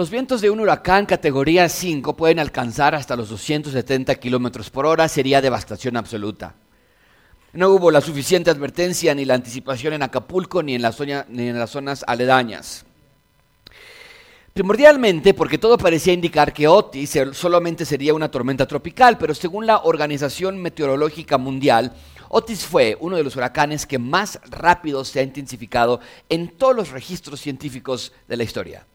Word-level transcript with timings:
Los 0.00 0.08
vientos 0.08 0.40
de 0.40 0.48
un 0.48 0.60
huracán 0.60 1.04
categoría 1.04 1.68
5 1.68 2.16
pueden 2.16 2.38
alcanzar 2.38 2.94
hasta 2.94 3.16
los 3.16 3.28
270 3.28 4.14
kilómetros 4.14 4.70
por 4.70 4.86
hora, 4.86 5.06
sería 5.08 5.42
devastación 5.42 5.94
absoluta. 5.98 6.54
No 7.52 7.68
hubo 7.68 7.90
la 7.90 8.00
suficiente 8.00 8.48
advertencia 8.48 9.14
ni 9.14 9.26
la 9.26 9.34
anticipación 9.34 9.92
en 9.92 10.02
Acapulco 10.02 10.62
ni 10.62 10.74
en, 10.74 10.82
ni 11.28 11.48
en 11.48 11.58
las 11.58 11.68
zonas 11.68 12.02
aledañas. 12.06 12.86
Primordialmente 14.54 15.34
porque 15.34 15.58
todo 15.58 15.76
parecía 15.76 16.14
indicar 16.14 16.54
que 16.54 16.66
Otis 16.66 17.18
solamente 17.32 17.84
sería 17.84 18.14
una 18.14 18.30
tormenta 18.30 18.66
tropical, 18.66 19.18
pero 19.18 19.34
según 19.34 19.66
la 19.66 19.82
Organización 19.82 20.56
Meteorológica 20.62 21.36
Mundial, 21.36 21.92
Otis 22.30 22.64
fue 22.64 22.96
uno 23.00 23.18
de 23.18 23.24
los 23.24 23.36
huracanes 23.36 23.84
que 23.84 23.98
más 23.98 24.40
rápido 24.48 25.04
se 25.04 25.20
ha 25.20 25.22
intensificado 25.22 26.00
en 26.30 26.56
todos 26.56 26.74
los 26.74 26.88
registros 26.88 27.38
científicos 27.38 28.14
de 28.26 28.38
la 28.38 28.44
historia. 28.44 28.86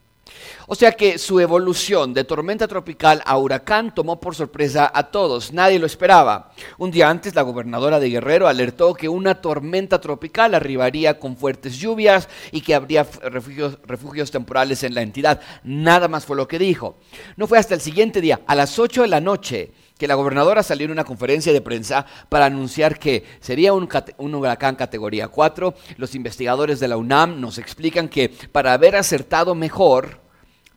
O 0.68 0.76
sea 0.76 0.92
que 0.92 1.18
su 1.18 1.40
evolución 1.40 2.14
de 2.14 2.24
tormenta 2.24 2.68
tropical 2.68 3.22
a 3.26 3.38
huracán 3.38 3.94
tomó 3.94 4.20
por 4.20 4.36
sorpresa 4.36 4.92
a 4.94 5.04
todos, 5.12 5.54
nadie 5.54 5.80
lo 5.80 5.86
esperaba. 5.86 6.52
Un 6.78 6.92
día 6.92 7.10
antes 7.10 7.36
la 7.36 7.42
gobernadora 7.42 8.00
de 8.00 8.10
Guerrero 8.10 8.48
alertó 8.48 8.94
que 8.94 9.10
una 9.10 9.42
tormenta 9.42 10.02
tropical 10.02 10.56
arribaría 10.56 11.20
con 11.20 11.38
fuertes 11.38 11.78
lluvias 11.78 12.30
y 12.52 12.62
que 12.62 12.76
habría 12.76 13.06
refugios, 13.24 13.80
refugios 13.86 14.32
temporales 14.32 14.84
en 14.84 14.96
la 14.96 15.02
entidad. 15.02 15.42
Nada 15.64 16.08
más 16.08 16.26
fue 16.26 16.36
lo 16.36 16.48
que 16.48 16.60
dijo. 16.60 16.98
No 17.38 17.48
fue 17.48 17.58
hasta 17.58 17.74
el 17.74 17.82
siguiente 17.82 18.22
día, 18.22 18.42
a 18.48 18.56
las 18.56 18.80
8 18.80 19.04
de 19.04 19.08
la 19.08 19.22
noche, 19.22 19.72
que 19.98 20.08
la 20.08 20.16
gobernadora 20.16 20.64
salió 20.64 20.86
en 20.86 20.92
una 20.92 21.04
conferencia 21.04 21.54
de 21.54 21.62
prensa 21.62 22.06
para 22.30 22.46
anunciar 22.46 23.00
que 23.00 23.24
sería 23.40 23.74
un, 23.74 23.88
huracán 24.36 24.76
categoría 24.76 25.28
4. 25.28 25.74
Los 25.98 26.16
investigadores 26.16 26.80
de 26.80 26.88
la 26.88 26.98
UNAM 26.98 27.40
nos 27.40 27.58
explican 27.58 28.10
que 28.10 28.30
para 28.52 28.74
haber 28.74 28.96
acertado 28.96 29.56
mejor, 29.56 30.25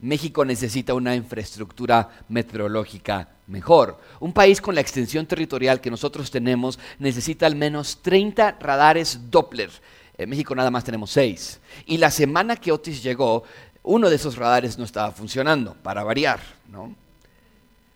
México 0.01 0.45
necesita 0.45 0.95
una 0.95 1.15
infraestructura 1.15 2.09
meteorológica 2.29 3.29
mejor. 3.49 4.01
Un 4.21 4.33
país 4.33 4.61
con 4.61 4.75
la 4.75 4.81
extensión 4.81 5.27
territorial 5.27 5.81
que 5.81 5.91
nosotros 5.91 6.31
tenemos 6.31 6.79
necesita 6.99 7.47
al 7.47 7.57
menos 7.57 8.01
30 8.03 8.59
radares 8.61 9.31
Doppler. 9.31 9.71
En 10.17 10.31
México 10.31 10.55
nada 10.55 10.71
más 10.71 10.85
tenemos 10.85 11.11
6. 11.11 11.61
Y 11.87 11.99
la 11.99 12.11
semana 12.11 12.57
que 12.57 12.73
Otis 12.73 13.03
llegó, 13.03 13.45
uno 13.83 14.11
de 14.11 14.17
esos 14.17 14.37
radares 14.37 14.79
no 14.79 14.85
estaba 14.85 15.13
funcionando, 15.13 15.75
para 15.83 16.05
variar, 16.05 16.41
¿no? 16.69 16.95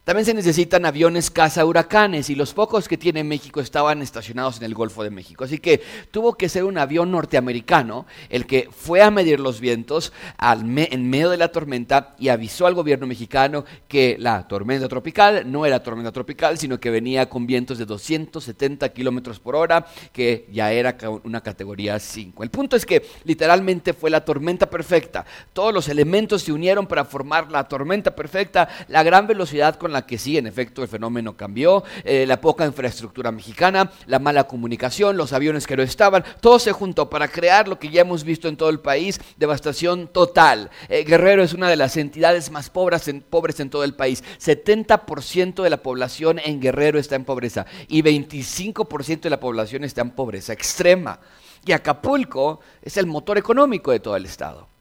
También 0.05 0.27
se 0.27 0.35
necesitan 0.35 0.85
aviones 0.85 1.31
caza 1.31 1.65
huracanes 1.65 2.29
y 2.29 2.35
los 2.35 2.55
pocos 2.55 2.89
que 2.89 2.99
tiene 2.99 3.23
México 3.23 3.61
estaban 3.61 4.03
estacionados 4.03 4.57
en 4.57 4.65
el 4.65 4.75
Golfo 4.75 5.05
de 5.05 5.11
México. 5.11 5.45
Así 5.45 5.59
que 5.59 5.81
tuvo 6.11 6.35
que 6.35 6.49
ser 6.49 6.65
un 6.65 6.77
avión 6.77 7.13
norteamericano 7.13 8.05
el 8.29 8.45
que 8.45 8.69
fue 8.73 9.01
a 9.01 9.13
medir 9.13 9.39
los 9.39 9.61
vientos 9.61 10.13
en 10.41 11.09
medio 11.09 11.31
de 11.31 11.37
la 11.37 11.53
tormenta 11.53 12.17
y 12.19 12.31
avisó 12.31 12.67
al 12.67 12.75
gobierno 12.75 13.07
mexicano 13.07 13.65
que 13.87 14.17
la 14.19 14.49
tormenta 14.49 14.89
tropical 14.89 15.49
no 15.49 15.67
era 15.67 15.85
tormenta 15.85 16.11
tropical, 16.11 16.59
sino 16.59 16.81
que 16.81 16.91
venía 16.91 17.29
con 17.29 17.47
vientos 17.47 17.79
de 17.79 17.85
270 17.85 18.89
kilómetros 18.89 19.39
por 19.39 19.55
hora, 19.55 19.87
que 20.13 20.49
ya 20.51 20.73
era 20.73 20.97
una 21.23 21.43
categoría 21.43 22.01
5. 22.01 22.43
El 22.43 22.51
punto 22.51 22.75
es 22.75 22.85
que 22.85 23.07
literalmente 23.23 23.93
fue 23.93 24.11
la 24.11 24.25
tormenta 24.25 24.69
perfecta. 24.69 25.25
Todos 25.53 25.73
los 25.73 25.89
elementos 25.89 26.43
se 26.43 26.51
unieron 26.51 26.89
para 26.89 27.05
formar 27.05 27.53
la 27.53 27.69
tormenta 27.69 28.17
perfecta, 28.17 28.69
la 28.89 29.05
gran 29.05 29.29
velocidad 29.29 29.77
con 29.77 29.92
la 29.93 30.07
que 30.07 30.19
sí, 30.19 30.39
en 30.39 30.47
efecto, 30.47 30.83
el 30.83 30.89
fenómeno 30.89 31.37
cambió, 31.37 31.85
eh, 32.05 32.25
la 32.27 32.41
poca 32.41 32.67
infraestructura 32.67 33.31
mexicana, 33.31 33.91
la 34.07 34.19
mala 34.19 34.45
comunicación, 34.45 35.17
los 35.17 35.33
aviones 35.33 35.67
que 35.67 35.77
no 35.77 35.83
estaban, 35.83 36.25
todo 36.41 36.59
se 36.59 36.73
juntó 36.73 37.09
para 37.09 37.29
crear 37.29 37.69
lo 37.69 37.79
que 37.79 37.91
ya 37.91 38.01
hemos 38.01 38.25
visto 38.25 38.49
en 38.49 38.57
todo 38.57 38.71
el 38.71 38.81
país, 38.81 39.21
devastación 39.37 40.09
total. 40.09 40.71
Eh, 40.89 41.05
Guerrero 41.05 41.43
es 41.43 41.53
una 41.53 41.69
de 41.69 41.77
las 41.77 41.97
entidades 41.97 42.51
más 42.51 42.71
pobres 42.71 43.09
en, 43.09 43.21
pobres 43.21 43.61
en 43.61 43.71
todo 43.71 43.85
el 43.85 43.95
país. 43.95 44.25
70% 44.41 45.63
de 45.63 45.71
la 45.71 45.83
población 45.83 46.41
en 46.45 46.61
Guerrero 46.61 46.99
está 46.99 47.17
en 47.17 47.25
pobreza 47.25 47.67
y 47.89 48.03
25% 48.03 49.21
de 49.21 49.31
la 49.31 49.41
población 49.41 49.85
está 49.85 50.01
en 50.01 50.11
pobreza 50.11 50.53
extrema. 50.53 51.21
Y 51.65 51.73
Acapulco 51.73 52.61
es 52.83 52.97
el 52.97 53.07
motor 53.07 53.39
económico 53.39 53.93
de 53.93 54.01
todo 54.01 54.17
el 54.17 54.25
estado 54.25 54.72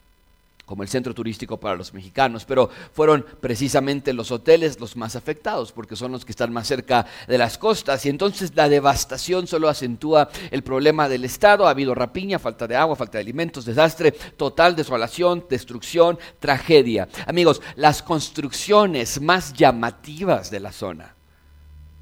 como 0.65 0.83
el 0.83 0.89
centro 0.89 1.13
turístico 1.13 1.57
para 1.57 1.75
los 1.75 1.93
mexicanos, 1.93 2.45
pero 2.45 2.69
fueron 2.93 3.25
precisamente 3.39 4.13
los 4.13 4.31
hoteles 4.31 4.79
los 4.79 4.95
más 4.95 5.15
afectados 5.15 5.71
porque 5.71 5.95
son 5.95 6.11
los 6.11 6.25
que 6.25 6.31
están 6.31 6.53
más 6.53 6.67
cerca 6.67 7.05
de 7.27 7.37
las 7.37 7.57
costas 7.57 8.05
y 8.05 8.09
entonces 8.09 8.53
la 8.55 8.69
devastación 8.69 9.47
solo 9.47 9.69
acentúa 9.69 10.29
el 10.49 10.63
problema 10.63 11.09
del 11.09 11.25
Estado, 11.25 11.67
ha 11.67 11.71
habido 11.71 11.95
rapiña, 11.95 12.39
falta 12.39 12.67
de 12.67 12.75
agua, 12.75 12.95
falta 12.95 13.17
de 13.17 13.23
alimentos, 13.23 13.65
desastre, 13.65 14.11
total 14.11 14.75
desolación, 14.75 15.45
destrucción, 15.49 16.17
tragedia. 16.39 17.07
Amigos, 17.27 17.61
las 17.75 18.01
construcciones 18.03 19.21
más 19.21 19.53
llamativas 19.53 20.51
de 20.51 20.59
la 20.59 20.71
zona 20.71 21.15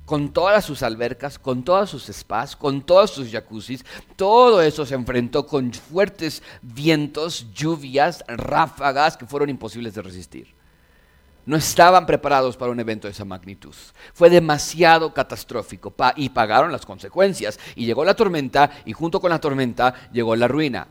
con 0.09 0.33
todas 0.33 0.65
sus 0.65 0.81
albercas, 0.81 1.37
con 1.37 1.61
todos 1.61 1.91
sus 1.91 2.07
spas, 2.07 2.55
con 2.55 2.81
todos 2.81 3.11
sus 3.11 3.31
jacuzzis. 3.31 3.85
Todo 4.15 4.59
eso 4.59 4.83
se 4.83 4.95
enfrentó 4.95 5.45
con 5.45 5.71
fuertes 5.71 6.41
vientos, 6.63 7.45
lluvias, 7.53 8.23
ráfagas 8.27 9.15
que 9.15 9.27
fueron 9.27 9.51
imposibles 9.51 9.93
de 9.93 10.01
resistir. 10.01 10.47
No 11.45 11.55
estaban 11.55 12.07
preparados 12.07 12.57
para 12.57 12.71
un 12.71 12.79
evento 12.79 13.07
de 13.07 13.11
esa 13.11 13.23
magnitud. 13.23 13.75
Fue 14.15 14.31
demasiado 14.31 15.13
catastrófico 15.13 15.93
y 16.15 16.29
pagaron 16.29 16.71
las 16.71 16.87
consecuencias. 16.87 17.59
Y 17.75 17.85
llegó 17.85 18.03
la 18.03 18.15
tormenta 18.15 18.71
y 18.85 18.93
junto 18.93 19.21
con 19.21 19.29
la 19.29 19.39
tormenta 19.39 19.93
llegó 20.11 20.35
la 20.35 20.47
ruina. 20.47 20.87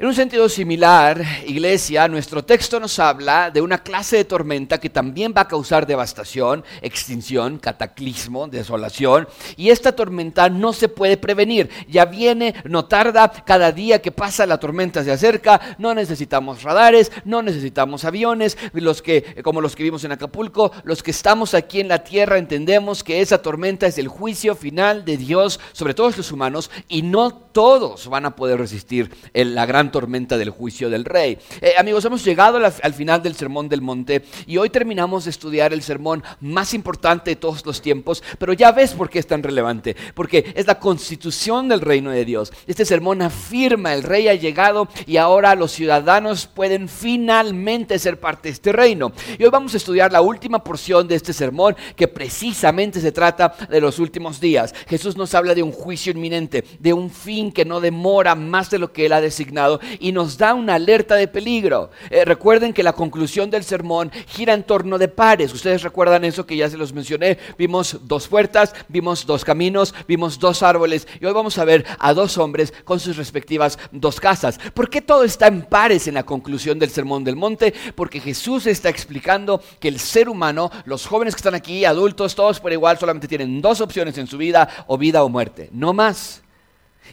En 0.00 0.06
un 0.06 0.14
sentido 0.14 0.48
similar, 0.48 1.22
iglesia, 1.46 2.08
nuestro 2.08 2.42
texto 2.42 2.80
nos 2.80 2.98
habla 2.98 3.50
de 3.50 3.60
una 3.60 3.82
clase 3.82 4.16
de 4.16 4.24
tormenta 4.24 4.80
que 4.80 4.88
también 4.88 5.34
va 5.36 5.42
a 5.42 5.48
causar 5.48 5.86
devastación, 5.86 6.64
extinción, 6.80 7.58
cataclismo, 7.58 8.48
desolación. 8.48 9.28
Y 9.58 9.68
esta 9.68 9.92
tormenta 9.92 10.48
no 10.48 10.72
se 10.72 10.88
puede 10.88 11.18
prevenir. 11.18 11.68
Ya 11.86 12.06
viene, 12.06 12.54
no 12.64 12.86
tarda, 12.86 13.30
cada 13.44 13.72
día 13.72 14.00
que 14.00 14.10
pasa 14.10 14.46
la 14.46 14.56
tormenta 14.56 15.04
se 15.04 15.12
acerca. 15.12 15.76
No 15.76 15.92
necesitamos 15.94 16.62
radares, 16.62 17.12
no 17.26 17.42
necesitamos 17.42 18.06
aviones. 18.06 18.56
Los 18.72 19.02
que, 19.02 19.42
como 19.44 19.60
los 19.60 19.76
que 19.76 19.82
vimos 19.82 20.02
en 20.04 20.12
Acapulco, 20.12 20.72
los 20.84 21.02
que 21.02 21.10
estamos 21.10 21.52
aquí 21.52 21.78
en 21.78 21.88
la 21.88 22.04
tierra 22.04 22.38
entendemos 22.38 23.04
que 23.04 23.20
esa 23.20 23.42
tormenta 23.42 23.86
es 23.86 23.98
el 23.98 24.08
juicio 24.08 24.56
final 24.56 25.04
de 25.04 25.18
Dios 25.18 25.60
sobre 25.72 25.92
todos 25.92 26.16
los 26.16 26.32
humanos 26.32 26.70
y 26.88 27.02
no 27.02 27.34
todos 27.34 28.08
van 28.08 28.24
a 28.24 28.34
poder 28.34 28.58
resistir 28.58 29.10
la 29.34 29.66
gran 29.66 29.89
tormenta 29.90 30.38
del 30.38 30.50
juicio 30.50 30.90
del 30.90 31.04
rey. 31.04 31.38
Eh, 31.60 31.72
amigos, 31.78 32.04
hemos 32.04 32.24
llegado 32.24 32.58
al 32.58 32.94
final 32.94 33.22
del 33.22 33.34
Sermón 33.34 33.68
del 33.68 33.80
Monte 33.80 34.22
y 34.46 34.56
hoy 34.56 34.70
terminamos 34.70 35.24
de 35.24 35.30
estudiar 35.30 35.72
el 35.72 35.82
sermón 35.82 36.22
más 36.40 36.74
importante 36.74 37.30
de 37.30 37.36
todos 37.36 37.64
los 37.66 37.82
tiempos, 37.82 38.22
pero 38.38 38.52
ya 38.52 38.72
ves 38.72 38.92
por 38.92 39.10
qué 39.10 39.18
es 39.18 39.26
tan 39.26 39.42
relevante, 39.42 39.96
porque 40.14 40.52
es 40.54 40.66
la 40.66 40.78
constitución 40.78 41.68
del 41.68 41.80
reino 41.80 42.10
de 42.10 42.24
Dios. 42.24 42.52
Este 42.66 42.84
sermón 42.84 43.22
afirma, 43.22 43.94
el 43.94 44.02
rey 44.02 44.28
ha 44.28 44.34
llegado 44.34 44.88
y 45.06 45.16
ahora 45.16 45.54
los 45.54 45.72
ciudadanos 45.72 46.46
pueden 46.46 46.88
finalmente 46.88 47.98
ser 47.98 48.20
parte 48.20 48.48
de 48.48 48.54
este 48.54 48.72
reino. 48.72 49.12
Y 49.38 49.44
hoy 49.44 49.50
vamos 49.50 49.74
a 49.74 49.76
estudiar 49.76 50.12
la 50.12 50.20
última 50.20 50.62
porción 50.62 51.08
de 51.08 51.14
este 51.14 51.32
sermón 51.32 51.76
que 51.96 52.08
precisamente 52.08 53.00
se 53.00 53.12
trata 53.12 53.54
de 53.68 53.80
los 53.80 53.98
últimos 53.98 54.40
días. 54.40 54.74
Jesús 54.88 55.16
nos 55.16 55.34
habla 55.34 55.54
de 55.54 55.62
un 55.62 55.72
juicio 55.72 56.12
inminente, 56.12 56.64
de 56.78 56.92
un 56.92 57.10
fin 57.10 57.52
que 57.52 57.64
no 57.64 57.80
demora 57.80 58.34
más 58.34 58.70
de 58.70 58.78
lo 58.78 58.92
que 58.92 59.06
él 59.06 59.12
ha 59.12 59.20
designado 59.20 59.79
y 59.98 60.12
nos 60.12 60.38
da 60.38 60.54
una 60.54 60.74
alerta 60.74 61.16
de 61.16 61.28
peligro. 61.28 61.90
Eh, 62.10 62.24
recuerden 62.24 62.72
que 62.72 62.82
la 62.82 62.92
conclusión 62.92 63.50
del 63.50 63.64
sermón 63.64 64.10
gira 64.26 64.54
en 64.54 64.62
torno 64.62 64.98
de 64.98 65.08
pares. 65.08 65.52
Ustedes 65.52 65.82
recuerdan 65.82 66.24
eso 66.24 66.46
que 66.46 66.56
ya 66.56 66.68
se 66.68 66.76
los 66.76 66.92
mencioné. 66.92 67.38
Vimos 67.58 67.98
dos 68.02 68.28
puertas, 68.28 68.74
vimos 68.88 69.26
dos 69.26 69.44
caminos, 69.44 69.94
vimos 70.06 70.38
dos 70.38 70.62
árboles 70.62 71.06
y 71.20 71.26
hoy 71.26 71.32
vamos 71.32 71.58
a 71.58 71.64
ver 71.64 71.84
a 71.98 72.14
dos 72.14 72.38
hombres 72.38 72.72
con 72.84 73.00
sus 73.00 73.16
respectivas 73.16 73.78
dos 73.92 74.20
casas. 74.20 74.58
¿Por 74.74 74.90
qué 74.90 75.00
todo 75.00 75.24
está 75.24 75.46
en 75.46 75.62
pares 75.62 76.06
en 76.06 76.14
la 76.14 76.22
conclusión 76.22 76.78
del 76.78 76.90
sermón 76.90 77.24
del 77.24 77.36
monte? 77.36 77.74
Porque 77.94 78.20
Jesús 78.20 78.66
está 78.66 78.88
explicando 78.88 79.62
que 79.78 79.88
el 79.88 79.98
ser 79.98 80.28
humano, 80.28 80.70
los 80.84 81.06
jóvenes 81.06 81.34
que 81.34 81.40
están 81.40 81.54
aquí, 81.54 81.84
adultos, 81.84 82.34
todos 82.34 82.60
por 82.60 82.72
igual, 82.72 82.98
solamente 82.98 83.28
tienen 83.28 83.60
dos 83.60 83.80
opciones 83.80 84.18
en 84.18 84.26
su 84.26 84.38
vida, 84.38 84.68
o 84.86 84.98
vida 84.98 85.22
o 85.22 85.28
muerte, 85.28 85.68
no 85.72 85.92
más. 85.92 86.42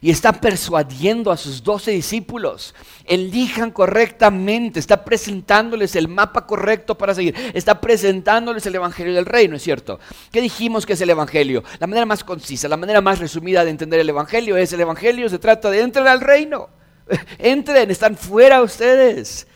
Y 0.02 0.12
está 0.12 0.34
persuadiendo 0.34 1.32
a 1.32 1.38
sus 1.38 1.64
doce 1.64 1.92
discípulos. 1.92 2.76
Elijan 3.06 3.72
correctamente, 3.72 4.80
está 4.80 5.04
presentándoles 5.04 5.96
el 5.96 6.08
mapa 6.08 6.46
correcto 6.46 6.98
para 6.98 7.16
seguir, 7.16 7.36
está 7.54 7.80
presentándoles 7.82 8.66
el 8.66 8.76
Evangelio 8.76 9.14
del 9.14 9.26
Reino, 9.26 9.56
¿es 9.56 9.64
cierto? 9.64 10.00
¿Qué 10.32 10.42
dijimos 10.42 10.86
que 10.86 10.94
es 10.94 11.02
el 11.02 11.10
Evangelio? 11.10 11.64
La 11.80 11.88
manera 11.88 12.06
más 12.06 12.24
concisa, 12.24 12.68
la 12.68 12.78
manera 12.78 13.02
más 13.02 13.20
resumida 13.20 13.64
de 13.64 13.72
entender 13.72 14.00
el 14.00 14.10
Evangelio 14.10 14.58
es 14.58 14.74
el 14.74 14.82
Evangelio 14.82 15.28
se 15.30 15.40
trata 15.40 15.70
de 15.70 15.82
entrar 15.82 16.08
al 16.08 16.22
reino. 16.22 16.70
Entren, 17.38 17.90
están 17.92 18.16
fuera 18.18 18.62
ustedes. 18.62 19.48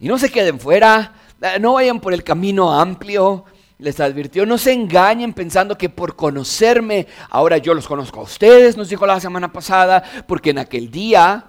Y 0.00 0.08
no 0.08 0.18
se 0.18 0.30
queden 0.30 0.58
fuera, 0.58 1.14
no 1.60 1.74
vayan 1.74 2.00
por 2.00 2.12
el 2.12 2.24
camino 2.24 2.72
amplio, 2.72 3.44
les 3.82 4.00
advirtió, 4.00 4.46
no 4.46 4.56
se 4.58 4.72
engañen 4.72 5.32
pensando 5.32 5.76
que 5.76 5.88
por 5.88 6.16
conocerme, 6.16 7.06
ahora 7.28 7.58
yo 7.58 7.74
los 7.74 7.86
conozco 7.86 8.20
a 8.20 8.24
ustedes, 8.24 8.76
nos 8.76 8.88
dijo 8.88 9.04
la 9.06 9.20
semana 9.20 9.52
pasada, 9.52 10.02
porque 10.26 10.50
en 10.50 10.58
aquel 10.58 10.90
día, 10.90 11.46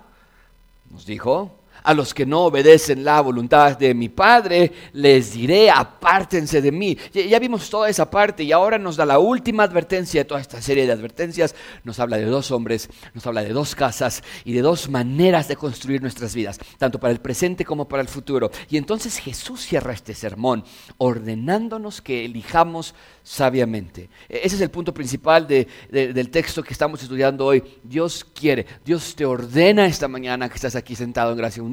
nos 0.90 1.06
dijo, 1.06 1.62
A 1.84 1.94
los 1.94 2.14
que 2.14 2.26
no 2.26 2.46
obedecen 2.46 3.04
la 3.04 3.22
voluntad 3.22 3.78
de 3.78 3.94
mi 3.94 4.10
Padre, 4.10 4.72
les 4.94 5.34
diré, 5.34 5.70
apártense 5.70 6.62
de 6.62 6.72
mí. 6.72 6.98
Ya, 7.14 7.40
vimos 7.40 7.70
toda 7.70 7.90
esa 7.90 8.10
parte 8.10 8.44
y 8.44 8.52
ahora 8.52 8.78
nos 8.78 8.96
da 8.96 9.06
la 9.06 9.20
última 9.20 9.64
advertencia 9.64 10.22
de 10.22 10.26
toda 10.26 10.42
esta 10.42 10.62
serie 10.62 10.86
de 10.86 10.92
advertencias. 10.92 11.56
Nos 11.84 12.00
habla 12.00 12.18
de 12.18 12.26
dos 12.26 12.52
hombres, 12.52 12.90
nos 13.14 13.26
habla 13.28 13.44
de 13.44 13.54
dos 13.54 13.76
casas 13.76 14.24
y 14.46 14.54
de 14.54 14.62
dos 14.62 14.90
maneras 14.90 15.48
de 15.48 15.56
construir 15.56 16.02
nuestras 16.02 16.36
vidas, 16.36 16.60
tanto 16.78 17.00
para 17.00 17.12
el 17.12 17.20
presente 17.20 17.66
como 17.66 17.88
para 17.88 18.02
el 18.02 18.08
futuro. 18.08 18.52
Y 18.70 18.78
entonces 18.78 19.18
Jesús 19.18 19.62
cierra 19.62 19.94
este 19.94 20.14
sermón 20.14 20.64
ordenándonos 20.98 22.02
que 22.02 22.26
elijamos 22.26 22.96
sabiamente. 23.24 24.10
E-, 24.30 24.42
ese 24.44 24.56
es 24.56 24.62
el 24.62 24.70
punto 24.70 24.94
principal 24.94 25.48
del 25.48 26.30
texto 26.30 26.64
que 26.64 26.74
estamos 26.74 27.02
estudiando 27.02 27.46
hoy. 27.46 27.64
Dios 27.84 28.26
quiere, 28.34 28.66
Dios 28.86 29.16
te 29.16 29.26
ordena 29.26 29.86
esta 29.86 30.08
mañana 30.08 30.50
que 30.50 30.56
estás 30.56 30.76
aquí 30.76 30.96
sentado 30.96 31.32
en 31.32 31.38
gracia 31.38 31.64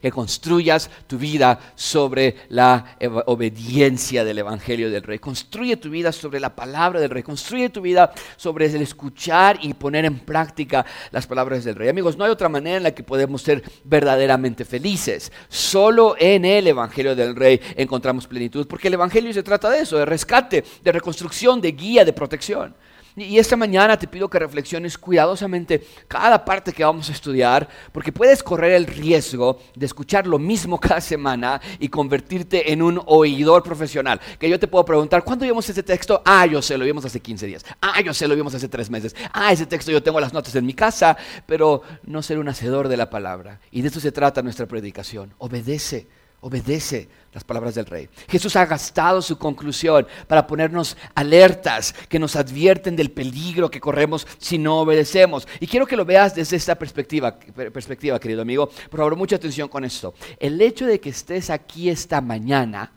que 0.00 0.10
construyas 0.10 0.90
tu 1.06 1.18
vida 1.18 1.58
sobre 1.74 2.36
la 2.48 2.96
obediencia 3.26 4.24
del 4.24 4.38
Evangelio 4.38 4.90
del 4.90 5.02
Rey. 5.02 5.18
Construye 5.18 5.76
tu 5.76 5.90
vida 5.90 6.12
sobre 6.12 6.40
la 6.40 6.54
palabra 6.54 7.00
del 7.00 7.10
Rey. 7.10 7.22
Construye 7.22 7.68
tu 7.68 7.80
vida 7.80 8.12
sobre 8.36 8.66
el 8.66 8.82
escuchar 8.82 9.58
y 9.62 9.74
poner 9.74 10.04
en 10.04 10.18
práctica 10.18 10.84
las 11.10 11.26
palabras 11.26 11.64
del 11.64 11.76
Rey. 11.76 11.88
Amigos, 11.88 12.16
no 12.16 12.24
hay 12.24 12.30
otra 12.30 12.48
manera 12.48 12.78
en 12.78 12.82
la 12.82 12.94
que 12.94 13.02
podemos 13.02 13.42
ser 13.42 13.62
verdaderamente 13.84 14.64
felices. 14.64 15.30
Solo 15.48 16.16
en 16.18 16.44
el 16.44 16.66
Evangelio 16.66 17.14
del 17.14 17.36
Rey 17.36 17.60
encontramos 17.76 18.26
plenitud, 18.26 18.66
porque 18.66 18.88
el 18.88 18.94
Evangelio 18.94 19.32
se 19.32 19.42
trata 19.42 19.70
de 19.70 19.80
eso, 19.80 19.98
de 19.98 20.04
rescate, 20.04 20.64
de 20.82 20.92
reconstrucción, 20.92 21.60
de 21.60 21.72
guía, 21.72 22.04
de 22.04 22.12
protección. 22.12 22.74
Y 23.16 23.38
esta 23.38 23.56
mañana 23.56 23.96
te 23.96 24.08
pido 24.08 24.28
que 24.28 24.40
reflexiones 24.40 24.98
cuidadosamente 24.98 25.86
cada 26.08 26.44
parte 26.44 26.72
que 26.72 26.82
vamos 26.82 27.08
a 27.08 27.12
estudiar, 27.12 27.68
porque 27.92 28.10
puedes 28.10 28.42
correr 28.42 28.72
el 28.72 28.86
riesgo 28.86 29.60
de 29.76 29.86
escuchar 29.86 30.26
lo 30.26 30.36
mismo 30.36 30.80
cada 30.80 31.00
semana 31.00 31.60
y 31.78 31.88
convertirte 31.88 32.72
en 32.72 32.82
un 32.82 33.00
oidor 33.06 33.62
profesional. 33.62 34.20
Que 34.36 34.48
yo 34.50 34.58
te 34.58 34.66
puedo 34.66 34.84
preguntar, 34.84 35.22
¿cuándo 35.22 35.44
vimos 35.44 35.68
ese 35.68 35.84
texto? 35.84 36.22
Ah, 36.24 36.44
yo 36.46 36.60
sé, 36.60 36.76
lo 36.76 36.84
vimos 36.84 37.04
hace 37.04 37.20
15 37.20 37.46
días. 37.46 37.64
Ah, 37.80 38.00
yo 38.00 38.12
sé, 38.12 38.26
lo 38.26 38.34
vimos 38.34 38.52
hace 38.52 38.68
3 38.68 38.90
meses. 38.90 39.14
Ah, 39.32 39.52
ese 39.52 39.66
texto 39.66 39.92
yo 39.92 40.02
tengo 40.02 40.18
las 40.18 40.32
notas 40.32 40.56
en 40.56 40.66
mi 40.66 40.74
casa, 40.74 41.16
pero 41.46 41.82
no 42.02 42.20
ser 42.20 42.40
un 42.40 42.48
hacedor 42.48 42.88
de 42.88 42.96
la 42.96 43.10
palabra. 43.10 43.60
Y 43.70 43.82
de 43.82 43.88
eso 43.88 44.00
se 44.00 44.10
trata 44.10 44.42
nuestra 44.42 44.66
predicación. 44.66 45.34
Obedece 45.38 46.08
obedece 46.44 47.08
las 47.32 47.42
palabras 47.42 47.74
del 47.74 47.86
rey. 47.86 48.08
Jesús 48.28 48.54
ha 48.54 48.66
gastado 48.66 49.22
su 49.22 49.38
conclusión 49.38 50.06
para 50.28 50.46
ponernos 50.46 50.94
alertas 51.14 51.94
que 52.08 52.18
nos 52.18 52.36
advierten 52.36 52.94
del 52.94 53.10
peligro 53.10 53.70
que 53.70 53.80
corremos 53.80 54.26
si 54.38 54.58
no 54.58 54.80
obedecemos. 54.80 55.48
Y 55.58 55.66
quiero 55.66 55.86
que 55.86 55.96
lo 55.96 56.04
veas 56.04 56.34
desde 56.34 56.56
esta 56.56 56.74
perspectiva, 56.74 57.34
perspectiva, 57.38 58.20
querido 58.20 58.42
amigo. 58.42 58.68
Por 58.68 58.98
favor, 58.98 59.16
mucha 59.16 59.36
atención 59.36 59.68
con 59.68 59.86
esto. 59.86 60.14
El 60.38 60.60
hecho 60.60 60.84
de 60.84 61.00
que 61.00 61.08
estés 61.08 61.48
aquí 61.48 61.88
esta 61.88 62.20
mañana 62.20 62.92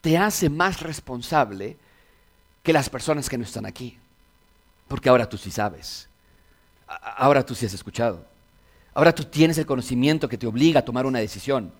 te 0.00 0.18
hace 0.18 0.50
más 0.50 0.80
responsable 0.80 1.76
que 2.64 2.72
las 2.72 2.90
personas 2.90 3.28
que 3.28 3.38
no 3.38 3.44
están 3.44 3.66
aquí. 3.66 3.96
Porque 4.88 5.08
ahora 5.08 5.28
tú 5.28 5.38
sí 5.38 5.52
sabes. 5.52 6.08
Ahora 6.88 7.46
tú 7.46 7.54
sí 7.54 7.66
has 7.66 7.74
escuchado. 7.74 8.26
Ahora 8.94 9.14
tú 9.14 9.22
tienes 9.22 9.58
el 9.58 9.66
conocimiento 9.66 10.28
que 10.28 10.38
te 10.38 10.46
obliga 10.48 10.80
a 10.80 10.84
tomar 10.84 11.06
una 11.06 11.20
decisión. 11.20 11.72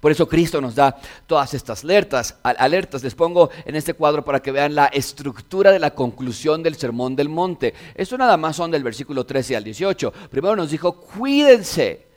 Por 0.00 0.10
eso 0.10 0.28
Cristo 0.28 0.60
nos 0.60 0.74
da 0.74 0.96
todas 1.26 1.52
estas 1.54 1.84
alertas. 1.84 2.36
alertas. 2.42 3.02
Les 3.02 3.14
pongo 3.14 3.50
en 3.64 3.76
este 3.76 3.94
cuadro 3.94 4.24
para 4.24 4.40
que 4.40 4.50
vean 4.50 4.74
la 4.74 4.86
estructura 4.86 5.70
de 5.70 5.78
la 5.78 5.94
conclusión 5.94 6.62
del 6.62 6.76
Sermón 6.76 7.14
del 7.14 7.28
Monte. 7.28 7.74
Esto 7.94 8.16
nada 8.16 8.36
más 8.36 8.56
son 8.56 8.70
del 8.70 8.82
versículo 8.82 9.24
13 9.24 9.56
al 9.56 9.64
18. 9.64 10.12
Primero 10.30 10.56
nos 10.56 10.70
dijo, 10.70 10.92
cuídense 10.92 12.09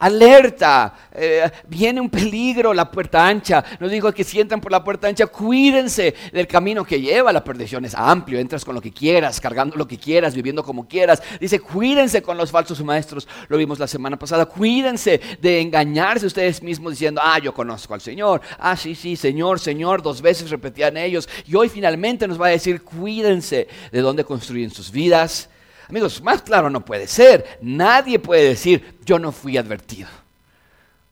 Alerta, 0.00 0.94
eh, 1.10 1.50
viene 1.66 2.00
un 2.00 2.08
peligro, 2.08 2.72
la 2.72 2.88
puerta 2.88 3.26
ancha. 3.26 3.64
Nos 3.80 3.90
dijo 3.90 4.12
que 4.12 4.22
si 4.22 4.38
entran 4.38 4.60
por 4.60 4.70
la 4.70 4.84
puerta 4.84 5.08
ancha, 5.08 5.26
cuídense 5.26 6.14
del 6.32 6.46
camino 6.46 6.84
que 6.84 7.00
lleva. 7.00 7.32
La 7.32 7.42
perdición 7.42 7.84
es 7.84 7.96
amplio, 7.96 8.38
entras 8.38 8.64
con 8.64 8.76
lo 8.76 8.80
que 8.80 8.92
quieras, 8.92 9.40
cargando 9.40 9.74
lo 9.76 9.88
que 9.88 9.98
quieras, 9.98 10.36
viviendo 10.36 10.62
como 10.62 10.86
quieras. 10.86 11.20
Dice, 11.40 11.58
cuídense 11.58 12.22
con 12.22 12.36
los 12.36 12.52
falsos 12.52 12.80
maestros. 12.84 13.26
Lo 13.48 13.56
vimos 13.56 13.80
la 13.80 13.88
semana 13.88 14.16
pasada. 14.16 14.46
Cuídense 14.46 15.20
de 15.42 15.60
engañarse 15.60 16.26
ustedes 16.26 16.62
mismos 16.62 16.92
diciendo, 16.92 17.20
ah, 17.24 17.40
yo 17.40 17.52
conozco 17.52 17.92
al 17.92 18.00
Señor. 18.00 18.40
Ah, 18.56 18.76
sí, 18.76 18.94
sí, 18.94 19.16
Señor, 19.16 19.58
Señor. 19.58 20.00
Dos 20.00 20.22
veces 20.22 20.48
repetían 20.48 20.96
ellos. 20.96 21.28
Y 21.44 21.56
hoy 21.56 21.68
finalmente 21.68 22.28
nos 22.28 22.40
va 22.40 22.46
a 22.46 22.50
decir, 22.50 22.82
cuídense 22.82 23.66
de 23.90 24.00
dónde 24.00 24.22
construyen 24.22 24.70
sus 24.70 24.92
vidas 24.92 25.48
Amigos, 25.88 26.22
más 26.22 26.42
claro 26.42 26.68
no 26.68 26.84
puede 26.84 27.06
ser. 27.06 27.58
Nadie 27.62 28.18
puede 28.18 28.48
decir, 28.48 28.98
yo 29.04 29.18
no 29.18 29.32
fui 29.32 29.56
advertido. 29.56 30.08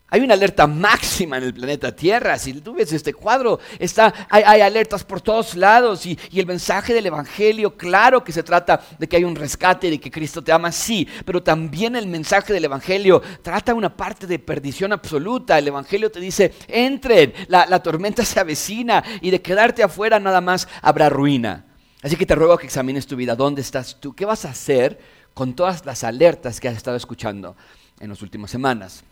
Hay 0.09 0.21
una 0.21 0.35
alerta 0.35 0.69
máxima 0.69 1.39
en 1.39 1.45
el 1.45 1.55
planeta 1.55 1.95
Tierra. 1.95 2.39
Si 2.39 2.53
tú 2.61 2.75
ves 2.75 2.93
este 2.93 3.13
cuadro, 3.13 3.59
está, 3.79 4.15
hay, 4.31 4.61
alertas 4.61 5.03
por 5.03 5.21
todos 5.21 5.57
lados 5.57 6.07
y, 6.07 6.17
y, 6.31 6.39
el 6.39 6.47
mensaje 6.47 6.95
del 6.95 7.07
Evangelio, 7.07 7.77
claro 7.77 8.23
que 8.23 8.31
se 8.31 8.45
trata 8.45 8.81
de 8.99 9.09
que 9.09 9.17
hay 9.17 9.25
un 9.25 9.35
rescate, 9.35 9.91
de 9.91 9.99
que 9.99 10.11
Cristo 10.11 10.45
te 10.45 10.53
ama, 10.53 10.71
sí, 10.71 11.09
pero 11.25 11.43
también 11.43 11.97
el 11.97 12.07
mensaje 12.07 12.53
del 12.53 12.67
Evangelio 12.67 13.21
trata 13.43 13.75
una 13.75 13.97
parte 13.97 14.29
de 14.29 14.39
perdición 14.39 14.93
absoluta. 14.93 15.59
El 15.59 15.69
Evangelio 15.69 16.11
te 16.11 16.21
dice, 16.21 16.55
entren, 16.69 17.35
la, 17.49 17.67
la 17.67 17.83
tormenta 17.83 18.25
se 18.25 18.39
avecina 18.39 19.03
y 19.21 19.31
de 19.31 19.43
quedarte 19.43 19.83
afuera 19.83 20.21
nada 20.21 20.41
más 20.41 20.69
habrá 20.83 21.09
ruina. 21.09 21.65
Así 22.03 22.17
que 22.17 22.27
te 22.27 22.35
ruego 22.35 22.59
que 22.59 22.67
examines 22.67 23.07
tu 23.07 23.17
vida. 23.17 23.35
¿Dónde 23.35 23.63
estás 23.63 23.97
tú? 24.01 24.15
¿Qué 24.15 24.25
vas 24.25 24.45
a 24.45 24.51
hacer 24.51 24.99
con 25.35 25.55
todas 25.55 25.85
las 25.87 26.05
alertas 26.05 26.61
que 26.61 26.69
has 26.69 26.77
estado 26.77 26.97
escuchando 26.97 27.57
en 28.01 28.11
las 28.11 28.23
últimas 28.23 28.51
semanas? 28.51 29.03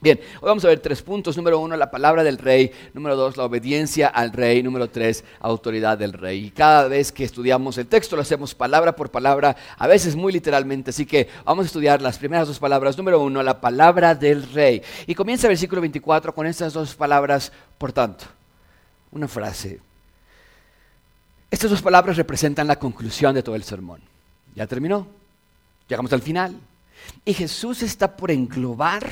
Bien, 0.00 0.20
hoy 0.40 0.46
vamos 0.46 0.64
a 0.64 0.68
ver 0.68 0.78
tres 0.78 1.02
puntos. 1.02 1.36
Número 1.36 1.58
uno, 1.58 1.76
la 1.76 1.90
palabra 1.90 2.22
del 2.22 2.38
rey. 2.38 2.70
Número 2.94 3.16
dos, 3.16 3.36
la 3.36 3.44
obediencia 3.44 4.06
al 4.06 4.32
rey. 4.32 4.62
Número 4.62 4.88
tres, 4.88 5.24
autoridad 5.40 5.98
del 5.98 6.12
rey. 6.12 6.46
Y 6.46 6.50
cada 6.50 6.86
vez 6.86 7.10
que 7.10 7.24
estudiamos 7.24 7.78
el 7.78 7.88
texto 7.88 8.14
lo 8.14 8.22
hacemos 8.22 8.54
palabra 8.54 8.94
por 8.94 9.10
palabra, 9.10 9.56
a 9.76 9.86
veces 9.88 10.14
muy 10.14 10.32
literalmente. 10.32 10.90
Así 10.90 11.06
que 11.06 11.28
vamos 11.44 11.64
a 11.64 11.66
estudiar 11.66 12.00
las 12.00 12.18
primeras 12.18 12.46
dos 12.46 12.60
palabras. 12.60 12.96
Número 12.96 13.20
uno, 13.20 13.42
la 13.42 13.60
palabra 13.60 14.14
del 14.14 14.52
rey. 14.52 14.82
Y 15.06 15.16
comienza 15.16 15.48
el 15.48 15.52
versículo 15.52 15.80
24 15.80 16.32
con 16.32 16.46
estas 16.46 16.74
dos 16.74 16.94
palabras, 16.94 17.50
por 17.78 17.92
tanto. 17.92 18.26
Una 19.10 19.26
frase 19.26 19.80
estas 21.50 21.70
dos 21.70 21.82
palabras 21.82 22.16
representan 22.16 22.66
la 22.66 22.78
conclusión 22.78 23.34
de 23.34 23.42
todo 23.42 23.54
el 23.54 23.64
sermón. 23.64 24.00
Ya 24.54 24.66
terminó. 24.66 25.06
Llegamos 25.88 26.12
al 26.12 26.22
final. 26.22 26.54
Y 27.24 27.32
Jesús 27.32 27.82
está 27.82 28.16
por 28.16 28.30
englobar 28.30 29.06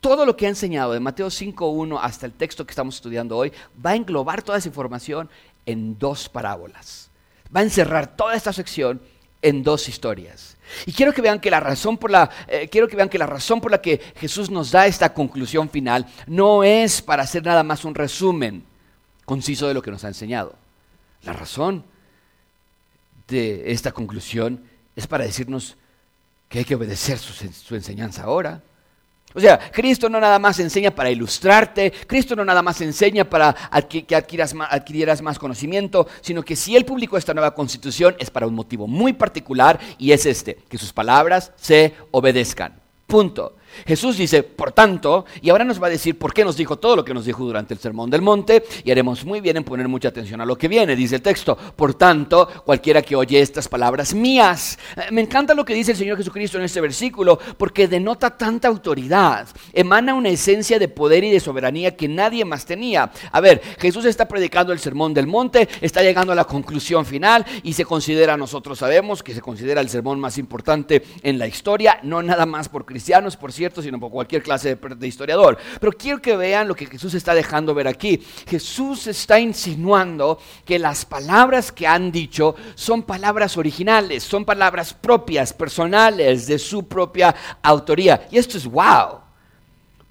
todo 0.00 0.24
lo 0.24 0.36
que 0.36 0.46
ha 0.46 0.50
enseñado 0.50 0.92
de 0.92 1.00
Mateo 1.00 1.28
5.1 1.28 1.98
hasta 2.00 2.26
el 2.26 2.32
texto 2.32 2.64
que 2.64 2.72
estamos 2.72 2.96
estudiando 2.96 3.36
hoy. 3.36 3.52
Va 3.84 3.90
a 3.90 3.96
englobar 3.96 4.42
toda 4.42 4.58
esa 4.58 4.68
información 4.68 5.28
en 5.66 5.98
dos 5.98 6.28
parábolas. 6.28 7.10
Va 7.54 7.60
a 7.60 7.64
encerrar 7.64 8.16
toda 8.16 8.34
esta 8.34 8.52
sección 8.52 9.00
en 9.42 9.62
dos 9.62 9.88
historias. 9.88 10.56
Y 10.86 10.92
quiero 10.92 11.12
que 11.12 11.20
vean 11.20 11.38
que 11.38 11.50
la 11.50 11.60
razón 11.60 11.98
por 11.98 12.10
la 12.10 12.30
eh, 12.48 12.68
quiero 12.70 12.88
que 12.88 12.96
vean 12.96 13.10
que 13.10 13.18
la 13.18 13.26
razón 13.26 13.60
por 13.60 13.70
la 13.70 13.82
que 13.82 14.00
Jesús 14.16 14.50
nos 14.50 14.70
da 14.70 14.86
esta 14.86 15.12
conclusión 15.12 15.68
final 15.68 16.06
no 16.26 16.64
es 16.64 17.02
para 17.02 17.24
hacer 17.24 17.44
nada 17.44 17.62
más 17.62 17.84
un 17.84 17.94
resumen 17.94 18.64
conciso 19.26 19.68
de 19.68 19.74
lo 19.74 19.82
que 19.82 19.90
nos 19.90 20.02
ha 20.04 20.08
enseñado. 20.08 20.63
La 21.24 21.32
razón 21.32 21.84
de 23.28 23.72
esta 23.72 23.92
conclusión 23.92 24.62
es 24.96 25.06
para 25.06 25.24
decirnos 25.24 25.76
que 26.48 26.60
hay 26.60 26.64
que 26.64 26.74
obedecer 26.74 27.18
su, 27.18 27.74
enseñanza 27.74 28.24
ahora. 28.24 28.62
O 29.34 29.40
sea, 29.40 29.58
Cristo 29.72 30.08
no 30.08 30.20
nada 30.20 30.38
más 30.38 30.60
enseña 30.60 30.92
para 30.92 31.10
ilustrarte, 31.10 31.92
Cristo 32.06 32.36
no 32.36 32.44
nada 32.44 32.62
más 32.62 32.80
enseña 32.80 33.24
para 33.24 33.52
que 33.88 34.14
adquieras 34.14 34.54
adquirieras 34.70 35.22
más 35.22 35.40
conocimiento, 35.40 36.06
sino 36.20 36.44
que 36.44 36.54
si 36.54 36.76
Él 36.76 36.84
publicó 36.84 37.16
esta 37.16 37.34
nueva 37.34 37.52
constitución 37.52 38.14
es 38.20 38.30
para 38.30 38.46
un 38.46 38.54
motivo 38.54 38.86
muy 38.86 39.12
particular 39.12 39.80
y 39.98 40.12
es 40.12 40.26
este, 40.26 40.56
que 40.68 40.78
sus 40.78 40.92
palabras 40.92 41.52
se 41.56 41.94
obedezcan. 42.12 42.80
Punto. 43.08 43.56
Jesús 43.86 44.16
dice, 44.16 44.42
por 44.42 44.72
tanto, 44.72 45.24
y 45.42 45.50
ahora 45.50 45.64
nos 45.64 45.82
va 45.82 45.88
a 45.88 45.90
decir 45.90 46.18
por 46.18 46.32
qué 46.32 46.44
nos 46.44 46.56
dijo 46.56 46.76
todo 46.76 46.96
lo 46.96 47.04
que 47.04 47.14
nos 47.14 47.24
dijo 47.24 47.44
durante 47.44 47.74
el 47.74 47.80
Sermón 47.80 48.10
del 48.10 48.22
Monte, 48.22 48.64
y 48.84 48.90
haremos 48.90 49.24
muy 49.24 49.40
bien 49.40 49.56
en 49.56 49.64
poner 49.64 49.88
mucha 49.88 50.08
atención 50.08 50.40
a 50.40 50.46
lo 50.46 50.56
que 50.56 50.68
viene, 50.68 50.96
dice 50.96 51.16
el 51.16 51.22
texto. 51.22 51.56
Por 51.56 51.94
tanto, 51.94 52.48
cualquiera 52.64 53.02
que 53.02 53.16
oye 53.16 53.40
estas 53.40 53.68
palabras 53.68 54.14
mías, 54.14 54.78
eh, 54.96 55.10
me 55.10 55.20
encanta 55.20 55.54
lo 55.54 55.64
que 55.64 55.74
dice 55.74 55.92
el 55.92 55.98
Señor 55.98 56.16
Jesucristo 56.16 56.58
en 56.58 56.64
este 56.64 56.80
versículo, 56.80 57.38
porque 57.56 57.88
denota 57.88 58.36
tanta 58.36 58.68
autoridad, 58.68 59.48
emana 59.72 60.14
una 60.14 60.28
esencia 60.28 60.78
de 60.78 60.88
poder 60.88 61.24
y 61.24 61.30
de 61.30 61.40
soberanía 61.40 61.96
que 61.96 62.08
nadie 62.08 62.44
más 62.44 62.64
tenía. 62.66 63.10
A 63.32 63.40
ver, 63.40 63.60
Jesús 63.78 64.04
está 64.04 64.26
predicando 64.28 64.72
el 64.72 64.78
Sermón 64.78 65.14
del 65.14 65.26
Monte, 65.26 65.68
está 65.80 66.02
llegando 66.02 66.32
a 66.32 66.36
la 66.36 66.44
conclusión 66.44 67.04
final 67.04 67.44
y 67.62 67.72
se 67.72 67.84
considera, 67.84 68.36
nosotros 68.36 68.78
sabemos 68.78 69.22
que 69.22 69.34
se 69.34 69.40
considera 69.40 69.80
el 69.80 69.88
sermón 69.88 70.20
más 70.20 70.38
importante 70.38 71.02
en 71.22 71.38
la 71.38 71.46
historia, 71.46 71.98
no 72.02 72.22
nada 72.22 72.46
más 72.46 72.68
por 72.68 72.84
cristianos, 72.84 73.36
por 73.36 73.52
cierto, 73.52 73.63
sino 73.82 74.00
por 74.00 74.10
cualquier 74.10 74.42
clase 74.42 74.76
de, 74.76 75.06
historiador. 75.06 75.58
Pero 75.80 75.92
quiero 75.92 76.20
que 76.20 76.36
vean 76.36 76.68
lo 76.68 76.74
que 76.74 76.86
Jesús 76.86 77.14
está 77.14 77.34
dejando 77.34 77.74
ver 77.74 77.88
aquí. 77.88 78.22
Jesús 78.46 79.06
está 79.06 79.38
insinuando 79.38 80.38
que 80.64 80.78
las 80.78 81.04
palabras 81.04 81.72
que 81.72 81.86
han 81.86 82.12
dicho 82.12 82.54
son 82.74 83.02
palabras 83.02 83.56
originales, 83.56 84.22
son 84.22 84.44
palabras 84.44 84.94
propias, 84.94 85.52
personales, 85.52 86.46
de 86.46 86.58
su 86.58 86.86
propia 86.86 87.34
autoría. 87.62 88.26
Y 88.30 88.38
esto 88.38 88.58
es 88.58 88.66
wow. 88.66 89.20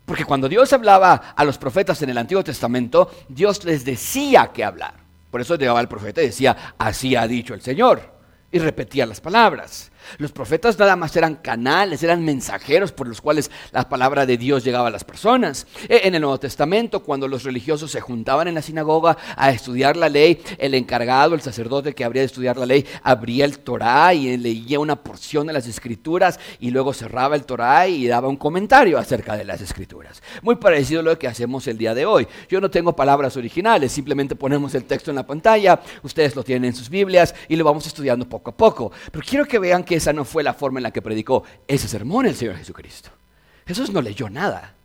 Porque 0.05 0.25
cuando 0.25 0.49
Dios 0.49 0.73
hablaba 0.73 1.33
a 1.35 1.43
los 1.43 1.57
profetas 1.57 2.01
en 2.01 2.09
el 2.09 2.17
Antiguo 2.17 2.43
Testamento, 2.43 3.09
Dios 3.29 3.63
les 3.63 3.85
decía 3.85 4.51
que 4.53 4.63
hablar. 4.63 4.95
Por 5.31 5.41
eso 5.41 5.55
llegaba 5.55 5.81
el 5.81 5.87
profeta 5.87 6.21
y 6.21 6.27
decía, 6.27 6.75
así 6.77 7.15
ha 7.15 7.27
dicho 7.27 7.53
el 7.53 7.61
Señor. 7.61 8.13
Y 8.51 8.59
repetía 8.59 9.05
las 9.05 9.19
palabras. 9.19 9.91
Los 10.17 10.31
profetas 10.31 10.77
nada 10.77 10.95
más 10.95 11.15
eran 11.15 11.35
canales, 11.35 12.03
eran 12.03 12.23
mensajeros 12.23 12.91
por 12.91 13.07
los 13.07 13.21
cuales 13.21 13.51
la 13.71 13.87
palabra 13.89 14.25
de 14.25 14.37
Dios 14.37 14.63
llegaba 14.63 14.87
a 14.87 14.91
las 14.91 15.03
personas. 15.03 15.67
E, 15.87 16.01
en 16.07 16.15
el 16.15 16.21
Nuevo 16.21 16.39
Testamento, 16.39 17.03
cuando 17.03 17.27
los 17.27 17.43
religiosos 17.43 17.91
se 17.91 18.01
juntaban 18.01 18.47
en 18.47 18.55
la 18.55 18.61
sinagoga 18.61 19.17
a 19.35 19.51
estudiar 19.51 19.97
la 19.97 20.09
ley, 20.09 20.41
el 20.57 20.73
encargado, 20.73 21.35
el 21.35 21.41
sacerdote 21.41 21.93
que 21.93 22.03
habría 22.03 22.21
de 22.21 22.27
estudiar 22.27 22.57
la 22.57 22.65
ley, 22.65 22.85
abría 23.03 23.45
el 23.45 23.59
Torah 23.59 24.13
y 24.13 24.37
leía 24.37 24.79
una 24.79 24.95
porción 24.95 25.47
de 25.47 25.53
las 25.53 25.67
escrituras 25.67 26.39
y 26.59 26.71
luego 26.71 26.93
cerraba 26.93 27.35
el 27.35 27.45
Torah 27.45 27.87
y 27.87 28.07
daba 28.07 28.27
un 28.27 28.37
comentario 28.37 28.97
acerca 28.97 29.35
de 29.37 29.45
las 29.45 29.61
escrituras. 29.61 30.21
Muy 30.41 30.55
parecido 30.55 31.01
a 31.01 31.03
lo 31.03 31.19
que 31.19 31.27
hacemos 31.27 31.67
el 31.67 31.77
día 31.77 31.93
de 31.93 32.05
hoy. 32.05 32.27
Yo 32.49 32.61
no 32.61 32.69
tengo 32.69 32.95
palabras 32.95 33.37
originales, 33.37 33.91
simplemente 33.91 34.35
ponemos 34.35 34.75
el 34.75 34.85
texto 34.85 35.11
en 35.11 35.15
la 35.15 35.25
pantalla, 35.25 35.79
ustedes 36.01 36.35
lo 36.35 36.43
tienen 36.43 36.65
en 36.65 36.75
sus 36.75 36.89
Biblias 36.89 37.33
y 37.47 37.55
lo 37.55 37.65
vamos 37.65 37.87
estudiando 37.87 38.27
poco 38.27 38.51
a 38.51 38.57
poco. 38.57 38.91
Pero 39.11 39.25
quiero 39.27 39.45
que 39.45 39.59
vean 39.59 39.83
que 39.83 39.92
esa 39.93 40.13
no 40.13 40.25
fue 40.25 40.43
la 40.43 40.53
forma 40.53 40.79
en 40.79 40.83
la 40.83 40.91
que 40.91 41.01
predicó 41.01 41.43
ese 41.67 41.87
sermón 41.87 42.25
el 42.25 42.35
Señor 42.35 42.57
Jesucristo. 42.57 43.09
Jesús 43.65 43.91
no 43.91 44.01
leyó 44.01 44.29
nada. 44.29 44.75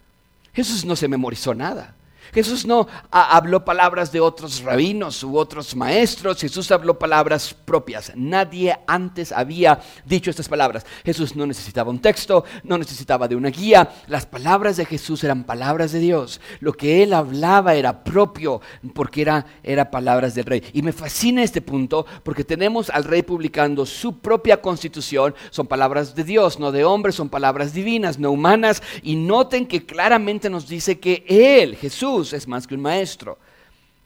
Jesús 0.52 0.84
no 0.84 0.96
se 0.96 1.08
memorizó 1.08 1.54
nada. 1.54 1.94
Jesús 2.32 2.66
no 2.66 2.86
habló 3.10 3.64
palabras 3.64 4.12
de 4.12 4.20
otros 4.20 4.62
rabinos 4.62 5.22
u 5.22 5.36
otros 5.36 5.74
maestros, 5.76 6.40
Jesús 6.40 6.70
habló 6.70 6.98
palabras 6.98 7.54
propias. 7.64 8.12
Nadie 8.14 8.78
antes 8.86 9.32
había 9.32 9.80
dicho 10.04 10.30
estas 10.30 10.48
palabras. 10.48 10.84
Jesús 11.04 11.36
no 11.36 11.46
necesitaba 11.46 11.90
un 11.90 12.00
texto, 12.00 12.44
no 12.64 12.78
necesitaba 12.78 13.28
de 13.28 13.36
una 13.36 13.50
guía. 13.50 13.90
Las 14.06 14.26
palabras 14.26 14.76
de 14.76 14.84
Jesús 14.84 15.24
eran 15.24 15.44
palabras 15.44 15.92
de 15.92 16.00
Dios. 16.00 16.40
Lo 16.60 16.72
que 16.72 17.02
él 17.02 17.12
hablaba 17.12 17.74
era 17.74 18.04
propio 18.04 18.60
porque 18.94 19.26
era 19.62 19.90
palabras 19.90 20.34
del 20.34 20.44
rey. 20.44 20.62
Y 20.72 20.82
me 20.82 20.92
fascina 20.92 21.42
este 21.42 21.62
punto 21.62 22.06
porque 22.22 22.44
tenemos 22.44 22.90
al 22.90 23.04
rey 23.04 23.22
publicando 23.22 23.86
su 23.86 24.18
propia 24.18 24.60
constitución. 24.60 25.34
Son 25.50 25.66
palabras 25.66 26.14
de 26.14 26.24
Dios, 26.24 26.58
no 26.58 26.72
de 26.72 26.84
hombres, 26.84 27.14
son 27.14 27.28
palabras 27.28 27.72
divinas, 27.72 28.18
no 28.18 28.30
humanas. 28.30 28.82
Y 29.02 29.16
noten 29.16 29.66
que 29.66 29.86
claramente 29.86 30.50
nos 30.50 30.68
dice 30.68 30.98
que 30.98 31.24
él, 31.28 31.76
Jesús, 31.76 32.17
es 32.32 32.48
más 32.48 32.66
que 32.66 32.74
un 32.74 32.82
maestro. 32.82 33.38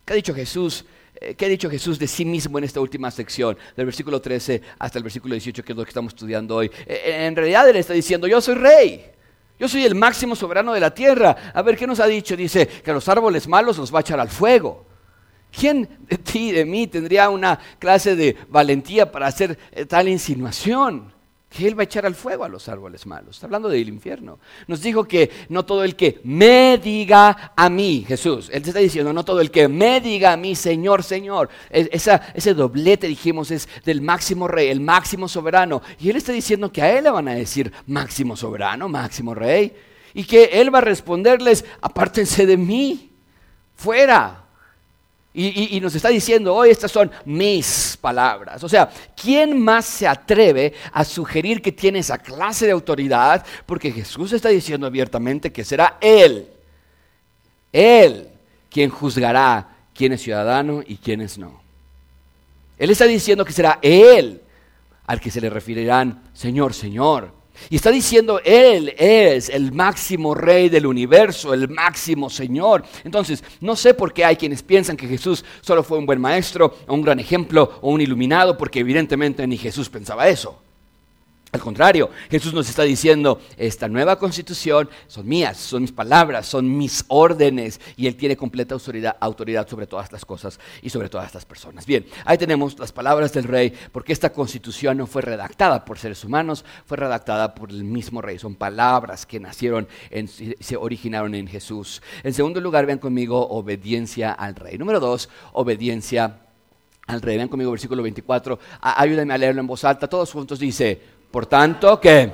¿Qué 0.05 0.13
ha 0.13 0.17
dicho 0.17 0.35
Jesús? 0.35 0.85
Eh, 1.15 1.35
¿Qué 1.35 1.47
ha 1.47 1.49
dicho 1.49 1.71
Jesús 1.71 1.99
de 1.99 2.07
sí 2.07 2.25
mismo 2.25 2.59
en 2.59 2.65
esta 2.65 2.81
última 2.81 3.11
sección, 3.11 3.57
del 3.77 3.87
versículo 3.87 4.21
13 4.21 4.61
hasta 4.79 4.99
el 4.99 5.05
versículo 5.05 5.35
18, 5.35 5.63
que 5.65 5.73
es 5.73 5.77
lo 5.77 5.85
que 5.85 5.91
estamos 5.91 6.13
estudiando 6.13 6.57
hoy? 6.57 6.67
Eh, 6.87 7.03
eh, 7.05 7.27
en 7.27 7.37
realidad 7.37 7.69
Él 7.69 7.77
está 7.77 7.93
diciendo, 7.93 8.27
yo 8.27 8.41
soy 8.41 8.55
rey, 8.55 9.11
yo 9.59 9.69
soy 9.69 9.85
el 9.85 9.95
máximo 9.95 10.35
soberano 10.35 10.73
de 10.73 10.81
la 10.81 10.93
tierra. 10.93 11.53
A 11.55 11.63
ver, 11.63 11.77
¿qué 11.77 11.87
nos 11.87 12.01
ha 12.01 12.07
dicho? 12.07 12.37
Dice 12.37 12.67
que 12.67 12.91
a 12.91 12.95
los 12.95 13.09
árboles 13.09 13.47
malos 13.47 13.79
los 13.79 13.95
va 13.95 13.99
a 13.99 14.01
echar 14.01 14.19
al 14.19 14.29
fuego. 14.29 14.87
¿Quién 15.51 15.89
de 16.01 16.19
ti, 16.19 16.51
de 16.51 16.65
mí, 16.65 16.87
tendría 16.87 17.31
una 17.31 17.59
clase 17.79 18.17
de 18.17 18.37
valentía 18.49 19.13
para 19.13 19.27
hacer 19.27 19.59
tal 19.87 20.09
insinuación? 20.09 21.13
Que 21.53 21.69
Él 21.69 21.79
va 21.79 21.83
a 21.83 21.85
echar 21.85 22.07
al 22.07 22.15
fuego 22.15 22.45
a 22.45 22.49
los 22.49 22.69
árboles 22.69 23.05
malos. 23.07 23.37
Está 23.37 23.47
hablando 23.47 23.69
del 23.69 23.89
infierno. 23.89 24.39
Nos 24.67 24.81
dijo 24.81 25.05
que 25.05 25.31
no 25.51 25.65
todo 25.65 25.85
el 25.85 25.95
que 25.95 26.21
me 26.25 26.79
diga 26.83 27.53
a 27.55 27.69
mí, 27.69 28.05
Jesús, 28.09 28.49
Él 28.53 28.63
te 28.63 28.71
está 28.71 28.81
diciendo, 28.81 29.13
no 29.13 29.25
todo 29.25 29.41
el 29.41 29.51
que 29.51 29.69
me 29.69 30.01
diga 30.01 30.33
a 30.33 30.37
mí, 30.37 30.57
Señor, 30.57 31.03
Señor. 31.03 31.51
ese 31.71 32.55
doblete, 32.55 33.07
dijimos, 33.07 33.51
es 33.51 33.69
del 33.85 34.01
máximo 34.01 34.49
rey, 34.49 34.69
el 34.69 34.81
máximo 34.81 35.29
soberano. 35.29 35.83
Y 36.01 36.09
Él 36.09 36.17
está 36.17 36.33
diciendo 36.33 36.73
que 36.73 36.81
a 36.81 36.97
Él 36.97 37.05
le 37.05 37.11
van 37.11 37.29
a 37.29 37.35
decir 37.35 37.71
máximo 37.87 38.35
soberano, 38.35 38.89
máximo 38.89 39.35
rey. 39.35 39.75
Y 40.15 40.25
que 40.25 40.45
Él 40.45 40.75
va 40.75 40.79
a 40.79 40.83
responderles, 40.83 41.67
apártense 41.83 42.47
de 42.47 42.57
mí, 42.57 43.11
fuera. 43.75 44.42
Y, 45.35 45.81
nos 45.81 45.95
está 45.95 46.11
diciendo 46.11 46.55
hoy, 46.55 46.69
estas 46.69 46.91
son 46.91 47.11
mis 47.25 47.97
palabras. 47.99 48.63
O 48.63 48.69
sea, 48.69 48.91
¿quién 49.17 49.59
más 49.59 49.87
se 49.87 50.07
atreve 50.07 50.75
a 50.93 51.05
sugerir 51.05 51.63
que 51.63 51.73
tiene 51.73 52.01
esa 52.01 52.19
clase 52.19 52.67
de 52.67 52.73
autoridad? 52.73 53.45
Porque 53.65 53.91
Jesús 53.91 54.33
está 54.33 54.51
diciendo 54.51 54.87
abiertamente 54.87 55.51
que 55.51 55.65
será 55.65 55.97
Él, 56.03 56.49
Él, 57.73 58.29
quien 58.69 58.91
juzgará 58.91 59.69
quién 59.95 60.13
es 60.13 60.21
ciudadano 60.21 60.83
y 60.87 60.99
quién 60.99 61.23
es 61.23 61.39
no. 61.39 61.63
Él 62.77 62.91
está 62.91 63.07
diciendo 63.07 63.45
que 63.45 63.53
será 63.53 63.79
Él 63.81 64.43
al 65.07 65.19
que 65.19 65.31
se 65.31 65.41
le 65.41 65.49
referirán 65.49 66.25
Señor, 66.35 66.75
Señor. 66.75 67.42
Y 67.71 67.77
está 67.77 67.91
diciendo, 67.91 68.41
Él 68.45 68.95
es 68.97 69.49
el 69.49 69.73
máximo 69.73 70.35
rey 70.35 70.69
del 70.69 70.87
universo, 70.87 71.53
el 71.53 71.69
máximo 71.69 72.31
Señor. 72.31 72.85
Entonces, 73.05 73.43
no 73.61 73.77
sé 73.77 73.95
por 73.95 74.13
qué 74.13 74.25
hay 74.25 74.37
quienes 74.37 74.63
piensan 74.63 74.97
que 74.97 75.09
Jesús 75.09 75.45
solo 75.61 75.83
fue 75.83 75.99
un 75.99 76.07
buen 76.07 76.21
maestro, 76.21 76.77
o 76.87 76.95
un 76.95 77.03
gran 77.03 77.21
ejemplo, 77.21 77.79
o 77.81 77.91
un 77.91 78.01
iluminado, 78.01 78.57
porque 78.57 78.81
evidentemente 78.81 79.47
ni 79.47 79.57
Jesús 79.57 79.89
pensaba 79.89 80.29
eso. 80.29 80.62
Al 81.53 81.61
contrario, 81.61 82.09
Jesús 82.31 82.55
nos 82.55 82.67
está 82.71 82.83
diciendo, 82.83 83.39
esta 83.59 83.87
nueva 83.87 84.19
constitución 84.19 84.89
son 85.07 85.29
mías, 85.29 85.59
son 85.59 85.83
mis 85.83 85.93
palabras, 85.93 86.47
son 86.47 86.79
mis 86.79 87.05
órdenes, 87.09 87.79
y 87.95 88.07
Él 88.07 88.17
tiene 88.17 88.39
completa 88.39 88.75
autoridad, 88.75 89.19
autoridad, 89.21 89.69
sobre 89.69 89.87
todas 89.87 90.11
las 90.11 90.25
cosas 90.25 90.59
y 90.81 90.89
sobre 90.89 91.11
todas 91.11 91.35
las 91.35 91.45
personas. 91.45 91.85
Bien, 91.85 92.07
ahí 92.25 92.39
tenemos 92.39 92.79
las 92.79 92.91
palabras 92.91 93.35
del 93.35 93.45
rey, 93.45 93.71
porque 93.93 94.15
esta 94.15 94.33
constitución 94.33 94.97
no 94.97 95.07
fue 95.07 95.21
redactada 95.21 95.85
por 95.85 95.99
seres 95.99 96.25
humanos, 96.25 96.65
fue 96.87 96.97
redactada 96.97 97.55
por 97.55 97.69
el 97.69 97.85
mismo 97.85 98.23
rey. 98.23 98.39
Son 98.39 98.55
palabras 98.55 99.27
que 99.27 99.39
nacieron, 99.39 99.87
en, 100.09 100.29
se 100.29 100.77
originaron 100.79 101.35
en 101.35 101.49
Jesús. 101.49 102.01
En 102.23 102.33
segundo 102.33 102.63
lugar, 102.63 102.87
vean 102.87 102.99
conmigo 102.99 103.47
obediencia 103.51 104.33
al 104.33 104.55
rey. 104.55 104.79
Número 104.79 105.01
dos, 105.01 105.29
obediencia 105.53 106.39
al 107.07 107.21
rey. 107.21 107.37
Vean 107.37 107.49
conmigo 107.49 107.71
versículo 107.71 108.03
24. 108.03 108.59
Ayúdenme 108.81 109.35
a 109.35 109.39
leerlo 109.39 109.61
en 109.61 109.67
voz 109.67 109.85
alta. 109.85 110.09
Todos 110.09 110.33
juntos 110.33 110.59
dice, 110.59 111.01
por 111.33 111.47
tanto, 111.47 111.99
¿qué? 111.99 112.31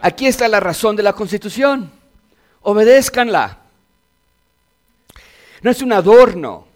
Aquí 0.00 0.28
está 0.28 0.46
la 0.46 0.60
razón 0.60 0.94
de 0.94 1.02
la 1.02 1.12
constitución. 1.12 1.90
Obedézcanla. 2.62 3.58
No 5.62 5.70
es 5.70 5.82
un 5.82 5.92
adorno. 5.92 6.68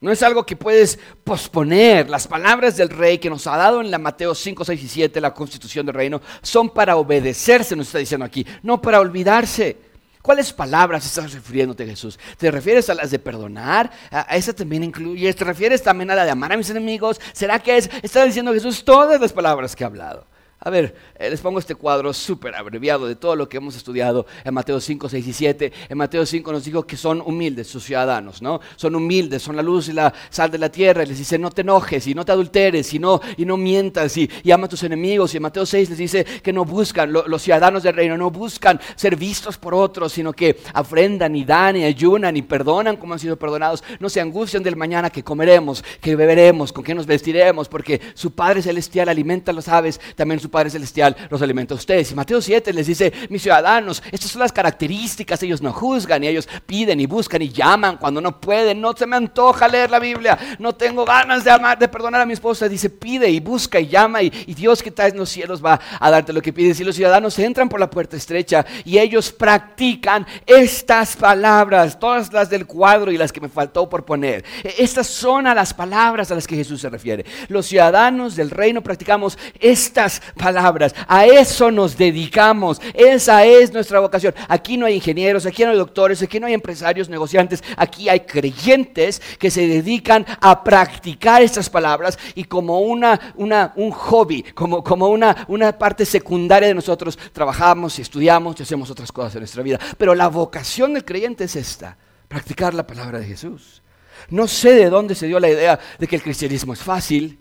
No 0.00 0.10
es 0.10 0.20
algo 0.24 0.44
que 0.44 0.56
puedes 0.56 0.98
posponer. 1.22 2.10
Las 2.10 2.26
palabras 2.26 2.76
del 2.76 2.88
rey 2.88 3.18
que 3.18 3.30
nos 3.30 3.46
ha 3.46 3.56
dado 3.56 3.80
en 3.80 3.90
la 3.92 3.98
Mateo 3.98 4.34
5, 4.34 4.64
6 4.64 4.82
y 4.82 4.88
7, 4.88 5.20
la 5.20 5.32
constitución 5.32 5.86
del 5.86 5.94
reino, 5.94 6.20
son 6.42 6.70
para 6.70 6.96
obedecerse, 6.96 7.76
nos 7.76 7.86
está 7.86 7.98
diciendo 7.98 8.26
aquí, 8.26 8.44
no 8.62 8.82
para 8.82 8.98
olvidarse. 8.98 9.89
¿Cuáles 10.22 10.52
palabras 10.52 11.06
estás 11.06 11.32
refiriéndote, 11.32 11.86
Jesús? 11.86 12.18
¿Te 12.36 12.50
refieres 12.50 12.90
a 12.90 12.94
las 12.94 13.10
de 13.10 13.18
perdonar? 13.18 13.90
¿A 14.10 14.36
esa 14.36 14.52
también 14.52 14.84
incluye? 14.84 15.32
¿Te 15.32 15.44
refieres 15.44 15.82
también 15.82 16.10
a 16.10 16.14
la 16.14 16.24
de 16.24 16.30
amar 16.30 16.52
a 16.52 16.56
mis 16.58 16.68
enemigos? 16.68 17.18
¿Será 17.32 17.58
que 17.58 17.78
es, 17.78 17.90
está 18.02 18.24
diciendo 18.24 18.52
Jesús 18.52 18.84
todas 18.84 19.18
las 19.18 19.32
palabras 19.32 19.74
que 19.74 19.84
ha 19.84 19.86
hablado? 19.86 20.26
A 20.62 20.68
ver, 20.68 20.94
eh, 21.18 21.30
les 21.30 21.40
pongo 21.40 21.58
este 21.58 21.74
cuadro 21.74 22.12
súper 22.12 22.54
abreviado 22.54 23.06
de 23.06 23.16
todo 23.16 23.34
lo 23.34 23.48
que 23.48 23.56
hemos 23.56 23.76
estudiado 23.76 24.26
en 24.44 24.52
Mateo 24.52 24.78
5, 24.78 25.08
6 25.08 25.26
y 25.26 25.32
7. 25.32 25.72
En 25.88 25.96
Mateo 25.96 26.26
5 26.26 26.52
nos 26.52 26.66
dijo 26.66 26.86
que 26.86 26.98
son 26.98 27.22
humildes 27.22 27.66
sus 27.66 27.82
ciudadanos, 27.82 28.42
¿no? 28.42 28.60
Son 28.76 28.94
humildes, 28.94 29.40
son 29.40 29.56
la 29.56 29.62
luz 29.62 29.88
y 29.88 29.94
la 29.94 30.12
sal 30.28 30.50
de 30.50 30.58
la 30.58 30.70
tierra. 30.70 31.02
Y 31.02 31.06
les 31.06 31.16
dice, 31.16 31.38
no 31.38 31.50
te 31.50 31.62
enojes 31.62 32.06
y 32.06 32.14
no 32.14 32.26
te 32.26 32.32
adulteres 32.32 32.92
y 32.92 32.98
no, 32.98 33.22
y 33.38 33.46
no 33.46 33.56
mientas 33.56 34.14
y, 34.18 34.28
ama 34.52 34.66
a 34.66 34.68
tus 34.68 34.82
enemigos. 34.82 35.32
Y 35.32 35.38
en 35.38 35.44
Mateo 35.44 35.64
6 35.64 35.88
les 35.88 35.98
dice 35.98 36.24
que 36.24 36.52
no 36.52 36.66
buscan, 36.66 37.10
los 37.10 37.40
ciudadanos 37.40 37.82
del 37.82 37.96
reino 37.96 38.18
no 38.18 38.30
buscan 38.30 38.78
ser 38.96 39.16
vistos 39.16 39.56
por 39.56 39.72
otros, 39.72 40.12
sino 40.12 40.34
que 40.34 40.60
afrendan 40.74 41.36
y 41.36 41.44
dan 41.46 41.76
y 41.76 41.84
ayunan 41.84 42.36
y 42.36 42.42
perdonan 42.42 42.98
como 42.98 43.14
han 43.14 43.18
sido 43.18 43.38
perdonados. 43.38 43.82
No 43.98 44.10
se 44.10 44.20
angustian 44.20 44.62
del 44.62 44.76
mañana 44.76 45.08
que 45.08 45.24
comeremos, 45.24 45.82
que 46.02 46.16
beberemos, 46.16 46.70
con 46.70 46.84
qué 46.84 46.94
nos 46.94 47.06
vestiremos, 47.06 47.66
porque 47.66 47.98
su 48.12 48.32
Padre 48.32 48.60
Celestial 48.60 49.08
alimenta 49.08 49.52
a 49.52 49.54
las 49.54 49.66
aves, 49.68 49.98
también 50.16 50.38
su 50.38 50.49
Padre 50.50 50.70
Celestial 50.70 51.16
los 51.30 51.40
alimenta 51.42 51.74
a 51.74 51.76
ustedes. 51.76 52.10
Y 52.12 52.14
Mateo 52.14 52.40
7 52.40 52.72
les 52.72 52.86
dice, 52.86 53.12
mis 53.28 53.42
ciudadanos, 53.42 54.02
estas 54.10 54.30
son 54.30 54.40
las 54.40 54.52
características, 54.52 55.42
ellos 55.42 55.62
no 55.62 55.72
juzgan 55.72 56.24
y 56.24 56.28
ellos 56.28 56.48
piden 56.66 57.00
y 57.00 57.06
buscan 57.06 57.42
y 57.42 57.50
llaman 57.50 57.96
cuando 57.96 58.20
no 58.20 58.40
pueden. 58.40 58.80
No 58.80 58.94
se 58.94 59.06
me 59.06 59.16
antoja 59.16 59.68
leer 59.68 59.90
la 59.90 59.98
Biblia, 59.98 60.38
no 60.58 60.74
tengo 60.74 61.04
ganas 61.04 61.44
de 61.44 61.50
amar, 61.50 61.78
de 61.78 61.88
perdonar 61.88 62.20
a 62.20 62.26
mi 62.26 62.32
esposa. 62.32 62.68
Dice, 62.68 62.90
pide 62.90 63.28
y 63.30 63.40
busca 63.40 63.80
y 63.80 63.88
llama 63.88 64.22
y, 64.22 64.30
Dios 64.30 64.82
que 64.82 64.90
está 64.90 65.06
en 65.06 65.16
los 65.16 65.30
cielos 65.30 65.64
va 65.64 65.80
a 65.98 66.10
darte 66.10 66.32
lo 66.32 66.42
que 66.42 66.52
pides. 66.52 66.80
Y 66.80 66.84
los 66.84 66.96
ciudadanos 66.96 67.38
entran 67.38 67.68
por 67.68 67.80
la 67.80 67.88
puerta 67.88 68.16
estrecha 68.16 68.66
y 68.84 68.98
ellos 68.98 69.32
practican 69.32 70.26
estas 70.46 71.16
palabras, 71.16 71.98
todas 71.98 72.32
las 72.32 72.50
del 72.50 72.66
cuadro 72.66 73.10
y 73.10 73.16
las 73.16 73.32
que 73.32 73.40
me 73.40 73.48
faltó 73.48 73.88
por 73.88 74.04
poner. 74.04 74.44
E, 74.62 74.74
estas 74.78 75.06
son 75.06 75.46
a 75.46 75.54
las 75.54 75.72
palabras 75.72 76.30
a 76.30 76.34
las 76.34 76.46
que 76.46 76.56
Jesús 76.56 76.80
se 76.80 76.90
refiere. 76.90 77.24
Los 77.48 77.66
ciudadanos 77.66 78.36
del 78.36 78.50
reino 78.50 78.82
practicamos 78.82 79.38
estas 79.58 80.22
palabras. 80.40 80.94
A 81.06 81.26
eso 81.26 81.70
nos 81.70 81.96
dedicamos. 81.96 82.80
Esa 82.94 83.44
es 83.44 83.72
nuestra 83.72 84.00
vocación. 84.00 84.34
Aquí 84.48 84.76
no 84.76 84.86
hay 84.86 84.94
ingenieros, 84.94 85.46
aquí 85.46 85.64
no 85.64 85.70
hay 85.70 85.76
doctores, 85.76 86.22
aquí 86.22 86.40
no 86.40 86.46
hay 86.46 86.54
empresarios, 86.54 87.08
negociantes. 87.08 87.62
Aquí 87.76 88.08
hay 88.08 88.20
creyentes 88.20 89.20
que 89.38 89.50
se 89.50 89.66
dedican 89.66 90.24
a 90.40 90.64
practicar 90.64 91.42
estas 91.42 91.68
palabras 91.68 92.18
y 92.34 92.44
como 92.44 92.80
una, 92.80 93.34
una, 93.36 93.72
un 93.76 93.90
hobby, 93.90 94.42
como, 94.54 94.82
como 94.82 95.08
una, 95.08 95.44
una 95.48 95.76
parte 95.76 96.06
secundaria 96.06 96.68
de 96.68 96.74
nosotros, 96.74 97.18
trabajamos 97.32 97.98
y 97.98 98.02
estudiamos 98.02 98.58
y 98.58 98.62
hacemos 98.62 98.90
otras 98.90 99.12
cosas 99.12 99.34
en 99.34 99.40
nuestra 99.40 99.62
vida. 99.62 99.78
Pero 99.98 100.14
la 100.14 100.28
vocación 100.28 100.94
del 100.94 101.04
creyente 101.04 101.44
es 101.44 101.56
esta, 101.56 101.96
practicar 102.28 102.72
la 102.74 102.86
palabra 102.86 103.18
de 103.18 103.26
Jesús. 103.26 103.82
No 104.28 104.46
sé 104.46 104.72
de 104.72 104.90
dónde 104.90 105.14
se 105.14 105.26
dio 105.26 105.40
la 105.40 105.48
idea 105.48 105.78
de 105.98 106.06
que 106.06 106.16
el 106.16 106.22
cristianismo 106.22 106.72
es 106.72 106.80
fácil, 106.80 107.39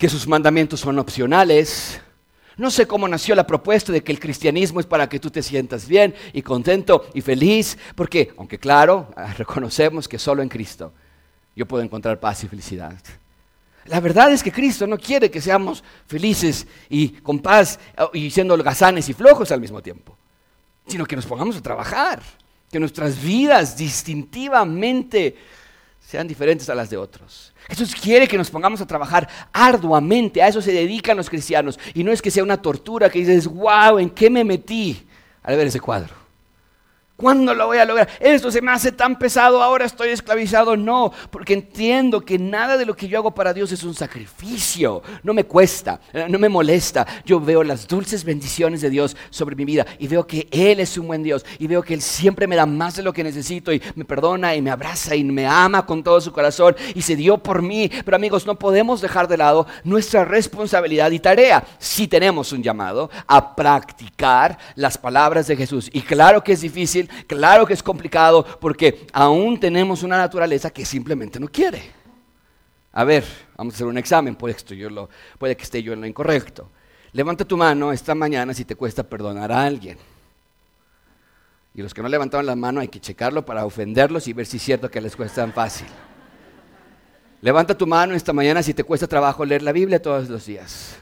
que 0.00 0.08
sus 0.08 0.26
mandamientos 0.26 0.80
son 0.80 0.98
opcionales. 0.98 2.00
No 2.56 2.70
sé 2.70 2.86
cómo 2.86 3.06
nació 3.06 3.34
la 3.34 3.46
propuesta 3.46 3.92
de 3.92 4.02
que 4.02 4.10
el 4.10 4.18
cristianismo 4.18 4.80
es 4.80 4.86
para 4.86 5.06
que 5.06 5.20
tú 5.20 5.30
te 5.30 5.42
sientas 5.42 5.86
bien 5.86 6.14
y 6.32 6.40
contento 6.40 7.06
y 7.12 7.20
feliz, 7.20 7.76
porque, 7.94 8.32
aunque 8.38 8.58
claro, 8.58 9.12
reconocemos 9.36 10.08
que 10.08 10.18
solo 10.18 10.42
en 10.42 10.48
Cristo 10.48 10.94
yo 11.54 11.66
puedo 11.66 11.82
encontrar 11.82 12.18
paz 12.18 12.42
y 12.42 12.48
felicidad. 12.48 12.94
La 13.84 14.00
verdad 14.00 14.32
es 14.32 14.42
que 14.42 14.50
Cristo 14.50 14.86
no 14.86 14.96
quiere 14.96 15.30
que 15.30 15.42
seamos 15.42 15.84
felices 16.06 16.66
y 16.88 17.10
con 17.10 17.40
paz 17.40 17.78
ah, 17.94 18.08
y 18.14 18.30
siendo 18.30 18.54
holgazanes 18.54 19.06
y 19.10 19.12
flojos 19.12 19.52
al 19.52 19.60
mismo 19.60 19.82
tiempo, 19.82 20.16
sino 20.86 21.04
que 21.04 21.16
nos 21.16 21.26
pongamos 21.26 21.58
a 21.58 21.62
trabajar, 21.62 22.22
que 22.72 22.80
nuestras 22.80 23.22
vidas 23.22 23.76
distintivamente 23.76 25.36
sean 26.10 26.26
diferentes 26.26 26.68
a 26.68 26.74
las 26.74 26.90
de 26.90 26.96
otros. 26.96 27.52
Jesús 27.68 27.94
quiere 27.94 28.26
que 28.26 28.36
nos 28.36 28.50
pongamos 28.50 28.80
a 28.80 28.86
trabajar 28.86 29.28
arduamente, 29.52 30.42
a 30.42 30.48
eso 30.48 30.60
se 30.60 30.72
dedican 30.72 31.16
los 31.16 31.30
cristianos. 31.30 31.78
Y 31.94 32.02
no 32.02 32.10
es 32.10 32.20
que 32.20 32.32
sea 32.32 32.42
una 32.42 32.60
tortura 32.60 33.08
que 33.08 33.20
dices, 33.20 33.46
wow, 33.46 33.96
¿en 33.96 34.10
qué 34.10 34.28
me 34.28 34.42
metí 34.42 35.06
al 35.44 35.56
ver 35.56 35.68
ese 35.68 35.78
cuadro? 35.78 36.19
¿Cuándo 37.20 37.54
lo 37.54 37.66
voy 37.66 37.76
a 37.76 37.84
lograr? 37.84 38.08
Esto 38.18 38.50
se 38.50 38.62
me 38.62 38.72
hace 38.72 38.92
tan 38.92 39.18
pesado, 39.18 39.62
ahora 39.62 39.84
estoy 39.84 40.08
esclavizado. 40.08 40.74
No, 40.74 41.12
porque 41.30 41.52
entiendo 41.52 42.22
que 42.22 42.38
nada 42.38 42.78
de 42.78 42.86
lo 42.86 42.96
que 42.96 43.08
yo 43.08 43.18
hago 43.18 43.34
para 43.34 43.52
Dios 43.52 43.70
es 43.72 43.84
un 43.84 43.92
sacrificio. 43.92 45.02
No 45.22 45.34
me 45.34 45.44
cuesta, 45.44 46.00
eh, 46.14 46.24
no 46.30 46.38
me 46.38 46.48
molesta. 46.48 47.06
Yo 47.26 47.38
veo 47.38 47.62
las 47.62 47.86
dulces 47.86 48.24
bendiciones 48.24 48.80
de 48.80 48.88
Dios 48.88 49.18
sobre 49.28 49.54
mi 49.54 49.66
vida 49.66 49.84
y 49.98 50.08
veo 50.08 50.26
que 50.26 50.48
Él 50.50 50.80
es 50.80 50.96
un 50.96 51.08
buen 51.08 51.22
Dios 51.22 51.44
y 51.58 51.66
veo 51.66 51.82
que 51.82 51.92
Él 51.92 52.00
siempre 52.00 52.46
me 52.46 52.56
da 52.56 52.64
más 52.64 52.96
de 52.96 53.02
lo 53.02 53.12
que 53.12 53.22
necesito 53.22 53.70
y 53.70 53.82
me 53.96 54.06
perdona 54.06 54.54
y 54.54 54.62
me 54.62 54.70
abraza 54.70 55.14
y 55.14 55.22
me 55.22 55.46
ama 55.46 55.84
con 55.84 56.02
todo 56.02 56.22
su 56.22 56.32
corazón 56.32 56.74
y 56.94 57.02
se 57.02 57.16
dio 57.16 57.36
por 57.36 57.60
mí. 57.60 57.90
Pero 58.02 58.16
amigos, 58.16 58.46
no 58.46 58.58
podemos 58.58 59.02
dejar 59.02 59.28
de 59.28 59.36
lado 59.36 59.66
nuestra 59.84 60.24
responsabilidad 60.24 61.10
y 61.10 61.18
tarea. 61.18 61.62
Si 61.78 62.08
tenemos 62.08 62.50
un 62.52 62.62
llamado 62.62 63.10
a 63.26 63.54
practicar 63.54 64.56
las 64.74 64.96
palabras 64.96 65.48
de 65.48 65.56
Jesús. 65.56 65.90
Y 65.92 66.00
claro 66.00 66.42
que 66.42 66.52
es 66.52 66.62
difícil, 66.62 67.09
Claro 67.26 67.66
que 67.66 67.74
es 67.74 67.82
complicado 67.82 68.44
porque 68.60 69.06
aún 69.12 69.58
tenemos 69.58 70.02
una 70.02 70.18
naturaleza 70.18 70.70
que 70.70 70.84
simplemente 70.84 71.38
no 71.38 71.48
quiere. 71.48 71.82
A 72.92 73.04
ver, 73.04 73.24
vamos 73.56 73.74
a 73.74 73.76
hacer 73.76 73.86
un 73.86 73.98
examen, 73.98 74.34
puede 74.34 74.54
que, 74.54 74.76
yo 74.76 74.90
lo, 74.90 75.08
que 75.38 75.52
esté 75.52 75.82
yo 75.82 75.92
en 75.92 76.00
lo 76.00 76.06
incorrecto. 76.06 76.68
Levanta 77.12 77.44
tu 77.44 77.56
mano 77.56 77.92
esta 77.92 78.14
mañana 78.14 78.54
si 78.54 78.64
te 78.64 78.76
cuesta 78.76 79.02
perdonar 79.02 79.52
a 79.52 79.64
alguien. 79.64 79.98
Y 81.74 81.82
los 81.82 81.94
que 81.94 82.02
no 82.02 82.08
levantaron 82.08 82.46
la 82.46 82.56
mano 82.56 82.80
hay 82.80 82.88
que 82.88 83.00
checarlo 83.00 83.44
para 83.44 83.64
ofenderlos 83.64 84.26
y 84.26 84.32
ver 84.32 84.46
si 84.46 84.56
es 84.56 84.62
cierto 84.62 84.90
que 84.90 85.00
les 85.00 85.14
cuesta 85.14 85.42
tan 85.42 85.52
fácil. 85.52 85.86
Levanta 87.42 87.76
tu 87.76 87.86
mano 87.86 88.14
esta 88.14 88.32
mañana 88.32 88.62
si 88.62 88.74
te 88.74 88.84
cuesta 88.84 89.06
trabajo 89.06 89.44
leer 89.44 89.62
la 89.62 89.72
Biblia 89.72 90.02
todos 90.02 90.28
los 90.28 90.46
días. 90.46 90.99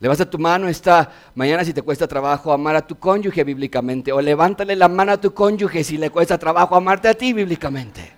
Levanta 0.00 0.28
tu 0.28 0.38
mano 0.38 0.66
esta 0.66 1.10
mañana 1.34 1.62
si 1.62 1.74
te 1.74 1.82
cuesta 1.82 2.08
trabajo 2.08 2.52
amar 2.52 2.74
a 2.74 2.86
tu 2.86 2.98
cónyuge 2.98 3.44
bíblicamente. 3.44 4.12
O 4.12 4.20
levántale 4.20 4.74
la 4.74 4.88
mano 4.88 5.12
a 5.12 5.20
tu 5.20 5.34
cónyuge 5.34 5.84
si 5.84 5.98
le 5.98 6.08
cuesta 6.08 6.38
trabajo 6.38 6.74
amarte 6.74 7.06
a 7.06 7.14
ti 7.14 7.34
bíblicamente. 7.34 8.12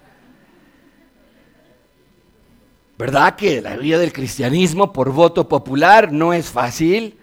¿Verdad 2.96 3.34
que 3.34 3.60
la 3.60 3.76
vida 3.76 3.98
del 3.98 4.12
cristianismo 4.12 4.92
por 4.92 5.10
voto 5.10 5.48
popular 5.48 6.12
no 6.12 6.32
es 6.32 6.48
fácil? 6.48 7.18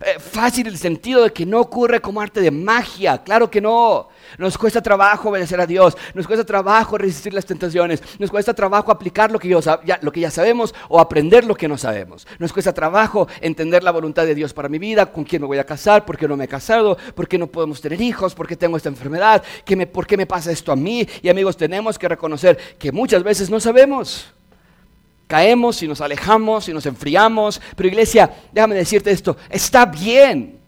Eh, 0.00 0.18
fácil 0.18 0.66
el 0.66 0.76
sentido 0.76 1.22
de 1.22 1.32
que 1.32 1.46
no 1.46 1.58
ocurre 1.58 2.00
como 2.00 2.20
arte 2.20 2.40
de 2.40 2.50
magia, 2.50 3.22
claro 3.22 3.50
que 3.50 3.60
no. 3.60 4.08
Nos 4.36 4.58
cuesta 4.58 4.82
trabajo 4.82 5.30
obedecer 5.30 5.58
a 5.60 5.66
Dios, 5.66 5.96
nos 6.12 6.26
cuesta 6.26 6.44
trabajo 6.44 6.98
resistir 6.98 7.32
las 7.32 7.46
tentaciones, 7.46 8.02
nos 8.18 8.30
cuesta 8.30 8.52
trabajo 8.52 8.92
aplicar 8.92 9.32
lo 9.32 9.38
que, 9.38 9.48
ya, 9.48 9.98
lo 10.02 10.12
que 10.12 10.20
ya 10.20 10.30
sabemos 10.30 10.74
o 10.88 11.00
aprender 11.00 11.46
lo 11.46 11.54
que 11.54 11.68
no 11.68 11.78
sabemos. 11.78 12.26
Nos 12.38 12.52
cuesta 12.52 12.74
trabajo 12.74 13.26
entender 13.40 13.82
la 13.82 13.90
voluntad 13.90 14.26
de 14.26 14.34
Dios 14.34 14.52
para 14.52 14.68
mi 14.68 14.78
vida, 14.78 15.06
con 15.06 15.24
quién 15.24 15.40
me 15.40 15.48
voy 15.48 15.58
a 15.58 15.64
casar, 15.64 16.04
por 16.04 16.18
qué 16.18 16.28
no 16.28 16.36
me 16.36 16.44
he 16.44 16.48
casado, 16.48 16.98
por 17.14 17.26
qué 17.26 17.38
no 17.38 17.46
podemos 17.46 17.80
tener 17.80 18.00
hijos, 18.00 18.34
por 18.34 18.46
qué 18.46 18.56
tengo 18.56 18.76
esta 18.76 18.90
enfermedad, 18.90 19.42
me, 19.76 19.86
por 19.86 20.06
qué 20.06 20.16
me 20.16 20.26
pasa 20.26 20.50
esto 20.50 20.72
a 20.72 20.76
mí. 20.76 21.08
Y 21.22 21.28
amigos, 21.30 21.56
tenemos 21.56 21.98
que 21.98 22.08
reconocer 22.08 22.58
que 22.78 22.92
muchas 22.92 23.22
veces 23.22 23.48
no 23.48 23.60
sabemos. 23.60 24.32
Caemos 25.26 25.82
y 25.82 25.88
nos 25.88 26.00
alejamos 26.00 26.68
y 26.68 26.72
nos 26.72 26.86
enfriamos. 26.86 27.60
Pero 27.74 27.88
iglesia, 27.88 28.30
déjame 28.52 28.76
decirte 28.76 29.10
esto, 29.10 29.36
está 29.50 29.86
bien. 29.86 30.60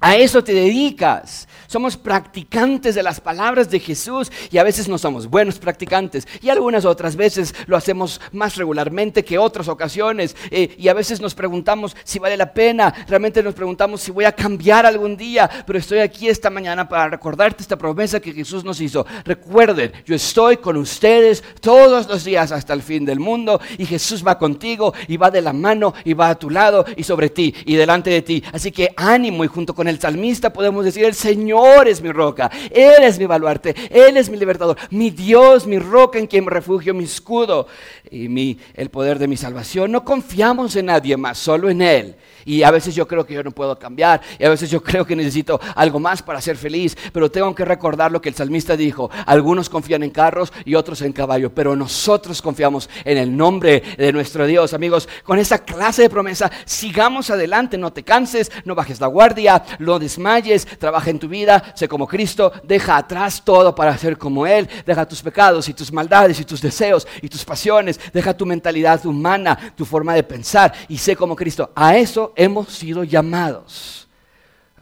A 0.00 0.16
eso 0.16 0.42
te 0.42 0.52
dedicas. 0.52 1.48
Somos 1.72 1.96
practicantes 1.96 2.94
de 2.94 3.02
las 3.02 3.18
palabras 3.18 3.70
de 3.70 3.80
Jesús 3.80 4.30
y 4.50 4.58
a 4.58 4.62
veces 4.62 4.90
no 4.90 4.98
somos 4.98 5.26
buenos 5.26 5.58
practicantes. 5.58 6.28
Y 6.42 6.50
algunas 6.50 6.84
otras 6.84 7.16
veces 7.16 7.54
lo 7.64 7.78
hacemos 7.78 8.20
más 8.30 8.56
regularmente 8.56 9.24
que 9.24 9.38
otras 9.38 9.68
ocasiones. 9.68 10.36
Eh, 10.50 10.74
y 10.76 10.88
a 10.88 10.92
veces 10.92 11.22
nos 11.22 11.34
preguntamos 11.34 11.96
si 12.04 12.18
vale 12.18 12.36
la 12.36 12.52
pena, 12.52 12.92
realmente 13.08 13.42
nos 13.42 13.54
preguntamos 13.54 14.02
si 14.02 14.10
voy 14.10 14.26
a 14.26 14.32
cambiar 14.32 14.84
algún 14.84 15.16
día, 15.16 15.48
pero 15.66 15.78
estoy 15.78 16.00
aquí 16.00 16.28
esta 16.28 16.50
mañana 16.50 16.86
para 16.86 17.08
recordarte 17.08 17.62
esta 17.62 17.78
promesa 17.78 18.20
que 18.20 18.34
Jesús 18.34 18.64
nos 18.64 18.78
hizo. 18.78 19.06
Recuerden, 19.24 19.92
yo 20.04 20.14
estoy 20.14 20.58
con 20.58 20.76
ustedes 20.76 21.42
todos 21.62 22.06
los 22.06 22.22
días 22.22 22.52
hasta 22.52 22.74
el 22.74 22.82
fin 22.82 23.06
del 23.06 23.18
mundo. 23.18 23.62
Y 23.78 23.86
Jesús 23.86 24.22
va 24.22 24.36
contigo 24.36 24.92
y 25.08 25.16
va 25.16 25.30
de 25.30 25.40
la 25.40 25.54
mano 25.54 25.94
y 26.04 26.12
va 26.12 26.28
a 26.28 26.38
tu 26.38 26.50
lado 26.50 26.84
y 26.98 27.02
sobre 27.02 27.30
ti 27.30 27.54
y 27.64 27.76
delante 27.76 28.10
de 28.10 28.20
ti. 28.20 28.44
Así 28.52 28.70
que 28.70 28.92
ánimo 28.94 29.42
y 29.42 29.48
junto 29.48 29.74
con 29.74 29.88
el 29.88 29.98
salmista 29.98 30.52
podemos 30.52 30.84
decir, 30.84 31.06
el 31.06 31.14
Señor 31.14 31.61
es 31.86 32.02
mi 32.02 32.10
roca, 32.12 32.50
Él 32.70 33.02
es 33.02 33.18
mi 33.18 33.26
baluarte, 33.26 33.74
Él 33.90 34.16
es 34.16 34.28
mi 34.28 34.36
libertador, 34.36 34.76
mi 34.90 35.10
Dios, 35.10 35.66
mi 35.66 35.78
roca 35.78 36.18
en 36.18 36.26
quien 36.26 36.44
me 36.44 36.50
refugio, 36.50 36.94
mi 36.94 37.04
escudo 37.04 37.66
y 38.10 38.28
mi, 38.28 38.58
el 38.74 38.90
poder 38.90 39.18
de 39.18 39.28
mi 39.28 39.36
salvación. 39.36 39.92
No 39.92 40.04
confiamos 40.04 40.76
en 40.76 40.86
nadie 40.86 41.16
más, 41.16 41.38
solo 41.38 41.70
en 41.70 41.82
Él. 41.82 42.16
Y 42.44 42.62
a 42.62 42.70
veces 42.70 42.94
yo 42.94 43.06
creo 43.06 43.24
que 43.24 43.34
yo 43.34 43.42
no 43.42 43.50
puedo 43.50 43.78
cambiar. 43.78 44.20
Y 44.38 44.44
a 44.44 44.50
veces 44.50 44.70
yo 44.70 44.82
creo 44.82 45.04
que 45.04 45.16
necesito 45.16 45.60
algo 45.74 46.00
más 46.00 46.22
para 46.22 46.40
ser 46.40 46.56
feliz. 46.56 46.96
Pero 47.12 47.30
tengo 47.30 47.54
que 47.54 47.64
recordar 47.64 48.12
lo 48.12 48.20
que 48.20 48.28
el 48.28 48.34
salmista 48.34 48.76
dijo. 48.76 49.10
Algunos 49.26 49.68
confían 49.68 50.02
en 50.02 50.10
carros 50.10 50.52
y 50.64 50.74
otros 50.74 51.02
en 51.02 51.12
caballo. 51.12 51.54
Pero 51.54 51.76
nosotros 51.76 52.42
confiamos 52.42 52.88
en 53.04 53.18
el 53.18 53.36
nombre 53.36 53.82
de 53.96 54.12
nuestro 54.12 54.46
Dios. 54.46 54.74
Amigos, 54.74 55.08
con 55.24 55.38
esa 55.38 55.58
clase 55.58 56.02
de 56.02 56.10
promesa, 56.10 56.50
sigamos 56.64 57.30
adelante. 57.30 57.78
No 57.78 57.92
te 57.92 58.02
canses, 58.02 58.50
no 58.64 58.74
bajes 58.74 59.00
la 59.00 59.06
guardia, 59.06 59.62
no 59.78 59.98
desmayes. 59.98 60.66
Trabaja 60.78 61.10
en 61.10 61.18
tu 61.18 61.28
vida, 61.28 61.72
sé 61.74 61.88
como 61.88 62.06
Cristo. 62.06 62.52
Deja 62.64 62.96
atrás 62.96 63.42
todo 63.44 63.74
para 63.74 63.96
ser 63.96 64.18
como 64.18 64.46
Él. 64.46 64.68
Deja 64.86 65.06
tus 65.06 65.22
pecados 65.22 65.68
y 65.68 65.74
tus 65.74 65.92
maldades 65.92 66.40
y 66.40 66.44
tus 66.44 66.60
deseos 66.60 67.06
y 67.20 67.28
tus 67.28 67.44
pasiones. 67.44 68.00
Deja 68.12 68.36
tu 68.36 68.46
mentalidad 68.46 69.04
humana, 69.06 69.58
tu 69.76 69.84
forma 69.84 70.14
de 70.14 70.22
pensar 70.22 70.72
y 70.88 70.98
sé 70.98 71.16
como 71.16 71.36
Cristo. 71.36 71.70
A 71.74 71.96
eso 71.96 72.31
hemos 72.36 72.72
sido 72.72 73.04
llamados. 73.04 74.08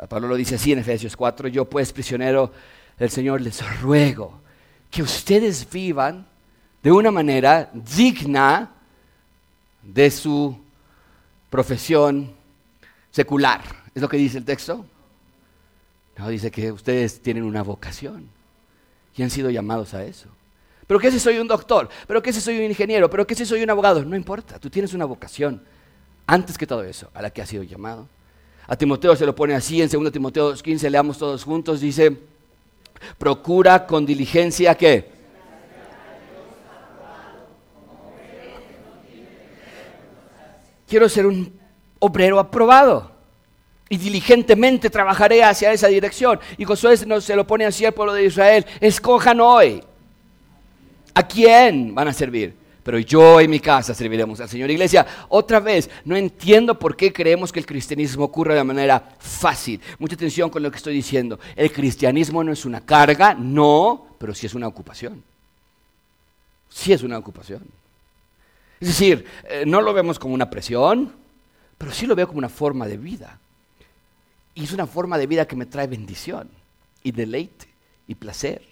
Pablo 0.09 0.29
lo 0.29 0.37
dice 0.37 0.55
así 0.55 0.73
en 0.73 0.79
Efesios 0.79 1.17
4, 1.17 1.49
yo 1.49 1.65
pues 1.65 1.93
prisionero 1.93 2.53
del 2.99 3.11
Señor 3.11 3.41
les 3.41 3.81
ruego 3.81 4.41
que 4.91 5.03
ustedes 5.03 5.69
vivan 5.71 6.27
de 6.83 6.91
una 6.91 7.11
manera 7.11 7.71
digna 7.73 8.71
de 9.83 10.11
su 10.11 10.57
profesión 11.51 12.33
secular. 13.11 13.63
¿Es 13.95 14.03
lo 14.03 14.09
que 14.09 14.17
dice 14.17 14.39
el 14.39 14.45
texto? 14.45 14.87
No, 16.17 16.29
dice 16.29 16.51
que 16.51 16.73
ustedes 16.73 17.21
tienen 17.21 17.45
una 17.45 17.63
vocación 17.63 18.29
y 19.17 19.23
han 19.23 19.31
sido 19.31 19.51
llamados 19.51 19.95
a 19.95 20.05
eso. 20.05 20.29
Pero 20.87 20.99
que 20.99 21.11
si 21.11 21.21
soy 21.21 21.39
un 21.39 21.47
doctor, 21.47 21.89
pero 22.07 22.23
que 22.23 22.33
si 22.33 22.41
soy 22.41 22.59
un 22.59 22.65
ingeniero, 22.65 23.09
pero 23.09 23.27
que 23.27 23.35
si 23.35 23.47
soy 23.47 23.63
un 23.63 23.71
abogado, 23.71 24.05
no 24.05 24.17
importa, 24.17 24.59
tú 24.59 24.69
tienes 24.71 24.93
una 24.93 25.05
vocación 25.05 25.63
antes 26.27 26.57
que 26.57 26.67
todo 26.67 26.85
eso, 26.85 27.11
a 27.15 27.23
la 27.23 27.31
que 27.31 27.43
ha 27.43 27.47
sido 27.47 27.63
llamado. 27.63 28.09
A 28.67 28.77
Timoteo 28.77 29.17
se 29.17 29.27
lo 29.27 29.35
pone 29.35 29.55
así, 29.55 29.83
en 29.83 29.89
2 29.89 30.13
Timoteo 30.13 30.55
2.15, 30.55 30.89
leamos 30.91 31.19
todos 31.19 31.43
juntos, 31.43 31.81
dice, 31.81 32.17
procura 33.19 33.87
con 33.87 34.07
diligencia 34.07 34.75
que... 34.75 35.19
Quiero 40.87 41.09
ser 41.09 41.27
un 41.27 41.53
obrero 42.01 42.41
aprobado 42.41 43.13
y 43.89 43.97
diligentemente 43.97 44.91
trabajaré 44.91 45.43
hacia 45.43 45.73
esa 45.73 45.89
dirección. 45.89 46.41
Y 46.59 46.65
Josué 46.65 46.97
se 46.97 47.37
lo 47.37 47.47
pone 47.47 47.65
así 47.65 47.85
al 47.85 47.93
pueblo 47.93 48.13
de 48.13 48.25
Israel, 48.25 48.67
escojan 48.81 49.41
hoy. 49.41 49.83
¿A 51.15 51.27
quién 51.27 51.95
van 51.95 52.09
a 52.09 52.13
servir? 52.13 52.60
Pero 52.83 52.99
yo 52.99 53.41
y 53.41 53.49
mi 53.49 53.61
casa 53.61 53.95
serviremos 53.95 54.41
al 54.41 54.49
Señor. 54.49 54.71
Iglesia, 54.71 55.07
otra 55.29 55.61
vez, 55.61 55.91
no 56.05 56.17
entiendo 56.17 56.79
por 56.79 56.97
qué 56.97 57.13
creemos 57.13 57.53
que 57.53 57.61
el 57.61 57.67
cristianismo 57.67 58.25
ocurre 58.25 58.55
de 58.55 58.65
manera 58.65 59.17
fácil. 59.19 59.81
Mucha 59.99 60.15
atención 60.15 60.51
con 60.51 60.63
lo 60.63 60.71
que 60.71 60.79
estoy 60.79 60.95
diciendo. 60.95 61.39
El 61.57 61.73
cristianismo 61.73 62.43
no 62.43 62.53
es 62.53 62.65
una 62.65 62.81
carga, 62.81 63.35
no, 63.35 64.07
pero 64.19 64.35
sí 64.35 64.47
es 64.47 64.55
una 64.55 64.67
ocupación. 64.67 65.23
Sí 66.69 66.93
es 66.93 67.03
una 67.03 67.19
ocupación. 67.19 67.63
Es 68.81 68.89
decir, 68.89 69.27
eh, 69.45 69.65
no 69.67 69.83
lo 69.83 69.93
vemos 69.93 70.19
como 70.19 70.33
una 70.33 70.49
presión, 70.49 71.13
pero 71.77 71.93
sí 71.93 72.07
lo 72.07 72.15
veo 72.15 72.27
como 72.27 72.39
una 72.39 72.49
forma 72.49 72.87
de 72.87 72.97
vida. 72.97 73.39
Y 74.55 74.65
es 74.65 74.73
una 74.73 74.87
forma 74.87 75.19
de 75.19 75.27
vida 75.27 75.47
que 75.47 75.57
me 75.57 75.67
trae 75.67 75.87
bendición 75.87 76.49
y 77.03 77.13
deleite 77.13 77.69
y 78.09 78.15
placer. 78.15 78.63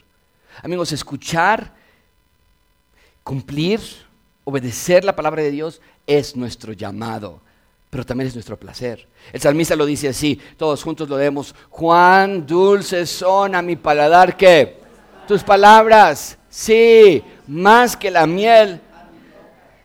Amigos, 0.62 0.92
escuchar 0.92 1.77
Cumplir, 3.28 3.78
obedecer 4.44 5.04
la 5.04 5.14
palabra 5.14 5.42
de 5.42 5.50
Dios 5.50 5.82
es 6.06 6.34
nuestro 6.34 6.72
llamado, 6.72 7.42
pero 7.90 8.02
también 8.02 8.26
es 8.26 8.32
nuestro 8.32 8.58
placer. 8.58 9.06
El 9.34 9.38
salmista 9.38 9.76
lo 9.76 9.84
dice 9.84 10.08
así, 10.08 10.40
todos 10.56 10.82
juntos 10.82 11.10
lo 11.10 11.16
vemos, 11.16 11.54
cuán 11.68 12.46
dulces 12.46 13.10
son 13.10 13.54
a 13.54 13.60
mi 13.60 13.76
paladar 13.76 14.34
que 14.34 14.78
tus 15.26 15.44
palabras, 15.44 16.38
sí, 16.48 17.22
más 17.46 17.98
que 17.98 18.10
la 18.10 18.26
miel 18.26 18.80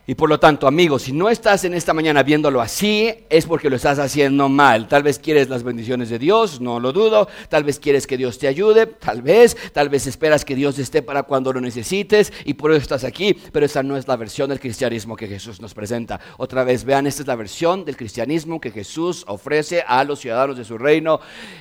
y 0.06 0.14
por 0.14 0.28
lo 0.28 0.38
tanto, 0.38 0.66
amigos, 0.66 1.02
si 1.02 1.12
no 1.12 1.30
estás 1.30 1.64
en 1.64 1.72
esta 1.72 1.94
mañana 1.94 2.22
viéndolo 2.22 2.60
así, 2.60 3.24
es 3.30 3.46
porque 3.46 3.70
lo 3.70 3.76
estás 3.76 3.98
haciendo 3.98 4.50
mal. 4.50 4.86
Tal 4.86 5.02
vez 5.02 5.18
quieres 5.18 5.48
las 5.48 5.62
bendiciones 5.62 6.10
de 6.10 6.18
Dios, 6.18 6.60
no 6.60 6.78
lo 6.78 6.92
dudo. 6.92 7.26
Tal 7.48 7.64
vez 7.64 7.78
quieres 7.78 8.06
que 8.06 8.18
Dios 8.18 8.38
te 8.38 8.46
ayude, 8.46 8.84
tal 8.84 9.22
vez. 9.22 9.56
Tal 9.72 9.88
vez 9.88 10.06
esperas 10.06 10.44
que 10.44 10.54
Dios 10.54 10.78
esté 10.78 11.00
para 11.00 11.22
cuando 11.22 11.54
lo 11.54 11.60
necesites 11.62 12.34
y 12.44 12.52
por 12.52 12.70
eso 12.70 12.82
estás 12.82 13.02
aquí. 13.02 13.32
Pero 13.50 13.64
esa 13.64 13.82
no 13.82 13.96
es 13.96 14.06
la 14.06 14.16
versión 14.16 14.50
del 14.50 14.60
cristianismo 14.60 15.16
que 15.16 15.26
Jesús 15.26 15.62
nos 15.62 15.72
presenta. 15.72 16.20
Otra 16.36 16.64
vez, 16.64 16.84
vean, 16.84 17.06
esta 17.06 17.22
es 17.22 17.28
la 17.28 17.36
versión 17.36 17.86
del 17.86 17.96
cristianismo 17.96 18.60
que 18.60 18.72
Jesús 18.72 19.24
ofrece 19.26 19.84
a 19.86 20.04
los 20.04 20.20
ciudadanos 20.20 20.58
de 20.58 20.66
su 20.66 20.76
reino. 20.76 21.18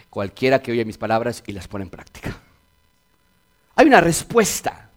Cualquiera 0.10 0.62
que 0.62 0.74
oye 0.74 0.84
mis 0.84 0.98
palabras 0.98 1.42
y 1.48 1.54
las 1.54 1.70
pone 1.70 1.86
en 1.86 1.90
práctica. 1.90 2.38
Hay 3.76 3.88
una 3.88 4.02
respuesta 4.02 4.90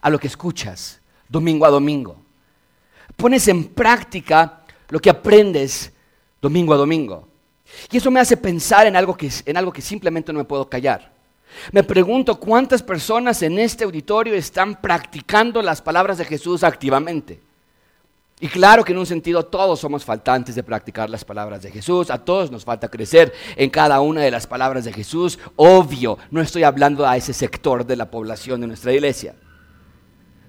a 0.00 0.08
lo 0.08 0.18
que 0.18 0.28
escuchas 0.28 1.02
domingo 1.28 1.66
a 1.66 1.70
domingo 1.70 2.25
pones 3.16 3.48
en 3.48 3.64
práctica 3.64 4.62
lo 4.88 5.00
que 5.00 5.10
aprendes 5.10 5.92
domingo 6.40 6.74
a 6.74 6.76
domingo. 6.76 7.28
Y 7.90 7.96
eso 7.96 8.10
me 8.10 8.20
hace 8.20 8.36
pensar 8.36 8.86
en 8.86 8.96
algo 8.96 9.16
que, 9.16 9.30
en 9.44 9.56
algo 9.56 9.72
que 9.72 9.82
simplemente 9.82 10.32
no 10.32 10.38
me 10.38 10.44
puedo 10.44 10.68
callar. 10.68 11.12
Me 11.72 11.82
pregunto 11.82 12.38
cuántas 12.38 12.82
personas 12.82 13.42
en 13.42 13.58
este 13.58 13.84
auditorio 13.84 14.34
están 14.34 14.80
practicando 14.80 15.62
las 15.62 15.80
palabras 15.80 16.18
de 16.18 16.24
Jesús 16.24 16.62
activamente. 16.62 17.40
Y 18.38 18.48
claro 18.48 18.84
que 18.84 18.92
en 18.92 18.98
un 18.98 19.06
sentido 19.06 19.46
todos 19.46 19.80
somos 19.80 20.04
faltantes 20.04 20.54
de 20.54 20.62
practicar 20.62 21.08
las 21.08 21.24
palabras 21.24 21.62
de 21.62 21.70
Jesús, 21.70 22.10
a 22.10 22.22
todos 22.22 22.50
nos 22.50 22.66
falta 22.66 22.90
crecer 22.90 23.32
en 23.56 23.70
cada 23.70 24.00
una 24.00 24.20
de 24.20 24.30
las 24.30 24.46
palabras 24.46 24.84
de 24.84 24.92
Jesús. 24.92 25.38
Obvio, 25.56 26.18
no 26.30 26.42
estoy 26.42 26.62
hablando 26.62 27.06
a 27.06 27.16
ese 27.16 27.32
sector 27.32 27.86
de 27.86 27.96
la 27.96 28.10
población 28.10 28.60
de 28.60 28.66
nuestra 28.66 28.92
iglesia. 28.92 29.34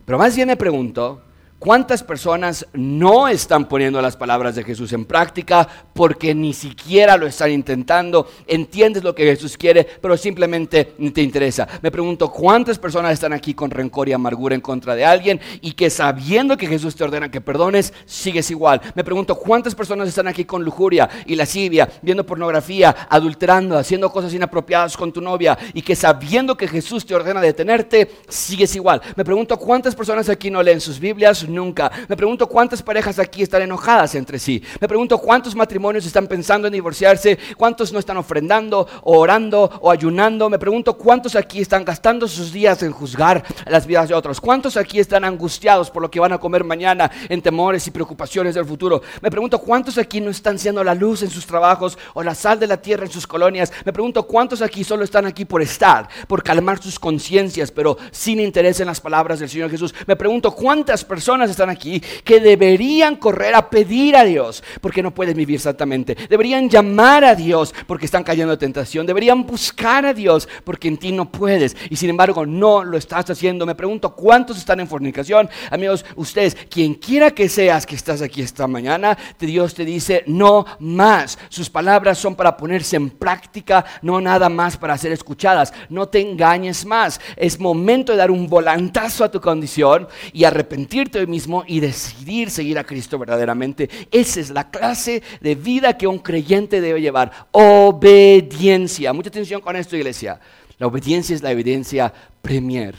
Pero 0.04 0.18
más 0.18 0.36
bien 0.36 0.50
me 0.50 0.58
pregunto, 0.58 1.22
¿Cuántas 1.60 2.04
personas 2.04 2.68
no 2.74 3.28
están 3.28 3.68
poniendo 3.68 4.00
las 4.00 4.16
palabras 4.16 4.54
de 4.54 4.64
Jesús 4.64 4.94
en 4.94 5.06
práctica 5.06 5.68
porque 5.92 6.36
ni 6.36 6.54
siquiera 6.54 7.18
lo 7.18 7.26
están 7.26 7.52
intentando? 7.52 8.30
Entiendes 8.46 9.04
lo 9.04 9.16
que 9.16 9.24
Jesús 9.24 9.58
quiere, 9.58 9.84
pero 9.84 10.16
simplemente 10.18 10.94
no 11.00 11.12
te 11.12 11.24
interesa. 11.24 11.68
Me 11.82 11.90
pregunto, 11.90 12.32
¿cuántas 12.32 12.78
personas 12.78 13.14
están 13.14 13.34
aquí 13.34 13.56
con 13.56 13.72
rencor 13.72 14.08
y 14.08 14.14
amargura 14.14 14.54
en 14.54 14.62
contra 14.62 14.94
de 14.94 15.04
alguien 15.04 15.42
y 15.62 15.72
que 15.72 15.90
sabiendo 15.90 16.56
que 16.58 16.68
Jesús 16.68 16.96
te 16.96 17.04
ordena 17.04 17.32
que 17.32 17.42
perdones, 17.42 17.92
sigues 18.06 18.52
igual? 18.52 18.80
Me 18.94 19.04
pregunto, 19.04 19.34
¿cuántas 19.34 19.74
personas 19.74 20.08
están 20.08 20.28
aquí 20.28 20.46
con 20.46 20.64
lujuria 20.64 21.10
y 21.26 21.36
lascivia, 21.36 21.90
viendo 22.04 22.24
pornografía, 22.24 23.08
adulterando, 23.10 23.80
haciendo 23.80 24.12
cosas 24.12 24.32
inapropiadas 24.32 24.96
con 24.96 25.12
tu 25.12 25.22
novia 25.22 25.58
y 25.74 25.82
que 25.82 25.96
sabiendo 25.96 26.56
que 26.56 26.68
Jesús 26.68 27.04
te 27.04 27.16
ordena 27.16 27.42
detenerte, 27.42 28.12
sigues 28.30 28.76
igual? 28.76 29.02
Me 29.16 29.26
pregunto, 29.26 29.58
¿cuántas 29.58 29.96
personas 29.96 30.30
aquí 30.30 30.52
no 30.52 30.62
leen 30.62 30.80
sus 30.80 31.00
Biblias? 31.00 31.47
Nunca. 31.50 31.92
Me 32.08 32.18
pregunto 32.18 32.48
cuántas 32.48 32.82
parejas 32.82 33.20
aquí 33.20 33.44
están 33.44 33.62
enojadas 33.62 34.16
entre 34.16 34.40
sí. 34.40 34.62
Me 34.80 34.88
pregunto 34.88 35.18
cuántos 35.18 35.56
matrimonios 35.56 36.06
están 36.06 36.28
pensando 36.28 36.68
en 36.68 36.74
divorciarse, 36.74 37.38
cuántos 37.56 37.92
no 37.94 38.00
están 38.00 38.18
ofrendando 38.18 38.88
orando 39.04 39.70
o 39.82 39.92
ayunando. 39.92 40.50
Me 40.50 40.60
pregunto 40.60 40.98
cuántos 40.98 41.36
aquí 41.36 41.62
están 41.62 41.86
gastando 41.86 42.28
sus 42.28 42.52
días 42.52 42.82
en 42.84 42.92
juzgar 42.92 43.44
las 43.68 43.86
vidas 43.86 44.10
de 44.10 44.16
otros. 44.16 44.42
Cuántos 44.42 44.78
aquí 44.78 45.00
están 45.00 45.24
angustiados 45.24 45.90
por 45.90 46.02
lo 46.02 46.12
que 46.12 46.20
van 46.20 46.34
a 46.34 46.40
comer 46.40 46.64
mañana 46.64 47.10
en 47.30 47.42
temores 47.42 47.86
y 47.88 47.92
preocupaciones 47.92 48.56
del 48.56 48.66
futuro. 48.66 49.02
Me 49.22 49.32
pregunto 49.32 49.60
cuántos 49.60 49.98
aquí 49.98 50.22
no 50.22 50.30
están 50.30 50.60
siendo 50.60 50.84
la 50.84 50.94
luz 50.94 51.24
en 51.24 51.30
sus 51.30 51.46
trabajos 51.46 51.98
o 52.14 52.24
la 52.24 52.36
sal 52.36 52.60
de 52.60 52.68
la 52.68 52.78
tierra 52.78 53.06
en 53.06 53.12
sus 53.12 53.28
colonias. 53.28 53.72
Me 53.86 53.94
pregunto 53.94 54.24
cuántos 54.24 54.62
aquí 54.62 54.84
solo 54.84 55.04
están 55.04 55.26
aquí 55.26 55.46
por 55.46 55.62
estar, 55.62 56.08
por 56.28 56.44
calmar 56.44 56.82
sus 56.82 57.00
conciencias, 57.00 57.72
pero 57.72 57.98
sin 58.12 58.40
interés 58.40 58.80
en 58.80 58.88
las 58.88 59.02
palabras 59.02 59.40
del 59.40 59.50
Señor 59.50 59.70
Jesús. 59.70 59.94
Me 60.06 60.16
pregunto 60.16 60.52
cuántas 60.52 61.04
personas 61.04 61.37
están 61.46 61.70
aquí 61.70 62.00
que 62.24 62.40
deberían 62.40 63.16
correr 63.16 63.56
a 63.56 63.70
pedir 63.70 64.16
a 64.16 64.24
Dios 64.24 64.64
porque 64.82 65.02
no 65.02 65.14
pueden 65.14 65.38
vivir 65.38 65.56
exactamente. 65.56 66.16
Deberían 66.30 66.70
llamar 66.70 67.24
a 67.24 67.36
Dios 67.36 67.74
porque 67.88 68.06
están 68.06 68.24
cayendo 68.24 68.54
en 68.54 68.60
tentación. 68.60 69.06
Deberían 69.06 69.46
buscar 69.46 70.06
a 70.06 70.14
Dios 70.14 70.48
porque 70.64 70.88
en 70.88 70.98
ti 70.98 71.12
no 71.12 71.32
puedes. 71.32 71.76
Y 71.90 71.96
sin 71.96 72.10
embargo 72.10 72.46
no 72.46 72.84
lo 72.84 72.98
estás 72.98 73.30
haciendo. 73.30 73.66
Me 73.66 73.76
pregunto 73.76 74.14
cuántos 74.16 74.58
están 74.58 74.80
en 74.80 74.88
fornicación. 74.88 75.50
Amigos, 75.72 76.06
ustedes, 76.16 76.56
quien 76.70 76.94
quiera 76.94 77.32
que 77.32 77.50
seas 77.50 77.86
que 77.86 77.96
estás 77.96 78.22
aquí 78.22 78.42
esta 78.42 78.68
mañana, 78.68 79.18
Dios 79.48 79.74
te 79.74 79.86
dice 79.86 80.24
no 80.28 80.66
más. 80.80 81.40
Sus 81.50 81.70
palabras 81.70 82.18
son 82.18 82.36
para 82.36 82.56
ponerse 82.58 82.98
en 82.98 83.10
práctica, 83.10 83.86
no 84.02 84.22
nada 84.22 84.50
más 84.50 84.78
para 84.78 84.98
ser 84.98 85.12
escuchadas. 85.12 85.74
No 85.90 86.08
te 86.08 86.20
engañes 86.20 86.86
más. 86.86 87.20
Es 87.36 87.60
momento 87.60 88.12
de 88.12 88.20
dar 88.20 88.30
un 88.30 88.48
volantazo 88.48 89.24
a 89.24 89.32
tu 89.32 89.42
condición 89.42 90.08
y 90.34 90.44
arrepentirte 90.44 91.20
mismo 91.28 91.64
y 91.68 91.80
decidir 91.80 92.50
seguir 92.50 92.80
a 92.80 92.84
Cristo 92.84 93.20
verdaderamente. 93.20 93.90
Esa 94.12 94.40
es 94.40 94.50
la 94.50 94.70
clase 94.70 95.22
de 95.42 95.56
vida 95.56 95.98
que 95.98 96.08
un 96.08 96.20
creyente 96.20 96.82
debe 96.82 97.02
llevar. 97.02 97.48
Obediencia. 97.52 99.14
Mucha 99.14 99.30
atención 99.30 99.62
con 99.62 99.76
esto, 99.76 99.96
iglesia. 99.96 100.40
La 100.78 100.88
obediencia 100.88 101.36
es 101.36 101.42
la 101.42 101.52
evidencia 101.52 102.14
premier 102.42 102.96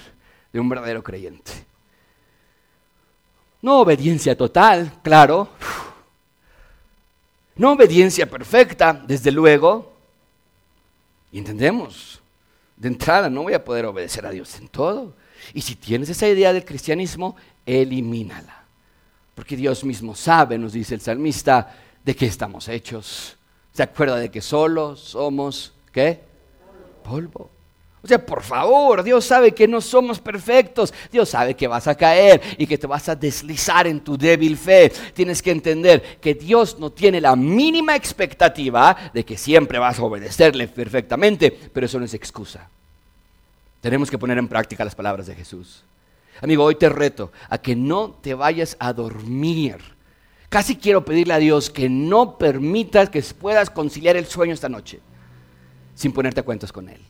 de 0.53 0.61
un 0.61 0.69
verdadero 0.69 1.03
creyente. 1.03 1.53
No 3.61 3.81
obediencia 3.81 4.37
total, 4.37 4.93
claro. 5.03 5.49
No 7.57 7.73
obediencia 7.73 8.29
perfecta, 8.29 8.93
desde 8.93 9.33
luego. 9.33 9.93
Y 11.33 11.38
entendemos, 11.38 12.21
de 12.77 12.88
entrada 12.88 13.29
no 13.29 13.43
voy 13.43 13.55
a 13.55 13.64
poder 13.64 13.87
obedecer 13.87 14.25
a 14.25 14.31
Dios 14.31 14.57
en 14.59 14.69
todo. 14.69 15.12
Y 15.55 15.61
si 15.61 15.77
tienes 15.77 16.09
esa 16.09 16.29
idea 16.29 16.53
del 16.53 16.65
cristianismo, 16.65 17.37
elimínala. 17.65 18.65
Porque 19.35 19.57
Dios 19.57 19.85
mismo 19.85 20.15
sabe, 20.15 20.59
nos 20.59 20.73
dice 20.73 20.95
el 20.95 21.01
salmista, 21.01 21.75
de 22.05 22.17
qué 22.17 22.27
estamos 22.27 22.69
hechos. 22.69 23.37
¿Se 23.73 23.83
acuerda 23.83 24.17
de 24.17 24.31
que 24.31 24.41
solo 24.41 24.97
somos, 24.97 25.73
qué? 25.93 26.21
Polvo. 27.05 27.51
O 28.03 28.07
sea, 28.07 28.25
por 28.25 28.43
favor, 28.43 29.03
Dios 29.03 29.25
sabe 29.25 29.53
que 29.53 29.67
no 29.67 29.81
somos 29.81 30.21
perfectos. 30.21 30.95
Dios 31.11 31.29
sabe 31.29 31.55
que 31.55 31.67
vas 31.67 31.89
a 31.89 31.97
caer 31.97 32.41
y 32.57 32.67
que 32.67 32.79
te 32.79 32.87
vas 32.87 33.09
a 33.09 33.17
deslizar 33.17 33.87
en 33.87 34.01
tu 34.01 34.17
débil 34.17 34.57
fe. 34.57 34.93
Tienes 35.13 35.43
que 35.43 35.51
entender 35.51 36.19
que 36.21 36.35
Dios 36.35 36.79
no 36.79 36.91
tiene 36.91 37.21
la 37.21 37.35
mínima 37.35 37.97
expectativa 37.97 38.97
de 39.13 39.25
que 39.25 39.37
siempre 39.37 39.79
vas 39.79 39.99
a 39.99 40.05
obedecerle 40.05 40.69
perfectamente, 40.69 41.51
pero 41.51 41.87
eso 41.87 41.99
no 41.99 42.05
es 42.05 42.15
excusa. 42.15 42.69
Tenemos 43.81 44.11
que 44.11 44.19
poner 44.19 44.38
en 44.38 44.49
práctica 44.49 44.85
las 44.85 44.95
palabras 44.95 45.27
de 45.27 45.35
Jesús. 45.35 45.85
Amigo, 46.41 46.64
hoy 46.64 46.77
te 46.77 46.88
reto 46.88 47.33
a 47.49 47.59
que 47.59 47.75
no 47.75 48.11
te 48.11 48.35
vayas 48.35 48.77
a 48.79 48.93
dormir. 48.93 49.77
Casi 50.49 50.77
quiero 50.77 51.05
pedirle 51.05 51.35
a 51.35 51.38
Dios 51.38 51.69
que 51.71 51.88
no 51.88 52.38
permitas 52.38 53.11
que 53.11 53.23
puedas 53.23 53.71
conciliar 53.71 54.17
el 54.17 54.27
sueño 54.27 54.55
esta 54.55 54.69
noche 54.69 55.01
sin 55.95 56.12
ponerte 56.12 56.41
a 56.41 56.45
cuentas 56.45 56.73
con 56.73 56.88
Él. 56.88 57.01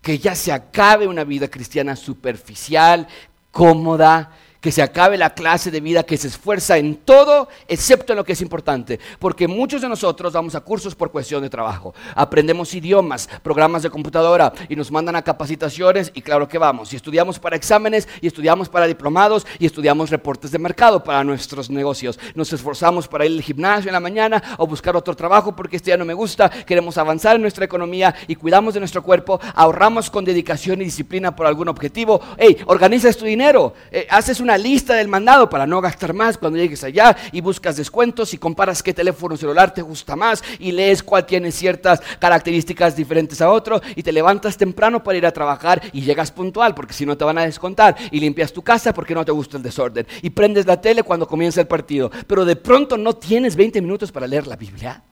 Que 0.00 0.18
ya 0.18 0.34
se 0.34 0.52
acabe 0.52 1.06
una 1.06 1.24
vida 1.24 1.48
cristiana 1.48 1.96
superficial, 1.96 3.08
cómoda, 3.50 4.32
que 4.62 4.72
se 4.72 4.80
acabe 4.80 5.18
la 5.18 5.34
clase 5.34 5.72
de 5.72 5.80
vida 5.80 6.04
que 6.04 6.16
se 6.16 6.28
esfuerza 6.28 6.78
en 6.78 6.94
todo 6.94 7.48
excepto 7.66 8.12
en 8.12 8.16
lo 8.16 8.24
que 8.24 8.32
es 8.32 8.40
importante. 8.40 9.00
Porque 9.18 9.48
muchos 9.48 9.82
de 9.82 9.88
nosotros 9.88 10.32
vamos 10.32 10.54
a 10.54 10.60
cursos 10.60 10.94
por 10.94 11.10
cuestión 11.10 11.42
de 11.42 11.50
trabajo. 11.50 11.94
Aprendemos 12.14 12.72
idiomas, 12.72 13.28
programas 13.42 13.82
de 13.82 13.90
computadora 13.90 14.52
y 14.68 14.76
nos 14.76 14.92
mandan 14.92 15.16
a 15.16 15.22
capacitaciones 15.22 16.12
y 16.14 16.22
claro 16.22 16.46
que 16.48 16.58
vamos. 16.58 16.92
Y 16.92 16.96
estudiamos 16.96 17.40
para 17.40 17.56
exámenes 17.56 18.08
y 18.20 18.28
estudiamos 18.28 18.68
para 18.68 18.86
diplomados 18.86 19.44
y 19.58 19.66
estudiamos 19.66 20.10
reportes 20.10 20.52
de 20.52 20.60
mercado 20.60 21.02
para 21.02 21.24
nuestros 21.24 21.68
negocios. 21.68 22.20
Nos 22.36 22.52
esforzamos 22.52 23.08
para 23.08 23.26
ir 23.26 23.32
al 23.32 23.42
gimnasio 23.42 23.88
en 23.88 23.94
la 23.94 24.00
mañana 24.00 24.40
o 24.58 24.66
buscar 24.68 24.94
otro 24.94 25.16
trabajo 25.16 25.56
porque 25.56 25.74
este 25.74 25.90
ya 25.90 25.96
no 25.96 26.04
me 26.04 26.14
gusta. 26.14 26.48
Queremos 26.48 26.96
avanzar 26.98 27.34
en 27.34 27.42
nuestra 27.42 27.64
economía 27.64 28.14
y 28.28 28.36
cuidamos 28.36 28.74
de 28.74 28.80
nuestro 28.80 29.02
cuerpo. 29.02 29.40
Ahorramos 29.56 30.08
con 30.08 30.24
dedicación 30.24 30.80
y 30.82 30.84
disciplina 30.84 31.34
por 31.34 31.48
algún 31.48 31.66
objetivo. 31.66 32.20
Hey, 32.38 32.58
organizas 32.66 33.16
tu 33.16 33.24
dinero. 33.24 33.74
Eh, 33.90 34.06
haces 34.08 34.38
una 34.38 34.51
una 34.52 34.58
lista 34.58 34.92
del 34.96 35.08
mandado 35.08 35.48
para 35.48 35.66
no 35.66 35.80
gastar 35.80 36.12
más 36.12 36.36
cuando 36.36 36.58
llegues 36.58 36.84
allá 36.84 37.16
y 37.32 37.40
buscas 37.40 37.74
descuentos 37.74 38.34
y 38.34 38.38
comparas 38.38 38.82
qué 38.82 38.92
teléfono 38.92 39.34
celular 39.34 39.72
te 39.72 39.80
gusta 39.80 40.14
más 40.14 40.44
y 40.58 40.72
lees 40.72 41.02
cuál 41.02 41.24
tiene 41.24 41.50
ciertas 41.50 42.02
características 42.18 42.94
diferentes 42.94 43.40
a 43.40 43.50
otro 43.50 43.80
y 43.96 44.02
te 44.02 44.12
levantas 44.12 44.58
temprano 44.58 45.02
para 45.02 45.16
ir 45.16 45.24
a 45.24 45.32
trabajar 45.32 45.80
y 45.94 46.02
llegas 46.02 46.30
puntual 46.30 46.74
porque 46.74 46.92
si 46.92 47.06
no 47.06 47.16
te 47.16 47.24
van 47.24 47.38
a 47.38 47.46
descontar 47.46 47.96
y 48.10 48.20
limpias 48.20 48.52
tu 48.52 48.60
casa 48.60 48.92
porque 48.92 49.14
no 49.14 49.24
te 49.24 49.32
gusta 49.32 49.56
el 49.56 49.62
desorden 49.62 50.06
y 50.20 50.28
prendes 50.28 50.66
la 50.66 50.78
tele 50.78 51.02
cuando 51.02 51.26
comienza 51.26 51.62
el 51.62 51.66
partido, 51.66 52.10
pero 52.26 52.44
de 52.44 52.56
pronto 52.56 52.98
no 52.98 53.14
tienes 53.14 53.56
20 53.56 53.80
minutos 53.80 54.12
para 54.12 54.26
leer 54.26 54.46
la 54.46 54.56
Biblia. 54.56 55.02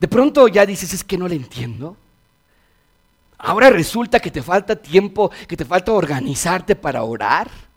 De 0.00 0.08
pronto 0.08 0.48
ya 0.48 0.64
dices, 0.64 0.94
es 0.94 1.04
que 1.04 1.18
no 1.18 1.28
le 1.28 1.34
entiendo. 1.36 1.94
Ahora 3.36 3.68
resulta 3.68 4.18
que 4.18 4.30
te 4.30 4.40
falta 4.40 4.76
tiempo, 4.76 5.30
que 5.46 5.58
te 5.58 5.66
falta 5.66 5.92
organizarte 5.92 6.74
para 6.74 7.02
orar. 7.02 7.67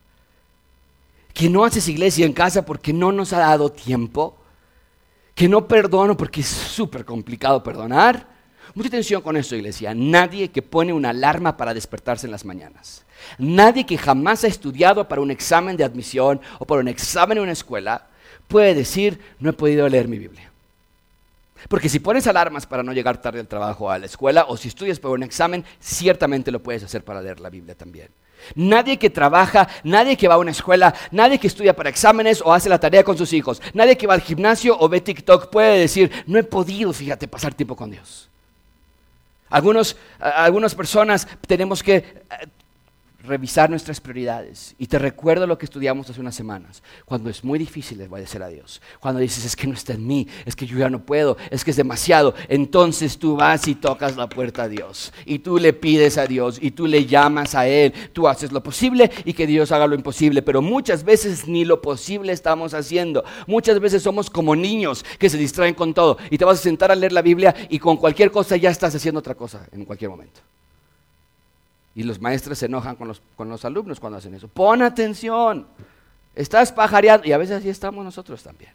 Que 1.34 1.50
no 1.50 1.64
haces 1.64 1.88
iglesia 1.88 2.26
en 2.26 2.34
casa 2.34 2.66
porque 2.66 2.94
no 2.94 3.12
nos 3.12 3.34
ha 3.34 3.40
dado 3.40 3.72
tiempo. 3.72 4.38
Que 5.34 5.48
no 5.48 5.68
perdono 5.68 6.18
porque 6.18 6.42
es 6.42 6.48
súper 6.48 7.06
complicado 7.06 7.64
perdonar. 7.64 8.28
Mucha 8.74 8.88
atención 8.88 9.22
con 9.22 9.38
esto, 9.38 9.56
iglesia. 9.56 9.94
Nadie 9.94 10.50
que 10.50 10.62
pone 10.62 10.94
una 10.94 11.10
alarma 11.10 11.58
para 11.58 11.74
despertarse 11.74 12.28
en 12.28 12.32
las 12.32 12.46
mañanas. 12.46 13.06
Nadie 13.38 13.86
que 13.86 13.98
jamás 13.98 14.44
ha 14.44 14.48
estudiado 14.48 15.08
para 15.08 15.22
un 15.22 15.32
examen 15.32 15.78
de 15.78 15.84
admisión 15.84 16.42
o 16.60 16.66
para 16.66 16.82
un 16.82 16.88
examen 16.88 17.38
en 17.38 17.44
una 17.44 17.52
escuela 17.52 18.08
puede 18.48 18.74
decir, 18.74 19.20
no 19.40 19.50
he 19.50 19.54
podido 19.54 19.88
leer 19.88 20.08
mi 20.08 20.20
Biblia. 20.20 20.52
Porque 21.70 21.90
si 21.90 22.00
pones 22.00 22.28
alarmas 22.28 22.66
para 22.66 22.84
no 22.84 22.94
llegar 22.94 23.22
tarde 23.22 23.40
al 23.40 23.48
trabajo 23.48 23.90
a 23.90 24.00
la 24.00 24.08
escuela, 24.08 24.46
o 24.48 24.58
si 24.58 24.68
estudias 24.68 25.00
para 25.00 25.14
un 25.14 25.24
examen, 25.24 25.64
ciertamente 25.80 26.52
lo 26.52 26.62
puedes 26.62 26.84
hacer 26.84 27.04
para 27.04 27.22
leer 27.22 27.40
la 27.40 27.50
Biblia 27.50 27.76
también. 27.76 28.10
Nadie 28.56 28.98
que 28.98 29.10
trabaja, 29.10 29.68
nadie 29.84 30.18
que 30.18 30.28
va 30.28 30.36
a 30.36 30.40
una 30.40 30.52
escuela, 30.52 30.94
nadie 31.12 31.40
que 31.40 31.48
estudia 31.48 31.76
para 31.76 31.90
exámenes 31.90 32.42
o 32.44 32.54
hace 32.54 32.70
la 32.70 32.80
tarea 32.80 33.04
con 33.04 33.18
sus 33.18 33.34
hijos, 33.34 33.62
nadie 33.74 33.98
que 33.98 34.08
va 34.08 34.14
al 34.14 34.22
gimnasio 34.22 34.78
o 34.80 34.90
ve 34.90 35.02
TikTok 35.02 35.50
puede 35.50 35.80
decir, 35.80 36.12
no 36.28 36.40
he 36.40 36.44
podido, 36.44 36.94
fíjate, 36.94 37.28
pasar 37.28 37.54
tiempo 37.54 37.76
con 37.76 37.92
Dios. 37.92 38.30
Algunos, 39.50 39.98
algunas 40.20 40.74
personas 40.74 41.28
tenemos 41.46 41.84
que 41.84 42.24
revisar 43.24 43.70
nuestras 43.70 44.02
prioridades. 44.02 44.76
Y 44.78 44.88
te 44.88 45.00
recuerdo 45.00 45.48
lo 45.48 45.58
que 45.58 45.66
estudiamos 45.66 46.10
hace 46.10 46.20
unas 46.22 46.36
semanas. 46.36 46.82
Cuando 47.06 47.30
es 47.30 47.44
muy 47.44 47.60
difícil 47.60 48.02
obedecer 48.02 48.44
a 48.44 48.48
Dios. 48.48 48.82
Cuando 49.00 49.20
dices, 49.20 49.46
es 49.46 49.56
que 49.56 49.68
no 49.68 49.74
está 49.74 49.94
en 49.94 50.06
mí, 50.06 50.28
es 50.46 50.56
que 50.56 50.66
yo 50.66 50.78
ya 50.78 50.90
no 50.90 51.06
puedo, 51.06 51.38
es 51.50 51.64
que 51.64 51.72
es 51.72 51.78
demasiado. 51.78 52.34
Entonces 52.48 53.18
tú 53.18 53.36
vas 53.36 53.68
y 53.68 53.76
tocas 53.76 54.16
la 54.18 54.28
puerta 54.28 54.64
a 54.64 54.68
Dios. 54.68 55.14
Y 55.26 55.40
tú 55.40 55.58
le 55.58 55.74
pides 55.74 56.18
a 56.18 56.28
Dios 56.28 56.58
y 56.62 56.72
tú 56.72 56.88
le 56.88 57.06
llamas 57.06 57.56
a 57.56 57.68
Él. 57.68 57.94
Tú 58.14 58.28
haces 58.28 58.52
lo 58.52 58.64
posible 58.64 59.12
y 59.26 59.34
que 59.34 59.48
Dios 59.48 59.72
haga 59.72 59.88
lo 59.88 59.96
imposible. 59.96 60.42
Pero 60.42 60.62
muchas 60.62 61.04
veces 61.04 61.48
ni 61.48 61.66
lo 61.66 61.82
posible 61.82 62.34
estamos 62.34 62.74
haciendo. 62.74 63.24
Muchas 63.48 63.80
veces 63.80 64.04
somos 64.04 64.30
como 64.30 64.56
niños 64.56 65.06
que 65.20 65.30
se 65.30 65.38
distraen 65.38 65.76
con 65.76 65.94
todo. 65.94 66.18
Y 66.30 66.38
te 66.38 66.46
vas 66.46 66.60
a 66.60 66.64
sentar 66.64 66.92
a 66.92 66.96
leer 66.96 67.12
la 67.12 67.22
Biblia 67.22 67.56
y 67.70 67.80
con 67.80 67.98
cualquier 67.98 68.32
cosa 68.32 68.58
ya 68.58 68.70
estás 68.70 68.96
haciendo 68.96 69.20
otra 69.20 69.36
cosa 69.36 69.68
en 69.72 69.86
cualquier 69.86 70.10
momento. 70.10 70.42
Y 71.96 72.04
los 72.04 72.22
maestros 72.22 72.58
se 72.58 72.68
enojan 72.68 72.96
con 72.96 73.08
los, 73.08 73.22
con 73.36 73.50
los 73.50 73.66
alumnos 73.66 74.00
cuando 74.00 74.18
hacen 74.18 74.34
eso. 74.34 74.48
Pon 74.48 74.82
atención. 74.82 75.68
Estás 76.36 76.72
pajareando. 76.72 77.28
Y 77.28 77.34
a 77.34 77.38
veces 77.38 77.58
así 77.58 77.70
estamos 77.70 78.04
nosotros 78.04 78.42
también. 78.42 78.72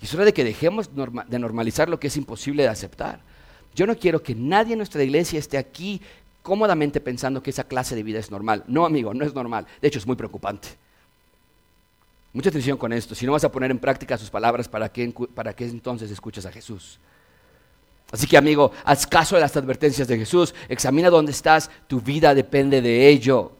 Y 0.00 0.04
es 0.04 0.14
hora 0.14 0.24
de 0.24 0.32
que 0.32 0.44
dejemos 0.44 0.90
de 0.94 1.38
normalizar 1.38 1.88
lo 1.88 1.98
que 1.98 2.08
es 2.08 2.16
imposible 2.16 2.62
de 2.62 2.68
aceptar. 2.68 3.20
Yo 3.74 3.86
no 3.86 3.96
quiero 3.96 4.22
que 4.22 4.34
nadie 4.34 4.72
en 4.72 4.78
nuestra 4.78 5.02
iglesia 5.02 5.38
esté 5.38 5.58
aquí 5.58 6.00
cómodamente 6.42 7.00
pensando 7.00 7.42
que 7.42 7.50
esa 7.50 7.64
clase 7.64 7.94
de 7.94 8.02
vida 8.02 8.18
es 8.18 8.30
normal. 8.30 8.64
No, 8.66 8.84
amigo, 8.84 9.14
no 9.14 9.24
es 9.24 9.34
normal. 9.34 9.66
De 9.80 9.88
hecho, 9.88 9.98
es 9.98 10.06
muy 10.06 10.16
preocupante. 10.16 10.68
Mucha 12.32 12.48
atención 12.48 12.78
con 12.78 12.92
esto. 12.92 13.14
Si 13.14 13.26
no 13.26 13.32
vas 13.32 13.44
a 13.44 13.52
poner 13.52 13.70
en 13.70 13.78
práctica 13.78 14.16
sus 14.16 14.30
palabras, 14.30 14.68
¿para 14.68 14.88
qué, 14.90 15.12
para 15.34 15.52
qué 15.52 15.64
entonces 15.64 16.10
escuchas 16.10 16.46
a 16.46 16.52
Jesús? 16.52 16.98
Así 18.12 18.26
que 18.26 18.36
amigo, 18.36 18.72
haz 18.84 19.06
caso 19.06 19.36
de 19.36 19.40
las 19.40 19.56
advertencias 19.56 20.08
de 20.08 20.18
Jesús, 20.18 20.54
examina 20.68 21.10
dónde 21.10 21.32
estás, 21.32 21.70
tu 21.86 22.00
vida 22.00 22.34
depende 22.34 22.82
de 22.82 23.08
ello. 23.08 23.52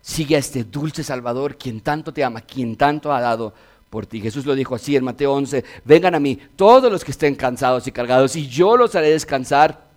Sigue 0.00 0.36
a 0.36 0.38
este 0.38 0.64
dulce 0.64 1.04
Salvador, 1.04 1.56
quien 1.56 1.80
tanto 1.80 2.12
te 2.12 2.24
ama, 2.24 2.40
quien 2.40 2.76
tanto 2.76 3.12
ha 3.12 3.20
dado 3.20 3.52
por 3.90 4.06
ti. 4.06 4.20
Jesús 4.20 4.46
lo 4.46 4.54
dijo 4.54 4.74
así 4.74 4.96
en 4.96 5.04
Mateo 5.04 5.34
11, 5.34 5.64
vengan 5.84 6.14
a 6.14 6.20
mí 6.20 6.38
todos 6.56 6.90
los 6.90 7.04
que 7.04 7.10
estén 7.10 7.34
cansados 7.34 7.86
y 7.86 7.92
cargados, 7.92 8.34
y 8.36 8.48
yo 8.48 8.76
los 8.76 8.94
haré 8.94 9.10
descansar. 9.10 9.88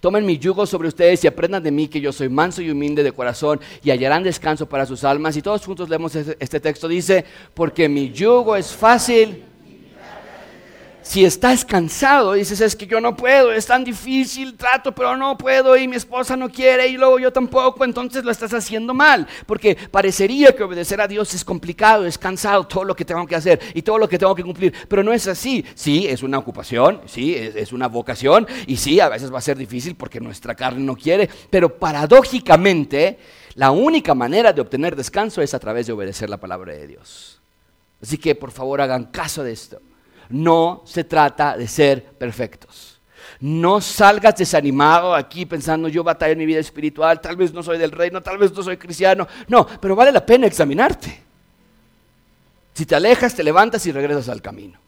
Tomen 0.00 0.24
mi 0.24 0.38
yugo 0.38 0.66
sobre 0.66 0.88
ustedes 0.88 1.24
y 1.24 1.26
aprendan 1.26 1.62
de 1.62 1.72
mí 1.72 1.88
que 1.88 2.00
yo 2.00 2.12
soy 2.12 2.28
manso 2.28 2.62
y 2.62 2.70
humilde 2.70 3.02
de 3.02 3.10
corazón 3.10 3.60
y 3.82 3.90
hallarán 3.90 4.22
descanso 4.22 4.68
para 4.68 4.86
sus 4.86 5.02
almas. 5.02 5.36
Y 5.36 5.42
todos 5.42 5.64
juntos 5.64 5.88
leemos 5.88 6.14
este, 6.14 6.36
este 6.38 6.60
texto, 6.60 6.86
dice, 6.86 7.24
porque 7.54 7.88
mi 7.88 8.12
yugo 8.12 8.54
es 8.54 8.72
fácil 8.72 9.42
si 11.04 11.24
estás 11.24 11.66
cansado, 11.66 12.32
dices, 12.32 12.62
es 12.62 12.74
que 12.74 12.86
yo 12.86 12.98
no 12.98 13.14
puedo, 13.14 13.52
es 13.52 13.66
tan 13.66 13.84
difícil, 13.84 14.56
trato, 14.56 14.92
pero 14.92 15.16
no 15.18 15.36
puedo 15.36 15.76
y 15.76 15.86
mi 15.86 15.96
esposa 15.96 16.34
no 16.34 16.50
quiere 16.50 16.88
y 16.88 16.96
luego 16.96 17.18
yo 17.18 17.30
tampoco, 17.30 17.84
entonces 17.84 18.24
lo 18.24 18.30
estás 18.30 18.54
haciendo 18.54 18.94
mal, 18.94 19.28
porque 19.44 19.76
parecería 19.90 20.56
que 20.56 20.62
obedecer 20.62 21.02
a 21.02 21.06
Dios 21.06 21.34
es 21.34 21.44
complicado, 21.44 22.06
es 22.06 22.16
cansado, 22.16 22.66
todo 22.66 22.84
lo 22.84 22.96
que 22.96 23.04
tengo 23.04 23.26
que 23.26 23.36
hacer 23.36 23.60
y 23.74 23.82
todo 23.82 23.98
lo 23.98 24.08
que 24.08 24.18
tengo 24.18 24.34
que 24.34 24.42
cumplir, 24.42 24.72
pero 24.88 25.02
no 25.02 25.12
es 25.12 25.28
así. 25.28 25.62
Sí, 25.74 26.06
es 26.08 26.22
una 26.22 26.38
ocupación, 26.38 27.02
sí, 27.04 27.34
es, 27.34 27.54
es 27.54 27.72
una 27.74 27.86
vocación 27.88 28.46
y 28.66 28.78
sí, 28.78 28.98
a 28.98 29.10
veces 29.10 29.32
va 29.32 29.38
a 29.38 29.42
ser 29.42 29.58
difícil 29.58 29.96
porque 29.96 30.20
nuestra 30.20 30.54
carne 30.54 30.84
no 30.84 30.96
quiere, 30.96 31.28
pero 31.50 31.78
paradójicamente 31.78 33.18
la 33.56 33.70
única 33.70 34.14
manera 34.14 34.54
de 34.54 34.62
obtener 34.62 34.96
descanso 34.96 35.42
es 35.42 35.52
a 35.52 35.58
través 35.58 35.86
de 35.86 35.92
obedecer 35.92 36.30
la 36.30 36.38
palabra 36.38 36.72
de 36.72 36.86
Dios. 36.86 37.42
Así 38.02 38.16
que 38.16 38.34
por 38.34 38.50
favor 38.50 38.80
hagan 38.80 39.04
caso 39.04 39.44
de 39.44 39.52
esto. 39.52 39.80
No 40.30 40.82
se 40.86 41.04
trata 41.04 41.56
de 41.56 41.68
ser 41.68 42.02
perfectos. 42.02 43.00
No 43.40 43.80
salgas 43.80 44.36
desanimado 44.36 45.14
aquí 45.14 45.44
pensando 45.44 45.88
yo 45.88 46.04
batalla 46.04 46.32
en 46.32 46.38
mi 46.38 46.46
vida 46.46 46.60
espiritual, 46.60 47.20
tal 47.20 47.36
vez 47.36 47.52
no 47.52 47.62
soy 47.62 47.78
del 47.78 47.90
reino, 47.90 48.22
tal 48.22 48.38
vez 48.38 48.52
no 48.52 48.62
soy 48.62 48.76
cristiano. 48.76 49.26
No, 49.48 49.66
pero 49.66 49.94
vale 49.94 50.12
la 50.12 50.24
pena 50.24 50.46
examinarte. 50.46 51.22
Si 52.72 52.86
te 52.86 52.94
alejas, 52.94 53.34
te 53.34 53.44
levantas 53.44 53.86
y 53.86 53.92
regresas 53.92 54.28
al 54.28 54.42
camino. 54.42 54.78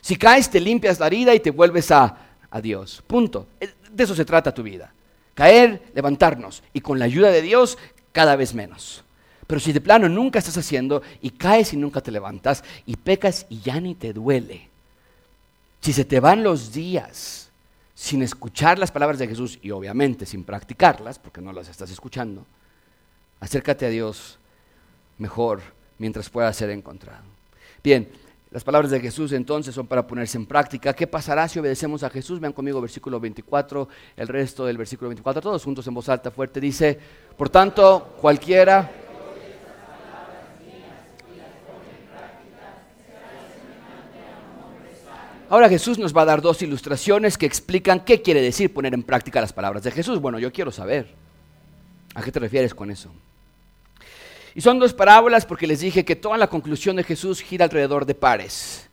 Si 0.00 0.16
caes, 0.16 0.50
te 0.50 0.60
limpias 0.60 0.98
la 0.98 1.06
herida 1.06 1.34
y 1.34 1.40
te 1.40 1.50
vuelves 1.50 1.90
a, 1.90 2.16
a 2.50 2.60
Dios. 2.60 3.02
Punto. 3.06 3.46
Eh, 3.60 3.72
de 3.90 4.04
eso 4.04 4.14
se 4.14 4.24
trata 4.24 4.52
tu 4.52 4.62
vida. 4.62 4.92
Caer, 5.34 5.82
levantarnos 5.94 6.62
y 6.72 6.80
con 6.80 6.98
la 6.98 7.04
ayuda 7.04 7.30
de 7.30 7.42
Dios 7.42 7.78
cada 8.12 8.36
vez 8.36 8.54
menos. 8.54 9.04
Pero 9.52 9.60
si 9.60 9.74
de 9.74 9.82
plano 9.82 10.08
nunca 10.08 10.38
estás 10.38 10.56
haciendo 10.56 11.02
y 11.20 11.28
caes 11.28 11.74
y 11.74 11.76
nunca 11.76 12.00
te 12.00 12.10
levantas 12.10 12.64
y 12.86 12.96
pecas 12.96 13.44
y 13.50 13.60
ya 13.60 13.78
ni 13.82 13.94
te 13.94 14.14
duele, 14.14 14.70
si 15.82 15.92
se 15.92 16.06
te 16.06 16.20
van 16.20 16.42
los 16.42 16.72
días 16.72 17.50
sin 17.94 18.22
escuchar 18.22 18.78
las 18.78 18.90
palabras 18.90 19.18
de 19.18 19.28
Jesús 19.28 19.58
y 19.60 19.70
obviamente 19.70 20.24
sin 20.24 20.44
practicarlas, 20.44 21.18
porque 21.18 21.42
no 21.42 21.52
las 21.52 21.68
estás 21.68 21.90
escuchando, 21.90 22.46
acércate 23.40 23.84
a 23.84 23.90
Dios 23.90 24.38
mejor 25.18 25.60
mientras 25.98 26.30
pueda 26.30 26.50
ser 26.54 26.70
encontrado. 26.70 27.24
Bien, 27.84 28.08
las 28.52 28.64
palabras 28.64 28.90
de 28.90 29.00
Jesús 29.00 29.32
entonces 29.32 29.74
son 29.74 29.86
para 29.86 30.06
ponerse 30.06 30.38
en 30.38 30.46
práctica. 30.46 30.94
¿Qué 30.94 31.06
pasará 31.06 31.46
si 31.46 31.58
obedecemos 31.58 32.02
a 32.04 32.08
Jesús? 32.08 32.40
Vean 32.40 32.54
conmigo 32.54 32.80
versículo 32.80 33.20
24, 33.20 33.86
el 34.16 34.28
resto 34.28 34.64
del 34.64 34.78
versículo 34.78 35.10
24, 35.10 35.42
todos 35.42 35.62
juntos 35.62 35.86
en 35.86 35.92
voz 35.92 36.08
alta 36.08 36.30
fuerte. 36.30 36.58
Dice, 36.58 36.98
por 37.36 37.50
tanto, 37.50 38.14
cualquiera 38.18 39.01
Ahora 45.52 45.68
Jesús 45.68 45.98
nos 45.98 46.16
va 46.16 46.22
a 46.22 46.24
dar 46.24 46.40
dos 46.40 46.62
ilustraciones 46.62 47.36
que 47.36 47.44
explican 47.44 48.06
qué 48.06 48.22
quiere 48.22 48.40
decir 48.40 48.72
poner 48.72 48.94
en 48.94 49.02
práctica 49.02 49.38
las 49.38 49.52
palabras 49.52 49.82
de 49.82 49.90
Jesús. 49.90 50.18
Bueno, 50.18 50.38
yo 50.38 50.50
quiero 50.50 50.72
saber. 50.72 51.14
¿A 52.14 52.22
qué 52.22 52.32
te 52.32 52.38
refieres 52.40 52.74
con 52.74 52.90
eso? 52.90 53.10
Y 54.54 54.62
son 54.62 54.78
dos 54.78 54.94
parábolas 54.94 55.44
porque 55.44 55.66
les 55.66 55.80
dije 55.80 56.06
que 56.06 56.16
toda 56.16 56.38
la 56.38 56.46
conclusión 56.46 56.96
de 56.96 57.04
Jesús 57.04 57.42
gira 57.42 57.66
alrededor 57.66 58.06
de 58.06 58.14
pares. 58.14 58.88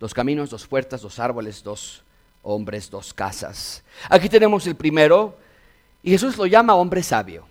Dos 0.00 0.12
caminos, 0.12 0.50
dos 0.50 0.66
puertas, 0.66 1.00
dos 1.00 1.20
árboles, 1.20 1.62
dos 1.62 2.02
hombres, 2.42 2.90
dos 2.90 3.14
casas. 3.14 3.84
Aquí 4.08 4.28
tenemos 4.28 4.66
el 4.66 4.74
primero 4.74 5.38
y 6.02 6.10
Jesús 6.10 6.36
lo 6.36 6.46
llama 6.46 6.74
hombre 6.74 7.04
sabio. 7.04 7.46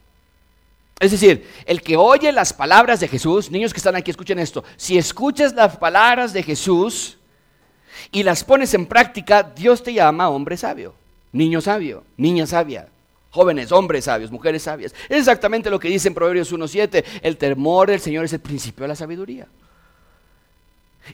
Es 1.00 1.12
decir, 1.12 1.50
el 1.66 1.82
que 1.82 1.96
oye 1.96 2.34
las 2.34 2.52
palabras 2.52 3.00
de 3.00 3.08
Jesús, 3.08 3.52
niños 3.52 3.72
que 3.72 3.80
están 3.80 3.96
aquí, 3.96 4.12
escuchen 4.12 4.38
esto, 4.38 4.66
si 4.76 4.98
escuchas 4.98 5.54
las 5.54 5.78
palabras 5.78 6.34
de 6.34 6.44
Jesús, 6.44 7.19
y 8.12 8.24
las 8.24 8.44
pones 8.44 8.74
en 8.74 8.86
práctica, 8.86 9.44
Dios 9.44 9.84
te 9.84 9.94
llama 9.94 10.30
hombre 10.30 10.58
sabio, 10.58 10.94
niño 11.32 11.62
sabio, 11.62 12.04
niña 12.18 12.46
sabia, 12.46 12.88
jóvenes, 13.32 13.72
hombres 13.72 14.06
sabios, 14.06 14.32
mujeres 14.32 14.64
sabias. 14.64 14.94
Es 15.10 15.20
exactamente 15.20 15.70
lo 15.70 15.80
que 15.80 15.90
dice 15.90 16.08
en 16.08 16.14
Proverbios 16.14 16.54
1.7, 16.54 17.04
el 17.22 17.38
temor 17.38 17.90
del 17.90 18.00
Señor 18.00 18.26
es 18.26 18.34
el 18.34 18.40
principio 18.40 18.84
de 18.84 18.90
la 18.90 18.96
sabiduría. 18.96 19.48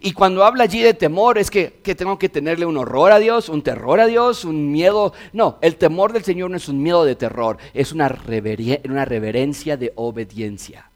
Y 0.02 0.12
cuando 0.14 0.44
habla 0.44 0.64
allí 0.64 0.82
de 0.82 0.94
temor 0.94 1.38
es 1.38 1.50
que, 1.50 1.70
tengo 1.70 2.20
que 2.20 2.30
tenerle 2.30 2.66
un 2.66 2.78
horror 2.78 3.12
a 3.12 3.20
Dios, 3.20 3.50
un 3.50 3.62
terror 3.62 4.00
a 4.00 4.08
Dios, 4.08 4.44
un 4.44 4.72
miedo. 4.72 5.14
No, 5.32 5.58
el 5.62 5.78
temor 5.78 6.12
del 6.12 6.24
Señor 6.24 6.52
no 6.52 6.58
es 6.58 6.68
un 6.68 6.82
miedo 6.82 7.06
de 7.06 7.16
terror, 7.16 7.58
es 7.74 7.92
una, 7.92 8.14
una 8.86 9.06
reverencia 9.06 9.78
de 9.78 9.94
obediencia. 9.96 10.90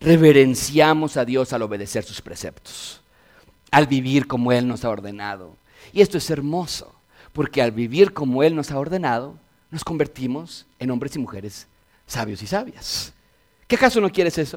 reverenciamos 0.00 1.16
a 1.16 1.24
Dios 1.24 1.52
al 1.52 1.62
obedecer 1.62 2.04
sus 2.04 2.20
preceptos, 2.20 2.97
al 3.70 3.86
vivir 3.86 4.26
como 4.26 4.52
Él 4.52 4.66
nos 4.66 4.84
ha 4.84 4.90
ordenado. 4.90 5.56
Y 5.92 6.00
esto 6.00 6.18
es 6.18 6.30
hermoso, 6.30 6.94
porque 7.32 7.62
al 7.62 7.72
vivir 7.72 8.12
como 8.12 8.42
Él 8.42 8.54
nos 8.54 8.70
ha 8.70 8.78
ordenado, 8.78 9.34
nos 9.70 9.84
convertimos 9.84 10.66
en 10.78 10.90
hombres 10.90 11.14
y 11.16 11.18
mujeres 11.18 11.66
sabios 12.06 12.42
y 12.42 12.46
sabias. 12.46 13.12
¿Qué 13.66 13.76
acaso 13.76 14.00
no 14.00 14.10
quieres 14.10 14.38
eso? 14.38 14.56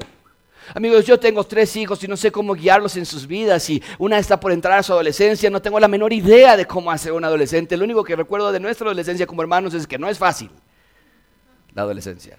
Amigos, 0.74 1.04
yo 1.04 1.18
tengo 1.18 1.44
tres 1.44 1.74
hijos 1.76 2.02
y 2.02 2.08
no 2.08 2.16
sé 2.16 2.30
cómo 2.30 2.54
guiarlos 2.54 2.96
en 2.96 3.04
sus 3.04 3.26
vidas 3.26 3.68
y 3.68 3.82
una 3.98 4.18
está 4.18 4.38
por 4.38 4.52
entrar 4.52 4.78
a 4.78 4.82
su 4.82 4.92
adolescencia, 4.92 5.50
no 5.50 5.60
tengo 5.60 5.78
la 5.80 5.88
menor 5.88 6.12
idea 6.12 6.56
de 6.56 6.66
cómo 6.66 6.90
hacer 6.90 7.12
un 7.12 7.24
adolescente. 7.24 7.76
Lo 7.76 7.84
único 7.84 8.04
que 8.04 8.16
recuerdo 8.16 8.52
de 8.52 8.60
nuestra 8.60 8.86
adolescencia 8.86 9.26
como 9.26 9.42
hermanos 9.42 9.74
es 9.74 9.86
que 9.86 9.98
no 9.98 10.08
es 10.08 10.18
fácil 10.18 10.50
la 11.74 11.82
adolescencia. 11.82 12.38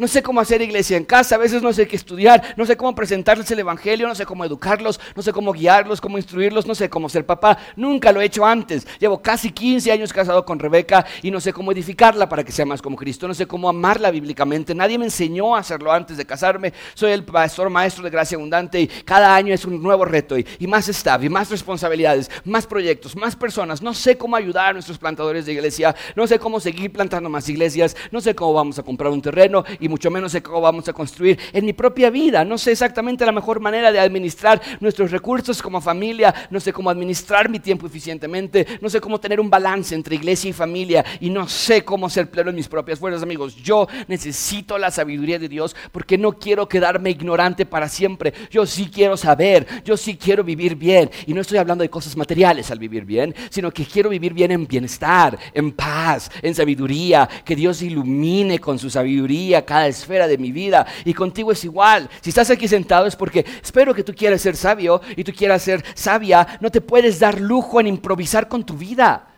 No 0.00 0.08
sé 0.08 0.22
cómo 0.22 0.40
hacer 0.40 0.62
iglesia 0.62 0.96
en 0.96 1.04
casa, 1.04 1.34
a 1.34 1.38
veces 1.38 1.62
no 1.62 1.74
sé 1.74 1.86
qué 1.86 1.94
estudiar, 1.94 2.54
no 2.56 2.64
sé 2.64 2.74
cómo 2.74 2.94
presentarles 2.94 3.50
el 3.50 3.58
Evangelio, 3.58 4.08
no 4.08 4.14
sé 4.14 4.24
cómo 4.24 4.46
educarlos, 4.46 4.98
no 5.14 5.20
sé 5.20 5.30
cómo 5.30 5.52
guiarlos, 5.52 6.00
cómo 6.00 6.16
instruirlos, 6.16 6.66
no 6.66 6.74
sé 6.74 6.88
cómo 6.88 7.10
ser 7.10 7.26
papá. 7.26 7.58
Nunca 7.76 8.10
lo 8.10 8.22
he 8.22 8.24
hecho 8.24 8.46
antes. 8.46 8.86
Llevo 8.98 9.20
casi 9.20 9.50
15 9.50 9.92
años 9.92 10.10
casado 10.10 10.42
con 10.46 10.58
Rebeca 10.58 11.04
y 11.20 11.30
no 11.30 11.38
sé 11.38 11.52
cómo 11.52 11.70
edificarla 11.70 12.30
para 12.30 12.42
que 12.42 12.50
sea 12.50 12.64
más 12.64 12.80
como 12.80 12.96
Cristo. 12.96 13.28
No 13.28 13.34
sé 13.34 13.46
cómo 13.46 13.68
amarla 13.68 14.10
bíblicamente. 14.10 14.74
Nadie 14.74 14.96
me 14.96 15.04
enseñó 15.04 15.54
a 15.54 15.58
hacerlo 15.58 15.92
antes 15.92 16.16
de 16.16 16.24
casarme. 16.24 16.72
Soy 16.94 17.12
el 17.12 17.22
pastor 17.22 17.68
maestro 17.68 18.02
de 18.02 18.08
gracia 18.08 18.36
abundante 18.36 18.80
y 18.80 18.86
cada 18.86 19.36
año 19.36 19.52
es 19.52 19.66
un 19.66 19.82
nuevo 19.82 20.06
reto 20.06 20.38
y, 20.38 20.46
y 20.58 20.66
más 20.66 20.88
staff 20.88 21.22
y 21.22 21.28
más 21.28 21.50
responsabilidades, 21.50 22.30
más 22.46 22.66
proyectos, 22.66 23.14
más 23.16 23.36
personas. 23.36 23.82
No 23.82 23.92
sé 23.92 24.16
cómo 24.16 24.34
ayudar 24.34 24.70
a 24.70 24.72
nuestros 24.72 24.96
plantadores 24.96 25.44
de 25.44 25.52
iglesia, 25.52 25.94
no 26.16 26.26
sé 26.26 26.38
cómo 26.38 26.58
seguir 26.58 26.90
plantando 26.90 27.28
más 27.28 27.46
iglesias, 27.50 27.94
no 28.10 28.22
sé 28.22 28.34
cómo 28.34 28.54
vamos 28.54 28.78
a 28.78 28.82
comprar 28.82 29.12
un 29.12 29.20
terreno 29.20 29.62
y 29.78 29.89
mucho 29.90 30.10
menos 30.10 30.30
sé 30.30 30.42
cómo 30.42 30.60
vamos 30.60 30.88
a 30.88 30.92
construir 30.92 31.38
en 31.52 31.64
mi 31.64 31.72
propia 31.72 32.08
vida. 32.08 32.44
No 32.44 32.56
sé 32.56 32.72
exactamente 32.72 33.26
la 33.26 33.32
mejor 33.32 33.60
manera 33.60 33.92
de 33.92 34.00
administrar 34.00 34.60
nuestros 34.80 35.10
recursos 35.10 35.60
como 35.60 35.80
familia. 35.80 36.34
No 36.50 36.60
sé 36.60 36.72
cómo 36.72 36.88
administrar 36.88 37.48
mi 37.50 37.58
tiempo 37.58 37.86
eficientemente. 37.86 38.66
No 38.80 38.88
sé 38.88 39.00
cómo 39.00 39.20
tener 39.20 39.40
un 39.40 39.50
balance 39.50 39.94
entre 39.94 40.16
iglesia 40.16 40.50
y 40.50 40.52
familia. 40.52 41.04
Y 41.20 41.30
no 41.30 41.48
sé 41.48 41.84
cómo 41.84 42.08
ser 42.08 42.30
pleno 42.30 42.50
en 42.50 42.56
mis 42.56 42.68
propias 42.68 42.98
fuerzas, 42.98 43.22
amigos. 43.22 43.56
Yo 43.56 43.88
necesito 44.08 44.78
la 44.78 44.90
sabiduría 44.90 45.38
de 45.38 45.48
Dios 45.48 45.76
porque 45.92 46.16
no 46.16 46.32
quiero 46.32 46.68
quedarme 46.68 47.10
ignorante 47.10 47.66
para 47.66 47.88
siempre. 47.88 48.32
Yo 48.50 48.64
sí 48.66 48.90
quiero 48.92 49.16
saber. 49.16 49.66
Yo 49.84 49.96
sí 49.96 50.16
quiero 50.16 50.44
vivir 50.44 50.76
bien. 50.76 51.10
Y 51.26 51.34
no 51.34 51.40
estoy 51.40 51.58
hablando 51.58 51.82
de 51.82 51.90
cosas 51.90 52.16
materiales 52.16 52.70
al 52.70 52.78
vivir 52.78 53.04
bien, 53.04 53.34
sino 53.50 53.70
que 53.70 53.84
quiero 53.84 54.08
vivir 54.08 54.32
bien 54.32 54.52
en 54.52 54.66
bienestar, 54.66 55.38
en 55.52 55.72
paz, 55.72 56.30
en 56.40 56.54
sabiduría. 56.54 57.28
Que 57.44 57.56
Dios 57.56 57.82
ilumine 57.82 58.58
con 58.58 58.78
su 58.78 58.88
sabiduría 58.88 59.64
cada 59.70 59.86
esfera 59.86 60.26
de 60.26 60.36
mi 60.36 60.50
vida. 60.50 60.84
Y 61.04 61.14
contigo 61.14 61.52
es 61.52 61.64
igual. 61.64 62.10
Si 62.22 62.30
estás 62.30 62.50
aquí 62.50 62.66
sentado 62.66 63.06
es 63.06 63.14
porque 63.14 63.46
espero 63.62 63.94
que 63.94 64.02
tú 64.02 64.12
quieras 64.12 64.40
ser 64.40 64.56
sabio 64.56 65.00
y 65.14 65.22
tú 65.22 65.32
quieras 65.32 65.62
ser 65.62 65.84
sabia. 65.94 66.58
No 66.60 66.72
te 66.72 66.80
puedes 66.80 67.20
dar 67.20 67.40
lujo 67.40 67.78
en 67.78 67.86
improvisar 67.86 68.48
con 68.48 68.66
tu 68.66 68.74
vida. 68.74 69.28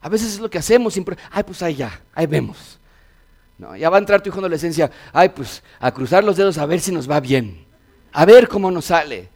A 0.00 0.08
veces 0.08 0.32
es 0.32 0.40
lo 0.40 0.50
que 0.50 0.58
hacemos. 0.58 0.98
Ay, 1.30 1.44
pues 1.44 1.62
ahí 1.62 1.76
ya, 1.76 2.00
ahí 2.14 2.26
vemos. 2.26 2.80
No, 3.58 3.76
ya 3.76 3.88
va 3.88 3.98
a 3.98 4.00
entrar 4.00 4.20
tu 4.20 4.28
hijo 4.28 4.38
en 4.38 4.46
adolescencia. 4.46 4.90
Ay, 5.12 5.28
pues 5.28 5.62
a 5.78 5.92
cruzar 5.92 6.24
los 6.24 6.36
dedos 6.36 6.58
a 6.58 6.66
ver 6.66 6.80
si 6.80 6.90
nos 6.90 7.08
va 7.08 7.20
bien. 7.20 7.64
A 8.12 8.24
ver 8.24 8.48
cómo 8.48 8.72
nos 8.72 8.86
sale. 8.86 9.28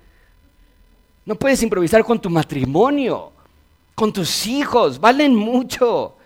No 1.26 1.36
puedes 1.36 1.62
improvisar 1.62 2.02
con 2.02 2.20
tu 2.20 2.28
matrimonio, 2.28 3.30
con 3.94 4.12
tus 4.12 4.48
hijos. 4.48 4.98
Valen 4.98 5.36
mucho. 5.36 6.16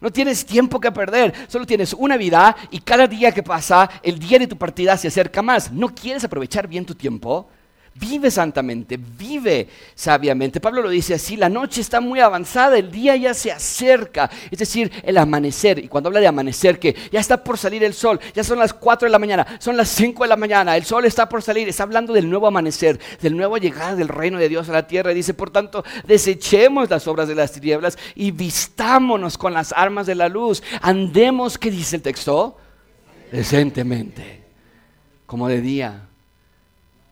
No 0.00 0.10
tienes 0.10 0.46
tiempo 0.46 0.80
que 0.80 0.90
perder, 0.92 1.34
solo 1.48 1.66
tienes 1.66 1.92
una 1.92 2.16
vida 2.16 2.56
y 2.70 2.80
cada 2.80 3.06
día 3.06 3.32
que 3.32 3.42
pasa, 3.42 3.88
el 4.02 4.18
día 4.18 4.38
de 4.38 4.46
tu 4.46 4.56
partida 4.56 4.96
se 4.96 5.08
acerca 5.08 5.42
más. 5.42 5.70
¿No 5.70 5.94
quieres 5.94 6.24
aprovechar 6.24 6.66
bien 6.66 6.86
tu 6.86 6.94
tiempo? 6.94 7.48
Vive 7.92 8.30
santamente, 8.30 8.96
vive 8.96 9.68
sabiamente. 9.96 10.60
Pablo 10.60 10.80
lo 10.80 10.88
dice 10.88 11.14
así, 11.14 11.36
la 11.36 11.48
noche 11.48 11.80
está 11.80 12.00
muy 12.00 12.20
avanzada, 12.20 12.78
el 12.78 12.90
día 12.90 13.16
ya 13.16 13.34
se 13.34 13.50
acerca, 13.50 14.30
es 14.48 14.58
decir, 14.58 14.90
el 15.02 15.18
amanecer. 15.18 15.80
Y 15.80 15.88
cuando 15.88 16.08
habla 16.08 16.20
de 16.20 16.28
amanecer, 16.28 16.78
que 16.78 16.94
ya 17.10 17.18
está 17.18 17.42
por 17.42 17.58
salir 17.58 17.82
el 17.82 17.92
sol, 17.92 18.20
ya 18.32 18.44
son 18.44 18.60
las 18.60 18.72
4 18.72 19.06
de 19.06 19.12
la 19.12 19.18
mañana, 19.18 19.44
son 19.58 19.76
las 19.76 19.88
5 19.88 20.22
de 20.22 20.28
la 20.28 20.36
mañana, 20.36 20.76
el 20.76 20.84
sol 20.84 21.04
está 21.04 21.28
por 21.28 21.42
salir, 21.42 21.68
está 21.68 21.82
hablando 21.82 22.12
del 22.12 22.30
nuevo 22.30 22.46
amanecer, 22.46 23.00
del 23.20 23.36
nuevo 23.36 23.58
llegada 23.58 23.96
del 23.96 24.08
reino 24.08 24.38
de 24.38 24.48
Dios 24.48 24.68
a 24.68 24.72
la 24.72 24.86
tierra. 24.86 25.10
Y 25.10 25.16
dice, 25.16 25.34
por 25.34 25.50
tanto, 25.50 25.84
desechemos 26.06 26.88
las 26.88 27.08
obras 27.08 27.26
de 27.26 27.34
las 27.34 27.52
tinieblas 27.52 27.98
y 28.14 28.30
vistámonos 28.30 29.36
con 29.36 29.52
las 29.52 29.72
armas 29.72 30.06
de 30.06 30.14
la 30.14 30.28
luz. 30.28 30.62
Andemos, 30.80 31.58
¿qué 31.58 31.72
dice 31.72 31.96
el 31.96 32.02
texto? 32.02 32.56
Decentemente, 33.32 34.44
como 35.26 35.48
de 35.48 35.60
día 35.60 36.09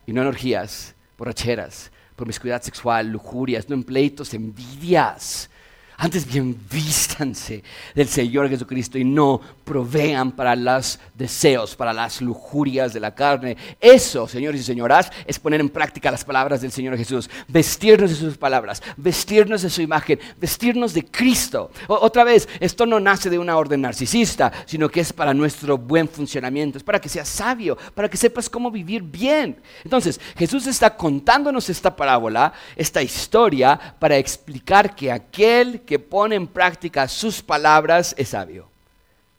y 0.09 0.13
no 0.13 0.23
en 0.23 0.27
orgías, 0.27 0.95
borracheras, 1.19 1.91
promiscuidad 2.15 2.63
sexual, 2.63 3.11
lujurias, 3.11 3.69
no 3.69 3.75
en 3.75 3.83
pleitos, 3.83 4.33
envidias, 4.33 5.51
antes 5.99 6.25
bien 6.25 6.57
vístanse 6.71 7.61
del 7.93 8.07
Señor 8.07 8.47
Jesucristo 8.47 8.97
y 8.97 9.03
no 9.03 9.41
provean 9.65 10.31
para 10.31 10.55
los 10.55 10.97
deseos, 11.13 11.75
para 11.75 11.91
las 11.91 12.21
lujurias 12.21 12.93
de 12.93 13.01
la 13.01 13.13
carne. 13.13 13.57
Eso, 13.81 14.25
señores 14.25 14.61
y 14.61 14.63
señoras, 14.63 15.11
es 15.27 15.37
poner 15.37 15.59
en 15.59 15.67
práctica 15.67 16.09
las 16.09 16.23
palabras 16.23 16.61
del 16.61 16.71
Señor 16.71 16.97
Jesús. 16.97 17.29
Vestirnos 17.49 18.11
de 18.11 18.15
sus 18.15 18.37
palabras, 18.37 18.81
vestirnos 18.95 19.61
de 19.61 19.69
su 19.69 19.81
imagen, 19.81 20.19
vestirnos 20.39 20.93
de 20.93 21.03
Cristo. 21.05 21.69
otra 21.87 22.23
vez, 22.23 22.47
esto 22.61 22.85
no 22.85 23.01
nace 23.01 23.29
de 23.29 23.37
una 23.37 23.57
orden 23.57 23.81
narcisista, 23.81 24.53
sino 24.65 24.87
que 24.87 25.01
es 25.01 25.11
para 25.11 25.33
nuestro 25.33 25.77
buen 25.77 26.07
funcionamiento, 26.07 26.77
es 26.77 26.83
para 26.83 27.01
que 27.01 27.09
seas 27.09 27.27
sabio, 27.27 27.77
para 27.93 28.09
que 28.09 28.15
sepas 28.15 28.49
cómo 28.49 28.71
vivir 28.71 29.03
bien. 29.03 29.57
Entonces, 29.83 30.19
Jesús 30.37 30.65
está 30.65 30.95
contándonos 30.95 31.69
esta 31.69 31.93
parábola, 31.93 32.53
esta 32.77 33.01
historia, 33.03 33.77
para 33.99 34.17
explicar 34.17 34.95
que 34.95 35.11
aquel 35.11 35.81
que 35.89 35.97
pone 35.97 36.35
en 36.35 36.45
práctica 36.45 37.07
sus 37.07 37.41
palabras 37.41 38.13
es 38.15 38.29
sabio. 38.29 38.69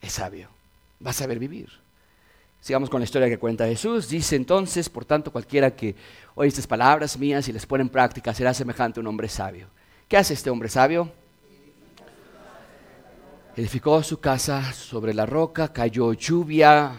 Es 0.02 0.14
sabio. 0.14 0.48
Va 1.06 1.10
a 1.10 1.12
saber 1.12 1.38
vivir. 1.38 1.70
Sigamos 2.60 2.90
con 2.90 2.98
la 2.98 3.04
historia 3.04 3.28
que 3.28 3.38
cuenta 3.38 3.66
Jesús. 3.66 4.08
Dice 4.08 4.34
entonces, 4.34 4.88
por 4.88 5.04
tanto, 5.04 5.30
cualquiera 5.30 5.70
que 5.76 5.94
oye 6.34 6.48
estas 6.48 6.66
palabras 6.66 7.16
mías 7.16 7.46
y 7.46 7.52
les 7.52 7.66
pone 7.66 7.82
en 7.82 7.88
práctica 7.88 8.34
será 8.34 8.52
semejante 8.52 8.98
a 8.98 9.02
un 9.02 9.06
hombre 9.06 9.28
sabio. 9.28 9.68
¿Qué 10.08 10.16
hace 10.16 10.34
este 10.34 10.50
hombre 10.50 10.68
sabio? 10.68 11.12
Edificó 13.54 14.02
su 14.02 14.18
casa 14.18 14.72
sobre 14.72 15.14
la 15.14 15.26
roca, 15.26 15.72
cayó 15.72 16.14
lluvia, 16.14 16.90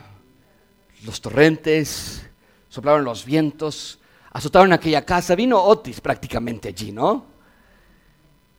los 1.04 1.20
torrentes, 1.20 2.26
soplaron 2.70 3.04
los 3.04 3.26
vientos, 3.26 4.00
azotaron 4.32 4.72
aquella 4.72 5.04
casa, 5.04 5.36
vino 5.36 5.62
Otis 5.62 6.00
prácticamente 6.00 6.70
allí, 6.70 6.94
¿no? 6.94 7.31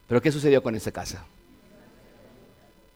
Pero 0.06 0.20
¿qué 0.20 0.30
sucedió 0.32 0.62
con 0.62 0.74
esa 0.74 0.92
casa? 0.92 1.24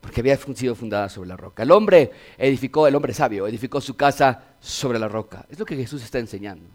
Porque 0.01 0.21
había 0.21 0.37
sido 0.37 0.75
fundada 0.75 1.09
sobre 1.09 1.29
la 1.29 1.37
roca. 1.37 1.63
El 1.63 1.73
hombre 1.73 2.13
edificó, 2.39 2.87
el 2.87 2.95
hombre 2.95 3.13
sabio, 3.13 3.47
edificó 3.47 3.81
su 3.81 3.97
casa 3.97 4.57
sobre 4.61 4.99
la 4.99 5.09
roca. 5.09 5.47
Es 5.49 5.59
lo 5.59 5.65
que 5.65 5.77
Jesús 5.77 6.03
está 6.03 6.19
enseñando. 6.19 6.69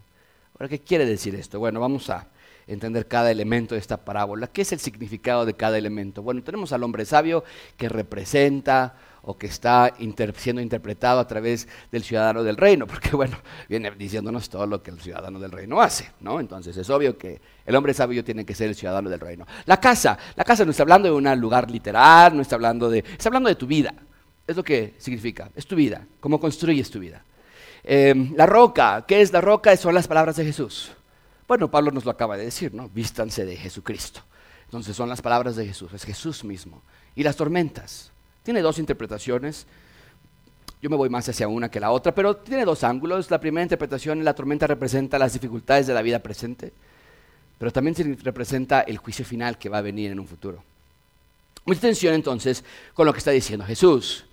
Ahora, 0.54 0.68
¿qué 0.68 0.80
quiere 0.80 1.06
decir 1.06 1.36
esto? 1.36 1.60
Bueno, 1.60 1.80
vamos 1.80 2.10
a 2.10 2.28
entender 2.68 3.08
cada 3.08 3.32
elemento 3.32 3.76
de 3.76 3.82
esta 3.82 3.98
parábola. 3.98 4.48
¿Qué 4.48 4.62
es 4.62 4.72
el 4.72 4.80
significado 4.80 5.46
de 5.46 5.56
cada 5.56 5.78
elemento? 5.78 6.22
Bueno, 6.22 6.44
tenemos 6.44 6.72
al 6.74 6.84
hombre 6.84 7.06
sabio 7.06 7.44
que 7.78 7.90
representa 7.90 8.96
o 9.24 9.38
que 9.38 9.48
está 9.48 9.94
siendo 10.38 10.62
interpretado 10.62 11.20
a 11.20 11.28
través 11.28 11.68
del 11.92 12.04
ciudadano 12.04 12.44
del 12.44 12.58
reino, 12.58 12.88
porque 12.88 13.10
bueno, 13.16 13.38
viene 13.70 13.92
diciéndonos 13.92 14.50
todo 14.50 14.66
lo 14.66 14.82
que 14.82 14.92
el 14.92 15.00
ciudadano 15.00 15.40
del 15.40 15.52
reino 15.52 15.82
hace, 15.82 16.12
¿no? 16.22 16.40
Entonces 16.40 16.76
es 16.76 16.90
obvio 16.90 17.18
que 17.18 17.42
el 17.66 17.76
hombre 17.76 17.94
sabio 17.94 18.24
tiene 18.24 18.46
que 18.46 18.56
ser 18.56 18.70
el 18.70 18.76
ciudadano 18.76 19.10
del 19.10 19.20
reino. 19.20 19.46
La 19.66 19.80
casa, 19.80 20.18
la 20.36 20.44
casa 20.44 20.66
no 20.66 20.72
está 20.72 20.84
hablando 20.84 21.08
de 21.08 21.14
un 21.14 21.40
lugar 21.40 21.70
literal, 21.70 22.36
no 22.36 22.42
está 22.42 22.56
hablando 22.56 22.90
de, 22.90 23.00
está 23.00 23.30
hablando 23.30 23.50
de 23.50 23.56
tu 23.56 23.68
vida, 23.68 23.94
es 24.48 24.56
lo 24.56 24.64
que 24.64 24.96
significa, 24.98 25.52
es 25.56 25.68
tu 25.68 25.76
vida, 25.76 26.06
cómo 26.20 26.40
construyes 26.40 26.90
tu 26.90 27.00
vida. 27.00 27.24
Em, 27.84 28.34
la 28.36 28.46
roca, 28.46 29.06
¿qué 29.08 29.22
es 29.22 29.32
la 29.32 29.42
roca? 29.42 29.76
Son 29.78 29.94
las 29.94 30.08
palabras 30.08 30.36
de 30.36 30.46
Jesús. 30.46 30.92
Bueno, 31.48 31.70
Pablo 31.70 31.92
nos 31.92 32.06
lo 32.06 32.12
acaba 32.12 32.38
de 32.38 32.46
decir, 32.46 32.74
¿no? 32.74 32.90
Vístanse 32.90 33.46
de 33.46 33.56
Jesucristo. 33.56 34.22
Entonces 34.66 34.96
son 34.96 35.10
las 35.10 35.22
palabras 35.22 35.56
de 35.56 35.66
Jesús, 35.66 35.92
es 35.94 36.06
Jesús 36.06 36.44
mismo. 36.44 36.82
Y 37.16 37.24
las 37.24 37.36
tormentas, 37.36 38.12
tiene 38.44 38.62
dos 38.62 38.80
interpretaciones. 38.80 39.66
Yo 40.82 40.90
me 40.90 40.96
voy 40.96 41.10
más 41.10 41.30
hacia 41.30 41.48
una 41.48 41.70
que 41.70 41.80
la 41.80 41.92
otra, 41.92 42.14
pero 42.14 42.38
tiene 42.38 42.66
dos 42.66 42.84
ángulos. 42.84 43.30
La 43.30 43.40
primera 43.40 43.64
interpretación, 43.64 44.24
la 44.24 44.34
tormenta 44.34 44.66
representa 44.66 45.20
las 45.20 45.34
dificultades 45.34 45.86
de 45.88 45.94
la 45.94 46.02
vida 46.02 46.20
presente, 46.20 46.74
pero 47.58 47.72
también 47.72 47.96
se 47.96 48.04
representa 48.24 48.82
el 48.82 48.98
juicio 48.98 49.24
final 49.24 49.58
que 49.58 49.70
va 49.70 49.78
a 49.78 49.82
venir 49.82 50.12
en 50.12 50.20
un 50.20 50.28
futuro. 50.28 50.64
Mucha 51.66 51.80
atención 51.80 52.16
entonces 52.16 52.64
con 52.94 53.06
lo 53.06 53.14
que 53.14 53.20
está 53.20 53.32
diciendo 53.32 53.66
Jesús. 53.66 54.26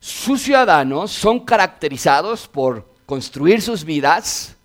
Sus 0.00 0.42
ciudadanos 0.42 1.12
son 1.12 1.40
caracterizados 1.40 2.48
por 2.48 2.86
construir 3.04 3.60
sus 3.60 3.84
vidas, 3.84 4.56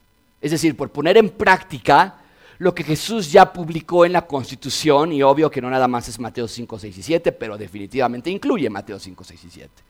es 0.42 0.52
decir, 0.52 0.78
por 0.78 0.90
poner 0.92 1.18
en 1.18 1.30
práctica 1.30 2.19
lo 2.60 2.76
que 2.76 2.84
Jesús 2.84 3.32
ya 3.32 3.51
publicó 3.51 4.05
en 4.05 4.14
la 4.14 4.28
Constitución, 4.28 5.14
y 5.14 5.24
obvio 5.24 5.49
que 5.49 5.62
no 5.62 5.70
nada 5.70 5.88
más 5.88 6.10
es 6.10 6.20
Mateo 6.20 6.47
5, 6.47 6.78
6 6.78 6.97
y 6.97 7.03
7, 7.03 7.32
pero 7.32 7.57
definitivamente 7.57 8.30
incluye 8.30 8.70
Mateo 8.70 8.99
5, 8.99 9.24
6 9.24 9.43
y 9.45 9.49
7. 9.49 9.84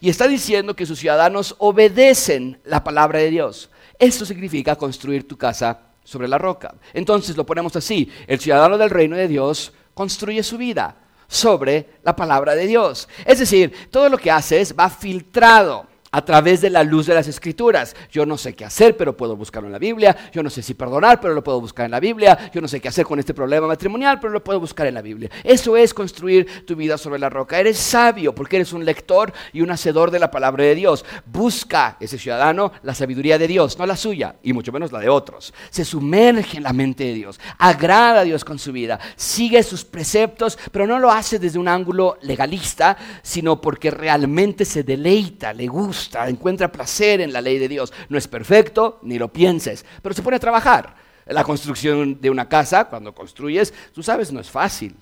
Y 0.00 0.08
está 0.08 0.26
diciendo 0.26 0.74
que 0.74 0.86
sus 0.86 0.98
ciudadanos 0.98 1.54
obedecen 1.58 2.58
la 2.64 2.82
palabra 2.82 3.18
de 3.18 3.30
Dios. 3.30 3.70
Esto 3.98 4.24
significa 4.24 4.76
construir 4.76 5.28
tu 5.28 5.36
casa 5.36 5.80
sobre 6.04 6.26
la 6.26 6.38
roca. 6.38 6.74
Entonces 6.94 7.36
lo 7.36 7.44
ponemos 7.44 7.76
así, 7.76 8.10
el 8.26 8.40
ciudadano 8.40 8.78
del 8.78 8.90
reino 8.90 9.14
de 9.14 9.28
Dios 9.28 9.74
construye 9.92 10.42
su 10.42 10.56
vida 10.56 10.96
sobre 11.28 11.90
la 12.02 12.16
palabra 12.16 12.54
de 12.54 12.66
Dios. 12.66 13.08
Es 13.26 13.40
decir, 13.40 13.90
todo 13.90 14.08
lo 14.08 14.16
que 14.16 14.30
haces 14.30 14.74
va 14.78 14.88
filtrado 14.88 15.86
a 16.16 16.24
través 16.24 16.62
de 16.62 16.70
la 16.70 16.82
luz 16.82 17.04
de 17.04 17.14
las 17.14 17.28
escrituras. 17.28 17.94
Yo 18.10 18.24
no 18.24 18.38
sé 18.38 18.54
qué 18.54 18.64
hacer, 18.64 18.96
pero 18.96 19.14
puedo 19.14 19.36
buscarlo 19.36 19.68
en 19.68 19.72
la 19.72 19.78
Biblia. 19.78 20.16
Yo 20.32 20.42
no 20.42 20.48
sé 20.48 20.62
si 20.62 20.72
perdonar, 20.72 21.20
pero 21.20 21.34
lo 21.34 21.44
puedo 21.44 21.60
buscar 21.60 21.84
en 21.84 21.90
la 21.90 22.00
Biblia. 22.00 22.50
Yo 22.54 22.62
no 22.62 22.68
sé 22.68 22.80
qué 22.80 22.88
hacer 22.88 23.04
con 23.04 23.18
este 23.18 23.34
problema 23.34 23.66
matrimonial, 23.66 24.18
pero 24.18 24.32
lo 24.32 24.42
puedo 24.42 24.58
buscar 24.58 24.86
en 24.86 24.94
la 24.94 25.02
Biblia. 25.02 25.28
Eso 25.44 25.76
es 25.76 25.92
construir 25.92 26.64
tu 26.64 26.74
vida 26.74 26.96
sobre 26.96 27.18
la 27.18 27.28
roca. 27.28 27.60
Eres 27.60 27.76
sabio 27.76 28.34
porque 28.34 28.56
eres 28.56 28.72
un 28.72 28.86
lector 28.86 29.30
y 29.52 29.60
un 29.60 29.70
hacedor 29.70 30.10
de 30.10 30.18
la 30.18 30.30
palabra 30.30 30.64
de 30.64 30.74
Dios. 30.74 31.04
Busca 31.26 31.98
ese 32.00 32.16
ciudadano 32.16 32.72
la 32.82 32.94
sabiduría 32.94 33.36
de 33.36 33.46
Dios, 33.46 33.78
no 33.78 33.84
la 33.84 33.94
suya, 33.94 34.36
y 34.42 34.54
mucho 34.54 34.72
menos 34.72 34.92
la 34.92 35.00
de 35.00 35.10
otros. 35.10 35.52
Se 35.68 35.84
sumerge 35.84 36.56
en 36.56 36.62
la 36.62 36.72
mente 36.72 37.04
de 37.04 37.12
Dios. 37.12 37.38
Agrada 37.58 38.20
a 38.20 38.24
Dios 38.24 38.42
con 38.42 38.58
su 38.58 38.72
vida. 38.72 38.98
Sigue 39.16 39.62
sus 39.62 39.84
preceptos, 39.84 40.58
pero 40.72 40.86
no 40.86 40.98
lo 40.98 41.10
hace 41.10 41.38
desde 41.38 41.58
un 41.58 41.68
ángulo 41.68 42.16
legalista, 42.22 42.96
sino 43.22 43.60
porque 43.60 43.90
realmente 43.90 44.64
se 44.64 44.82
deleita, 44.82 45.52
le 45.52 45.66
gusta 45.66 46.05
encuentra 46.28 46.72
placer 46.72 47.20
en 47.20 47.32
la 47.32 47.40
ley 47.40 47.58
de 47.58 47.68
Dios. 47.68 47.92
No 48.08 48.18
es 48.18 48.28
perfecto, 48.28 48.98
ni 49.02 49.18
lo 49.18 49.32
pienses, 49.32 49.84
pero 50.02 50.14
se 50.14 50.22
pone 50.22 50.36
a 50.36 50.40
trabajar. 50.40 50.94
La 51.26 51.44
construcción 51.44 52.20
de 52.20 52.30
una 52.30 52.48
casa, 52.48 52.84
cuando 52.84 53.14
construyes, 53.14 53.74
tú 53.92 54.02
sabes, 54.02 54.32
no 54.32 54.40
es 54.40 54.50
fácil. 54.50 54.94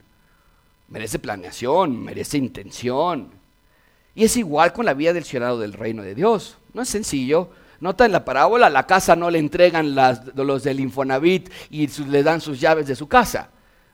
Merece 0.88 1.18
planeación, 1.18 2.02
merece 2.02 2.38
intención. 2.38 3.30
Y 4.14 4.24
es 4.24 4.36
igual 4.36 4.72
con 4.72 4.86
la 4.86 4.94
vida 4.94 5.12
del 5.12 5.24
ciudadano 5.24 5.58
del 5.58 5.72
reino 5.72 6.02
de 6.02 6.14
Dios. 6.14 6.58
No 6.72 6.82
es 6.82 6.88
sencillo. 6.88 7.50
Nota 7.80 8.06
en 8.06 8.12
la 8.12 8.24
parábola, 8.24 8.70
la 8.70 8.86
casa 8.86 9.16
no 9.16 9.30
le 9.30 9.38
entregan 9.38 9.94
los 10.34 10.62
del 10.62 10.80
Infonavit 10.80 11.50
y 11.70 11.88
le 12.04 12.22
dan 12.22 12.40
sus 12.40 12.60
llaves 12.60 12.86
de 12.86 12.96
su 12.96 13.08
casa. 13.08 13.50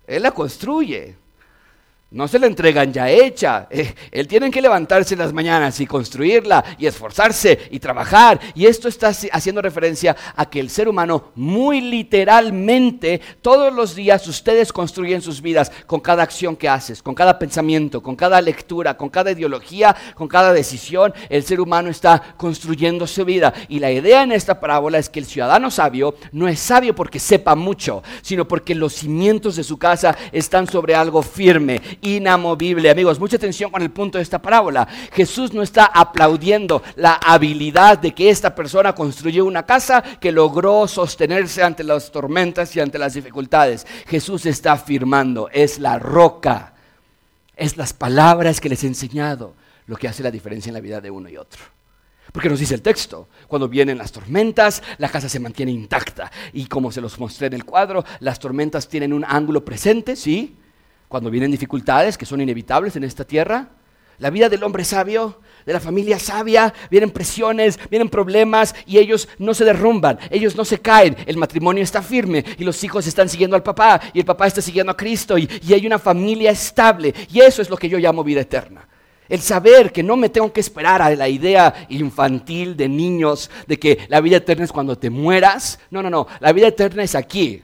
Él 0.06 0.22
la 0.22 0.30
construye. 0.30 1.16
No 2.12 2.26
se 2.26 2.40
la 2.40 2.48
entregan 2.48 2.92
ya 2.92 3.08
hecha. 3.08 3.68
Eh, 3.70 3.94
él 4.10 4.26
tiene 4.26 4.50
que 4.50 4.60
levantarse 4.60 5.14
en 5.14 5.20
las 5.20 5.32
mañanas 5.32 5.78
y 5.78 5.86
construirla 5.86 6.64
y 6.76 6.86
esforzarse 6.86 7.68
y 7.70 7.78
trabajar. 7.78 8.40
Y 8.56 8.66
esto 8.66 8.88
está 8.88 9.12
haciendo 9.30 9.62
referencia 9.62 10.16
a 10.34 10.50
que 10.50 10.58
el 10.58 10.70
ser 10.70 10.88
humano 10.88 11.30
muy 11.36 11.80
literalmente 11.80 13.20
todos 13.40 13.72
los 13.72 13.94
días 13.94 14.26
ustedes 14.26 14.72
construyen 14.72 15.22
sus 15.22 15.40
vidas 15.40 15.70
con 15.86 16.00
cada 16.00 16.24
acción 16.24 16.56
que 16.56 16.68
haces, 16.68 17.00
con 17.00 17.14
cada 17.14 17.38
pensamiento, 17.38 18.02
con 18.02 18.16
cada 18.16 18.40
lectura, 18.40 18.96
con 18.96 19.08
cada 19.08 19.30
ideología, 19.30 19.94
con 20.16 20.26
cada 20.26 20.52
decisión. 20.52 21.14
El 21.28 21.44
ser 21.44 21.60
humano 21.60 21.90
está 21.90 22.34
construyendo 22.36 23.06
su 23.06 23.24
vida. 23.24 23.54
Y 23.68 23.78
la 23.78 23.92
idea 23.92 24.24
en 24.24 24.32
esta 24.32 24.58
parábola 24.58 24.98
es 24.98 25.08
que 25.08 25.20
el 25.20 25.26
ciudadano 25.26 25.70
sabio 25.70 26.16
no 26.32 26.48
es 26.48 26.58
sabio 26.58 26.92
porque 26.92 27.20
sepa 27.20 27.54
mucho, 27.54 28.02
sino 28.20 28.48
porque 28.48 28.74
los 28.74 28.94
cimientos 28.94 29.54
de 29.54 29.62
su 29.62 29.78
casa 29.78 30.16
están 30.32 30.66
sobre 30.66 30.96
algo 30.96 31.22
firme 31.22 31.80
inamovible. 32.02 32.90
Amigos, 32.90 33.18
mucha 33.18 33.36
atención 33.36 33.70
con 33.70 33.82
el 33.82 33.90
punto 33.90 34.18
de 34.18 34.22
esta 34.22 34.40
parábola. 34.40 34.86
Jesús 35.12 35.52
no 35.52 35.62
está 35.62 35.86
aplaudiendo 35.86 36.82
la 36.96 37.14
habilidad 37.14 37.98
de 37.98 38.12
que 38.12 38.30
esta 38.30 38.54
persona 38.54 38.94
construyó 38.94 39.44
una 39.44 39.64
casa 39.64 40.02
que 40.02 40.32
logró 40.32 40.86
sostenerse 40.88 41.62
ante 41.62 41.84
las 41.84 42.10
tormentas 42.10 42.74
y 42.76 42.80
ante 42.80 42.98
las 42.98 43.14
dificultades. 43.14 43.86
Jesús 44.06 44.46
está 44.46 44.72
afirmando, 44.72 45.48
es 45.52 45.78
la 45.78 45.98
roca, 45.98 46.74
es 47.56 47.76
las 47.76 47.92
palabras 47.92 48.60
que 48.60 48.68
les 48.68 48.84
he 48.84 48.86
enseñado 48.86 49.54
lo 49.86 49.96
que 49.96 50.08
hace 50.08 50.22
la 50.22 50.30
diferencia 50.30 50.70
en 50.70 50.74
la 50.74 50.80
vida 50.80 51.00
de 51.00 51.10
uno 51.10 51.28
y 51.28 51.36
otro. 51.36 51.60
Porque 52.32 52.48
nos 52.48 52.60
dice 52.60 52.74
el 52.74 52.82
texto, 52.82 53.28
cuando 53.48 53.68
vienen 53.68 53.98
las 53.98 54.12
tormentas, 54.12 54.82
la 54.98 55.08
casa 55.08 55.28
se 55.28 55.40
mantiene 55.40 55.72
intacta. 55.72 56.30
Y 56.52 56.66
como 56.66 56.92
se 56.92 57.00
los 57.00 57.18
mostré 57.18 57.48
en 57.48 57.54
el 57.54 57.64
cuadro, 57.64 58.04
las 58.20 58.38
tormentas 58.38 58.88
tienen 58.88 59.12
un 59.12 59.24
ángulo 59.24 59.64
presente, 59.64 60.14
¿sí? 60.14 60.56
Cuando 61.10 61.28
vienen 61.28 61.50
dificultades 61.50 62.16
que 62.16 62.24
son 62.24 62.40
inevitables 62.40 62.94
en 62.94 63.02
esta 63.02 63.24
tierra. 63.24 63.68
La 64.18 64.30
vida 64.30 64.48
del 64.48 64.62
hombre 64.62 64.84
sabio, 64.84 65.40
de 65.66 65.72
la 65.72 65.80
familia 65.80 66.20
sabia, 66.20 66.72
vienen 66.88 67.10
presiones, 67.10 67.80
vienen 67.90 68.08
problemas 68.08 68.76
y 68.86 68.98
ellos 68.98 69.28
no 69.38 69.52
se 69.52 69.64
derrumban, 69.64 70.20
ellos 70.30 70.54
no 70.54 70.64
se 70.64 70.78
caen, 70.78 71.16
el 71.26 71.36
matrimonio 71.36 71.82
está 71.82 72.00
firme 72.00 72.44
y 72.58 72.62
los 72.62 72.84
hijos 72.84 73.08
están 73.08 73.28
siguiendo 73.28 73.56
al 73.56 73.64
papá 73.64 74.00
y 74.12 74.20
el 74.20 74.24
papá 74.24 74.46
está 74.46 74.62
siguiendo 74.62 74.92
a 74.92 74.96
Cristo 74.96 75.36
y, 75.36 75.50
y 75.66 75.74
hay 75.74 75.84
una 75.84 75.98
familia 75.98 76.52
estable 76.52 77.12
y 77.28 77.40
eso 77.40 77.60
es 77.60 77.68
lo 77.68 77.76
que 77.76 77.88
yo 77.88 77.98
llamo 77.98 78.22
vida 78.22 78.42
eterna. 78.42 78.86
El 79.28 79.40
saber 79.40 79.90
que 79.90 80.04
no 80.04 80.16
me 80.16 80.28
tengo 80.28 80.52
que 80.52 80.60
esperar 80.60 81.02
a 81.02 81.10
la 81.16 81.28
idea 81.28 81.88
infantil 81.88 82.76
de 82.76 82.88
niños 82.88 83.50
de 83.66 83.80
que 83.80 83.98
la 84.08 84.20
vida 84.20 84.36
eterna 84.36 84.64
es 84.64 84.70
cuando 84.70 84.96
te 84.96 85.10
mueras. 85.10 85.80
No, 85.90 86.02
no, 86.02 86.10
no. 86.10 86.26
La 86.40 86.52
vida 86.52 86.68
eterna 86.68 87.04
es 87.04 87.14
aquí. 87.14 87.62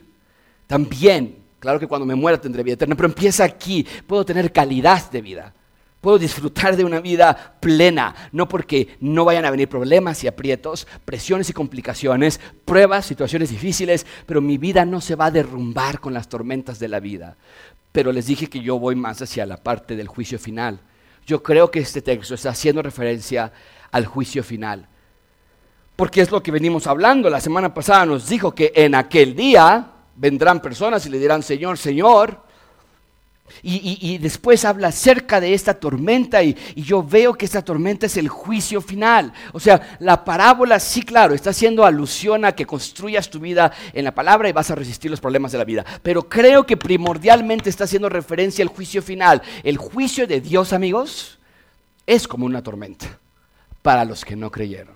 También 0.68 1.45
Claro 1.58 1.80
que 1.80 1.86
cuando 1.86 2.06
me 2.06 2.14
muera 2.14 2.40
tendré 2.40 2.62
vida 2.62 2.74
eterna, 2.74 2.94
pero 2.94 3.08
empieza 3.08 3.44
aquí. 3.44 3.86
Puedo 4.06 4.24
tener 4.24 4.52
calidad 4.52 5.10
de 5.10 5.20
vida. 5.22 5.54
Puedo 6.00 6.18
disfrutar 6.18 6.76
de 6.76 6.84
una 6.84 7.00
vida 7.00 7.56
plena, 7.58 8.14
no 8.30 8.48
porque 8.48 8.96
no 9.00 9.24
vayan 9.24 9.44
a 9.44 9.50
venir 9.50 9.68
problemas 9.68 10.22
y 10.22 10.28
aprietos, 10.28 10.86
presiones 11.04 11.50
y 11.50 11.52
complicaciones, 11.52 12.38
pruebas, 12.64 13.06
situaciones 13.06 13.50
difíciles, 13.50 14.06
pero 14.24 14.40
mi 14.40 14.56
vida 14.56 14.84
no 14.84 15.00
se 15.00 15.16
va 15.16 15.26
a 15.26 15.30
derrumbar 15.32 15.98
con 15.98 16.14
las 16.14 16.28
tormentas 16.28 16.78
de 16.78 16.88
la 16.88 17.00
vida. 17.00 17.36
Pero 17.90 18.12
les 18.12 18.26
dije 18.26 18.48
que 18.48 18.60
yo 18.60 18.78
voy 18.78 18.94
más 18.94 19.20
hacia 19.22 19.46
la 19.46 19.56
parte 19.56 19.96
del 19.96 20.06
juicio 20.06 20.38
final. 20.38 20.78
Yo 21.26 21.42
creo 21.42 21.70
que 21.72 21.80
este 21.80 22.02
texto 22.02 22.34
está 22.34 22.50
haciendo 22.50 22.82
referencia 22.82 23.52
al 23.90 24.06
juicio 24.06 24.44
final. 24.44 24.86
Porque 25.96 26.20
es 26.20 26.30
lo 26.30 26.42
que 26.42 26.52
venimos 26.52 26.86
hablando. 26.86 27.30
La 27.30 27.40
semana 27.40 27.74
pasada 27.74 28.06
nos 28.06 28.28
dijo 28.28 28.54
que 28.54 28.70
en 28.76 28.94
aquel 28.94 29.34
día 29.34 29.92
vendrán 30.16 30.60
personas 30.60 31.04
y 31.06 31.10
le 31.10 31.18
dirán, 31.18 31.42
Señor, 31.42 31.78
Señor. 31.78 32.44
Y, 33.62 34.18
después 34.18 34.64
habla 34.64 34.88
acerca 34.88 35.40
de 35.40 35.54
esta 35.54 35.74
tormenta 35.74 36.42
y, 36.42 36.56
y, 36.74 36.82
yo 36.82 37.00
veo 37.02 37.34
que 37.34 37.44
esta 37.44 37.62
tormenta 37.62 38.06
es 38.06 38.16
el 38.16 38.28
juicio 38.28 38.80
final. 38.80 39.32
O 39.52 39.60
sea, 39.60 39.96
la 40.00 40.24
parábola 40.24 40.80
sí, 40.80 41.02
claro, 41.02 41.32
está 41.32 41.50
haciendo 41.50 41.84
alusión 41.84 42.44
a 42.44 42.52
que 42.52 42.66
construyas 42.66 43.30
tu 43.30 43.38
vida 43.38 43.72
en 43.92 44.04
la 44.04 44.14
palabra 44.14 44.48
y 44.48 44.52
vas 44.52 44.72
a 44.72 44.74
resistir 44.74 45.12
los 45.12 45.20
problemas 45.20 45.52
de 45.52 45.58
la 45.58 45.64
vida. 45.64 45.84
Pero 46.02 46.28
creo 46.28 46.66
que 46.66 46.76
primordialmente 46.76 47.70
está 47.70 47.84
haciendo 47.84 48.08
referencia 48.08 48.64
al 48.64 48.68
juicio 48.68 49.00
final. 49.00 49.40
El 49.62 49.76
juicio 49.76 50.26
de 50.26 50.40
Dios, 50.40 50.72
amigos, 50.72 51.38
es 52.04 52.26
como 52.26 52.46
una 52.46 52.62
tormenta 52.62 53.18
para 53.82 54.04
los 54.04 54.24
que 54.24 54.34
no 54.34 54.50
creyeron. 54.50 54.95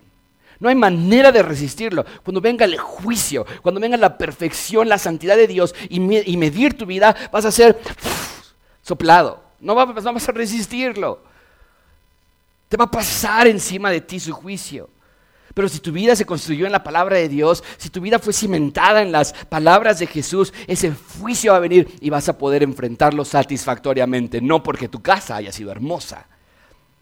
No 0.61 0.69
hay 0.69 0.75
manera 0.75 1.31
de 1.31 1.41
resistirlo. 1.41 2.05
Cuando 2.23 2.39
venga 2.39 2.65
el 2.65 2.77
juicio, 2.77 3.47
cuando 3.63 3.81
venga 3.81 3.97
la 3.97 4.15
perfección, 4.15 4.87
la 4.87 4.99
santidad 4.99 5.35
de 5.35 5.47
Dios 5.47 5.73
y, 5.89 5.99
medir 5.99 6.77
tu 6.77 6.85
vida, 6.85 7.15
vas 7.31 7.45
a 7.45 7.51
ser 7.51 7.79
soplado. 8.83 9.43
No, 9.59 9.73
vas 9.73 10.29
a 10.29 10.31
resistirlo. 10.31 11.19
Te 12.69 12.77
va 12.77 12.85
a 12.85 12.91
pasar 12.91 13.47
encima 13.47 13.89
de 13.89 14.01
ti 14.01 14.19
su 14.19 14.33
juicio. 14.33 14.87
Pero 15.55 15.67
si 15.67 15.79
tu 15.79 15.91
vida 15.91 16.15
se 16.15 16.25
construyó 16.25 16.67
en 16.67 16.71
la 16.71 16.83
palabra 16.83 17.17
de 17.17 17.27
Dios, 17.27 17.63
si 17.77 17.89
tu 17.89 17.99
vida 17.99 18.19
fue 18.19 18.31
cimentada 18.31 19.01
en 19.01 19.11
las 19.11 19.33
palabras 19.33 19.97
de 19.97 20.05
Jesús, 20.05 20.53
ese 20.67 20.93
juicio 21.19 21.53
va 21.53 21.57
a 21.57 21.61
venir 21.61 21.91
y 22.01 22.11
vas 22.11 22.29
a 22.29 22.37
poder 22.37 22.61
enfrentarlo 22.61 23.25
satisfactoriamente, 23.25 24.41
no 24.41 24.61
porque 24.61 24.87
tu 24.87 25.01
casa 25.01 25.37
haya 25.37 25.51
sido 25.51 25.71
hermosa, 25.71 26.27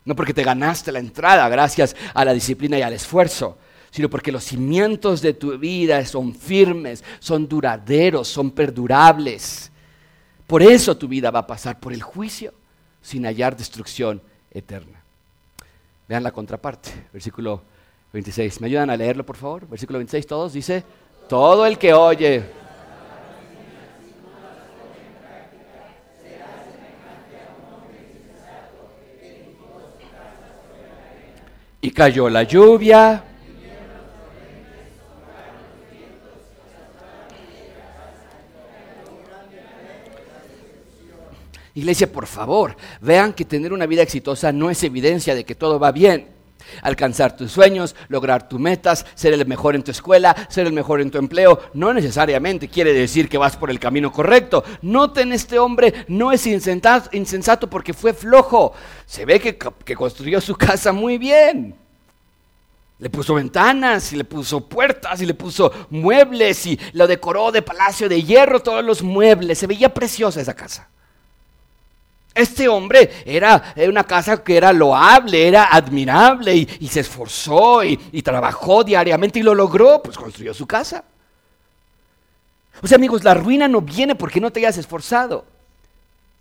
no 0.10 0.16
porque 0.16 0.34
te 0.34 0.44
ganaste 0.44 0.92
la 0.92 0.98
entrada 0.98 1.48
gracias 1.50 1.96
a 2.16 2.26
la 2.26 2.34
disciplina 2.34 2.80
y 2.80 2.82
al 2.82 2.94
esfuerzo, 2.94 3.60
sino 3.92 4.10
porque 4.10 4.32
los 4.32 4.44
cimientos 4.44 5.22
de 5.22 5.36
tu 5.36 5.56
vida 5.60 6.04
son 6.04 6.34
firmes, 6.34 7.04
son 7.20 7.48
duraderos, 7.48 8.28
son 8.28 8.50
perdurables. 8.50 9.72
Por 10.48 10.64
eso 10.64 10.98
tu 10.98 11.08
vida 11.08 11.30
va 11.30 11.42
a 11.42 11.48
pasar 11.48 11.80
por 11.80 11.94
el 11.94 12.02
juicio 12.02 12.56
sin 13.04 13.24
hallar 13.24 13.56
destrucción 13.56 14.20
eterna. 14.50 15.00
Vean 16.08 16.24
la 16.24 16.32
contraparte, 16.32 16.90
versículo 17.14 17.62
26. 18.12 18.62
¿Me 18.62 18.68
ayudan 18.68 18.90
a 18.90 18.98
leerlo, 18.98 19.24
por 19.24 19.38
favor? 19.38 19.68
Versículo 19.68 20.00
26, 20.00 20.26
todos 20.26 20.54
dice, 20.54 20.84
todo 21.28 21.68
el 21.68 21.78
que 21.78 21.94
oye 21.94 22.44
Y 31.82 31.92
cayó 31.92 32.30
la 32.30 32.44
lluvia. 32.44 33.24
Iglesia, 41.76 42.12
por 42.12 42.28
favor, 42.28 42.76
vean 43.00 43.32
que 43.32 43.46
tener 43.46 43.72
una 43.72 43.86
vida 43.86 44.02
exitosa 44.02 44.52
no 44.52 44.70
es 44.70 44.84
evidencia 44.84 45.34
de 45.34 45.46
que 45.46 45.56
todo 45.56 45.80
va 45.80 45.92
bien. 45.92 46.39
Alcanzar 46.82 47.36
tus 47.36 47.52
sueños, 47.52 47.96
lograr 48.08 48.48
tus 48.48 48.60
metas, 48.60 49.06
ser 49.16 49.34
el 49.34 49.46
mejor 49.46 49.76
en 49.76 49.84
tu 49.84 49.92
escuela, 49.92 50.36
ser 50.50 50.68
el 50.68 50.74
mejor 50.74 51.02
en 51.02 51.12
tu 51.12 51.18
empleo, 51.18 51.60
no 51.74 51.94
necesariamente 51.94 52.68
quiere 52.68 52.94
decir 52.94 53.30
que 53.30 53.38
vas 53.38 53.58
por 53.58 53.70
el 53.70 53.80
camino 53.80 54.12
correcto. 54.12 54.64
Noten, 54.82 55.32
este 55.34 55.60
hombre 55.60 56.06
no 56.08 56.32
es 56.32 56.46
insensato, 56.48 57.70
porque 57.70 57.94
fue 57.94 58.14
flojo. 58.14 58.74
Se 59.06 59.26
ve 59.26 59.40
que, 59.40 59.58
que 59.58 59.96
construyó 59.96 60.42
su 60.42 60.56
casa 60.56 60.92
muy 60.92 61.18
bien. 61.18 61.76
Le 63.00 63.10
puso 63.10 63.34
ventanas 63.34 64.12
y 64.12 64.18
le 64.18 64.26
puso 64.26 64.68
puertas 64.68 65.22
y 65.22 65.26
le 65.26 65.34
puso 65.34 65.72
muebles 65.90 66.66
y 66.66 66.78
lo 66.92 67.08
decoró 67.08 67.52
de 67.52 67.62
palacio 67.62 68.10
de 68.10 68.22
hierro, 68.24 68.60
todos 68.60 68.84
los 68.84 69.02
muebles. 69.02 69.58
Se 69.58 69.68
veía 69.68 69.94
preciosa 69.94 70.42
esa 70.42 70.54
casa. 70.54 70.90
Este 72.34 72.68
hombre 72.68 73.10
era 73.26 73.74
una 73.88 74.04
casa 74.04 74.44
que 74.44 74.56
era 74.56 74.72
loable, 74.72 75.48
era 75.48 75.66
admirable 75.66 76.56
y, 76.56 76.88
se 76.88 77.02
esforzó 77.02 77.84
y, 77.84 78.00
y, 78.12 78.22
trabajó 78.22 78.84
diariamente 78.84 79.40
y 79.40 79.44
lo 79.44 79.56
logró, 79.56 80.02
pues 80.04 80.18
construyó 80.18 80.54
su 80.54 80.66
casa. 80.66 81.04
O 82.82 82.88
sea, 82.88 82.96
amigos, 82.96 83.24
la 83.24 83.34
ruina 83.34 83.68
no 83.68 83.82
viene 83.82 84.16
porque 84.16 84.40
no 84.40 84.52
te 84.52 84.60
hayas 84.60 84.78
esforzado. 84.78 85.46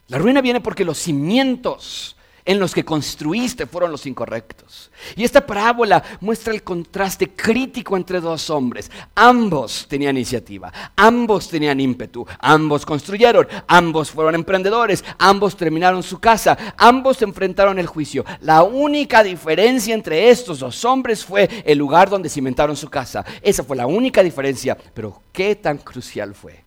La 0.09 0.19
ruina 0.19 0.41
viene 0.41 0.61
porque 0.61 0.85
los 0.85 0.99
cimientos 0.99 2.17
en 2.49 2.59
los 2.59 2.73
que 2.75 2.83
construiste 2.83 3.67
fueron 3.67 3.93
los 3.93 4.07
incorrectos. 4.07 4.91
Y 5.15 5.23
esta 5.23 5.47
parábola 5.47 6.03
muestra 6.23 6.55
el 6.55 6.63
contraste 6.63 7.29
crítico 7.29 7.95
entre 7.95 8.23
dos 8.23 8.49
hombres. 8.49 8.91
Ambos 9.15 9.85
tenían 9.87 10.17
iniciativa, 10.17 10.73
ambos 10.97 11.51
tenían 11.51 11.79
ímpetu, 11.79 12.27
ambos 12.39 12.87
construyeron, 12.87 13.47
ambos 13.67 14.11
fueron 14.11 14.35
emprendedores, 14.35 15.05
ambos 15.19 15.59
terminaron 15.59 16.03
su 16.03 16.21
casa, 16.21 16.57
ambos 16.79 17.21
enfrentaron 17.21 17.79
el 17.79 17.87
juicio. 17.87 18.25
La 18.41 18.63
única 18.63 19.23
diferencia 19.23 19.93
entre 19.95 20.31
estos 20.31 20.61
dos 20.61 20.87
hombres 20.87 21.23
fue 21.23 21.63
el 21.67 21.77
lugar 21.77 22.09
donde 22.09 22.31
cimentaron 22.31 22.77
su 22.77 22.89
casa. 22.89 23.27
Esa 23.43 23.63
fue 23.63 23.77
la 23.77 23.87
única 23.87 24.23
diferencia, 24.23 24.75
pero 24.95 25.21
¿qué 25.35 25.55
tan 25.55 25.77
crucial 25.77 26.35
fue? 26.35 26.65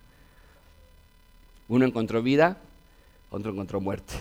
Uno 1.66 1.84
encontró 1.84 2.22
vida, 2.22 2.56
otro 3.30 3.50
encontró 3.50 3.80
muerte. 3.80 4.14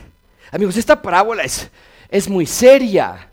Amigos, 0.50 0.78
esta 0.78 1.02
parábola 1.02 1.44
es, 1.44 1.70
es 2.10 2.30
muy 2.30 2.46
seria. 2.46 3.31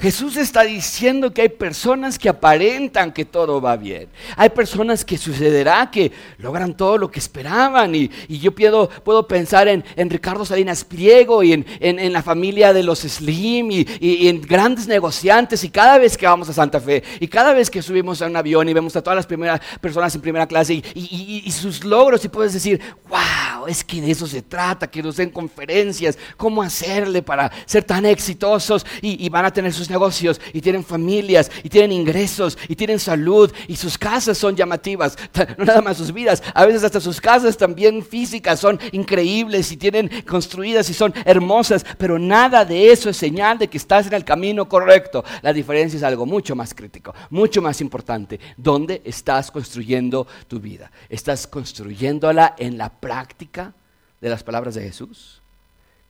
Jesús 0.00 0.38
está 0.38 0.62
diciendo 0.62 1.30
que 1.34 1.42
hay 1.42 1.50
personas 1.50 2.18
que 2.18 2.30
aparentan 2.30 3.12
que 3.12 3.26
todo 3.26 3.60
va 3.60 3.76
bien. 3.76 4.08
Hay 4.34 4.48
personas 4.48 5.04
que 5.04 5.18
sucederá 5.18 5.90
que 5.90 6.10
logran 6.38 6.74
todo 6.74 6.96
lo 6.96 7.10
que 7.10 7.18
esperaban. 7.18 7.94
Y, 7.94 8.10
yo 8.28 8.54
puedo, 8.54 8.88
puedo 8.88 9.28
pensar 9.28 9.68
en, 9.68 9.84
Ricardo 10.10 10.46
Salinas 10.46 10.84
Pliego 10.84 11.42
y 11.42 11.52
en, 11.52 12.12
la 12.12 12.22
familia 12.22 12.72
de 12.72 12.82
los 12.82 13.00
Slim 13.00 13.70
y, 13.70 14.28
en 14.28 14.40
grandes 14.40 14.88
negociantes. 14.88 15.64
Y 15.64 15.68
cada 15.68 15.98
vez 15.98 16.16
que 16.16 16.24
vamos 16.24 16.48
a 16.48 16.54
Santa 16.54 16.80
Fe 16.80 17.02
y 17.20 17.28
cada 17.28 17.52
vez 17.52 17.68
que 17.68 17.82
subimos 17.82 18.22
a 18.22 18.26
un 18.26 18.36
avión 18.36 18.70
y 18.70 18.72
vemos 18.72 18.96
a 18.96 19.02
todas 19.02 19.16
las 19.16 19.26
primeras 19.26 19.60
personas 19.82 20.14
en 20.14 20.22
primera 20.22 20.46
clase 20.46 20.82
y, 20.94 21.50
sus 21.50 21.84
logros 21.84 22.24
y 22.24 22.28
puedes 22.28 22.54
decir, 22.54 22.80
wow, 23.08 23.66
es 23.66 23.84
que 23.84 24.00
de 24.00 24.12
eso 24.12 24.26
se 24.26 24.40
trata, 24.40 24.86
que 24.86 25.02
nos 25.02 25.16
den 25.16 25.28
conferencias, 25.28 26.16
cómo 26.38 26.62
hacerle 26.62 27.20
para 27.20 27.52
ser 27.66 27.84
tan 27.84 28.06
exitosos 28.06 28.86
y 29.02 29.28
van 29.28 29.44
a 29.44 29.52
tener 29.52 29.74
sus 29.74 29.89
negocios 29.90 30.40
y 30.52 30.60
tienen 30.60 30.84
familias 30.84 31.50
y 31.62 31.68
tienen 31.68 31.92
ingresos 31.92 32.56
y 32.68 32.76
tienen 32.76 32.98
salud 32.98 33.52
y 33.68 33.76
sus 33.76 33.98
casas 33.98 34.38
son 34.38 34.56
llamativas, 34.56 35.16
no 35.58 35.64
nada 35.64 35.82
más 35.82 35.96
sus 35.96 36.12
vidas, 36.12 36.42
a 36.54 36.64
veces 36.64 36.84
hasta 36.84 37.00
sus 37.00 37.20
casas 37.20 37.56
también 37.56 38.04
físicas 38.04 38.60
son 38.60 38.78
increíbles 38.92 39.70
y 39.72 39.76
tienen 39.76 40.10
construidas 40.26 40.88
y 40.90 40.94
son 40.94 41.12
hermosas, 41.24 41.84
pero 41.98 42.18
nada 42.18 42.64
de 42.64 42.90
eso 42.90 43.10
es 43.10 43.16
señal 43.16 43.58
de 43.58 43.68
que 43.68 43.78
estás 43.78 44.06
en 44.06 44.14
el 44.14 44.24
camino 44.24 44.68
correcto. 44.68 45.24
La 45.42 45.52
diferencia 45.52 45.96
es 45.96 46.02
algo 46.02 46.26
mucho 46.26 46.54
más 46.54 46.74
crítico, 46.74 47.14
mucho 47.30 47.62
más 47.62 47.80
importante. 47.80 48.40
¿Dónde 48.56 49.02
estás 49.04 49.50
construyendo 49.50 50.26
tu 50.48 50.60
vida? 50.60 50.90
¿Estás 51.08 51.46
construyéndola 51.46 52.54
en 52.58 52.78
la 52.78 52.88
práctica 52.88 53.74
de 54.20 54.28
las 54.28 54.42
palabras 54.42 54.74
de 54.74 54.82
Jesús? 54.82 55.40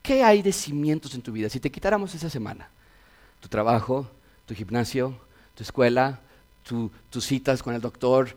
¿Qué 0.03 0.22
hay 0.22 0.43
de 0.43 0.53
cimientos 0.53 1.14
en 1.14 1.22
tu 1.22 1.33
vida? 1.33 1.49
Si 1.49 1.61
te 1.61 1.70
quitáramos 1.70 2.14
esa 2.14 2.31
semana, 2.31 2.70
tu 3.41 3.49
trabajo, 3.49 4.07
tu 4.47 4.55
gimnasio, 4.55 5.18
tu 5.55 5.62
escuela, 5.62 6.20
tus 7.11 7.24
citas 7.24 7.62
con 7.62 7.74
el 7.74 7.80
doctor, 7.80 8.34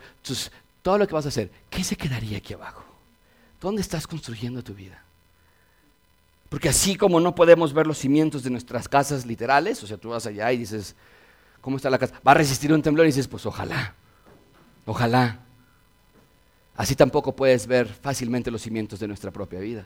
todo 0.82 0.98
lo 0.98 1.08
que 1.08 1.14
vas 1.14 1.26
a 1.26 1.30
hacer, 1.30 1.52
¿qué 1.70 1.84
se 1.84 1.96
quedaría 1.96 2.38
aquí 2.38 2.54
abajo? 2.54 2.84
¿Dónde 3.62 3.82
estás 3.82 4.08
construyendo 4.08 4.64
tu 4.64 4.74
vida? 4.74 5.02
Porque 6.50 6.70
así 6.70 6.96
como 6.96 7.20
no 7.20 7.34
podemos 7.34 7.74
ver 7.74 7.88
los 7.88 7.98
cimientos 7.98 8.44
de 8.44 8.50
nuestras 8.50 8.88
casas 8.88 9.26
literales, 9.26 9.82
o 9.84 9.88
sea, 9.88 9.98
tú 9.98 10.10
vas 10.10 10.26
allá 10.26 10.52
y 10.52 10.58
dices, 10.58 10.96
¿cómo 11.62 11.78
está 11.78 11.90
la 11.90 11.98
casa? 11.98 12.14
¿Va 12.28 12.32
a 12.32 12.36
resistir 12.36 12.72
un 12.74 12.82
temblor? 12.82 13.06
Y 13.06 13.10
dices, 13.10 13.28
pues 13.28 13.46
ojalá, 13.46 13.96
ojalá. 14.86 15.40
Así 16.76 16.96
tampoco 16.96 17.36
puedes 17.36 17.66
ver 17.66 17.88
fácilmente 17.88 18.52
los 18.52 18.62
cimientos 18.62 19.00
de 19.00 19.08
nuestra 19.08 19.32
propia 19.32 19.60
vida. 19.60 19.86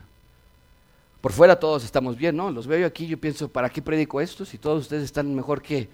Por 1.20 1.32
fuera 1.32 1.58
todos 1.58 1.84
estamos 1.84 2.16
bien, 2.16 2.36
¿no? 2.36 2.50
Los 2.50 2.66
veo 2.66 2.86
aquí, 2.86 3.06
yo 3.06 3.18
pienso, 3.18 3.48
¿para 3.48 3.68
qué 3.68 3.82
predico 3.82 4.20
esto 4.20 4.44
si 4.44 4.56
todos 4.56 4.82
ustedes 4.82 5.02
están 5.02 5.34
mejor 5.34 5.60
que 5.60 5.88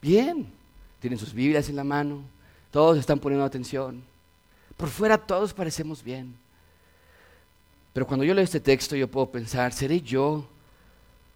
bien? 0.00 0.52
Tienen 1.00 1.18
sus 1.18 1.32
Biblias 1.32 1.68
en 1.68 1.76
la 1.76 1.84
mano, 1.84 2.22
todos 2.70 2.98
están 2.98 3.18
poniendo 3.18 3.44
atención. 3.44 4.02
Por 4.76 4.88
fuera 4.88 5.16
todos 5.16 5.54
parecemos 5.54 6.02
bien. 6.02 6.34
Pero 7.92 8.06
cuando 8.06 8.24
yo 8.24 8.34
leo 8.34 8.44
este 8.44 8.60
texto 8.60 8.94
yo 8.94 9.08
puedo 9.08 9.30
pensar, 9.30 9.72
¿seré 9.72 10.00
yo 10.00 10.46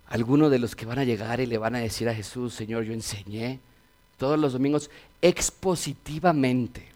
alguno 0.09 0.51
de 0.51 0.59
los 0.59 0.77
que 0.77 0.87
van 0.87 0.99
a 0.99 1.05
llegar 1.05 1.41
y 1.41 1.47
le 1.47 1.59
van 1.59 1.75
a 1.75 1.81
decir 1.81 2.09
a 2.09 2.15
Jesús, 2.15 2.55
Señor, 2.55 2.85
yo 2.85 2.93
enseñé 2.93 3.61
todos 4.19 4.39
los 4.39 4.53
domingos 4.53 4.91
expositivamente, 5.21 6.87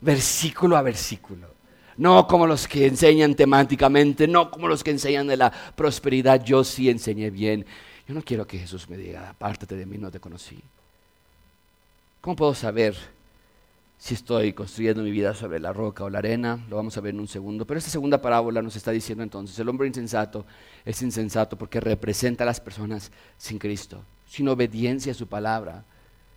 versículo 0.00 0.76
a 0.76 0.82
versículo? 0.82 1.57
No 1.98 2.26
como 2.26 2.46
los 2.46 2.66
que 2.66 2.86
enseñan 2.86 3.34
temáticamente, 3.34 4.26
no 4.26 4.50
como 4.50 4.68
los 4.68 4.82
que 4.82 4.92
enseñan 4.92 5.26
de 5.26 5.36
la 5.36 5.52
prosperidad, 5.74 6.42
yo 6.42 6.64
sí 6.64 6.88
enseñé 6.88 7.30
bien. 7.30 7.66
Yo 8.06 8.14
no 8.14 8.22
quiero 8.22 8.46
que 8.46 8.58
Jesús 8.58 8.88
me 8.88 8.96
diga, 8.96 9.28
apártate 9.28 9.76
de 9.76 9.84
mí, 9.84 9.98
no 9.98 10.10
te 10.10 10.20
conocí. 10.20 10.58
¿Cómo 12.20 12.36
puedo 12.36 12.54
saber 12.54 12.96
si 13.98 14.14
estoy 14.14 14.52
construyendo 14.52 15.02
mi 15.02 15.10
vida 15.10 15.34
sobre 15.34 15.58
la 15.58 15.72
roca 15.72 16.04
o 16.04 16.10
la 16.10 16.20
arena? 16.20 16.64
Lo 16.70 16.76
vamos 16.76 16.96
a 16.96 17.00
ver 17.00 17.14
en 17.14 17.20
un 17.20 17.28
segundo. 17.28 17.66
Pero 17.66 17.78
esta 17.78 17.90
segunda 17.90 18.22
parábola 18.22 18.62
nos 18.62 18.76
está 18.76 18.92
diciendo 18.92 19.24
entonces, 19.24 19.58
el 19.58 19.68
hombre 19.68 19.88
insensato 19.88 20.46
es 20.84 21.02
insensato 21.02 21.58
porque 21.58 21.80
representa 21.80 22.44
a 22.44 22.46
las 22.46 22.60
personas 22.60 23.10
sin 23.36 23.58
Cristo, 23.58 24.02
sin 24.26 24.48
obediencia 24.48 25.12
a 25.12 25.16
su 25.16 25.26
palabra. 25.26 25.84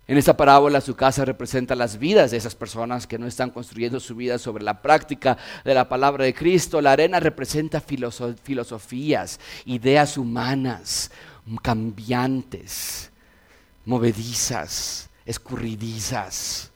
En 0.08 0.18
esta 0.18 0.36
parábola 0.36 0.80
su 0.80 0.96
casa 0.96 1.24
representa 1.24 1.76
las 1.76 1.98
vidas 1.98 2.32
de 2.32 2.36
esas 2.36 2.56
personas 2.56 3.06
que 3.06 3.18
no 3.18 3.26
están 3.26 3.50
construyendo 3.50 4.00
su 4.00 4.16
vida 4.16 4.36
sobre 4.38 4.64
la 4.64 4.82
práctica 4.82 5.38
de 5.64 5.74
la 5.74 5.88
palabra 5.88 6.24
de 6.24 6.34
Cristo. 6.34 6.80
La 6.80 6.92
arena 6.92 7.20
representa 7.20 7.80
filosofías, 7.80 9.38
ideas 9.64 10.18
humanas, 10.18 11.12
cambiantes, 11.62 13.12
movedizas, 13.84 15.08
escurridizas. 15.24 16.70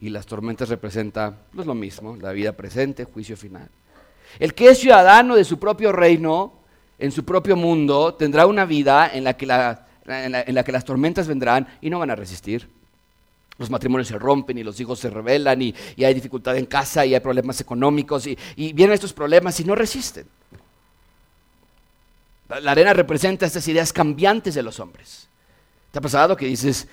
Y 0.00 0.08
las 0.08 0.26
tormentas 0.26 0.70
representan 0.70 1.36
pues, 1.54 1.66
lo 1.66 1.74
mismo, 1.74 2.16
la 2.16 2.32
vida 2.32 2.52
presente, 2.52 3.04
juicio 3.04 3.36
final. 3.36 3.68
El 4.38 4.54
que 4.54 4.68
es 4.68 4.78
ciudadano 4.78 5.36
de 5.36 5.44
su 5.44 5.58
propio 5.58 5.92
reino, 5.92 6.54
en 6.98 7.12
su 7.12 7.24
propio 7.24 7.54
mundo, 7.54 8.14
tendrá 8.14 8.46
una 8.46 8.64
vida 8.64 9.10
en 9.12 9.24
la 9.24 9.36
que 9.36 9.46
la 9.46 9.86
en 10.06 10.54
la, 10.54 10.64
que 10.64 10.72
las 10.72 10.84
tormentas 10.84 11.26
vendrán 11.26 11.66
y 11.80 11.90
no 11.90 11.98
van 11.98 12.10
a 12.10 12.16
resistir. 12.16 12.68
Los 13.58 13.70
matrimonios 13.70 14.08
se 14.08 14.18
rompen 14.18 14.58
y 14.58 14.64
los 14.64 14.78
hijos 14.80 14.98
se 14.98 15.10
rebelan 15.10 15.62
y, 15.62 15.74
hay 15.98 16.12
dificultad 16.12 16.56
en 16.56 16.66
casa 16.66 17.06
y 17.06 17.14
hay 17.14 17.20
problemas 17.20 17.60
económicos 17.60 18.26
y, 18.26 18.36
vienen 18.56 18.92
estos 18.92 19.12
problemas 19.12 19.58
y 19.60 19.64
no 19.64 19.74
resisten. 19.74 20.26
La, 22.48 22.72
arena 22.72 22.92
representa 22.92 23.46
estas 23.46 23.66
ideas 23.68 23.92
cambiantes 23.92 24.54
de 24.54 24.62
los 24.62 24.80
hombres. 24.80 25.28
¿Te 25.90 25.98
ha 25.98 26.02
pasado 26.02 26.36
que 26.36 26.46
dices, 26.46 26.88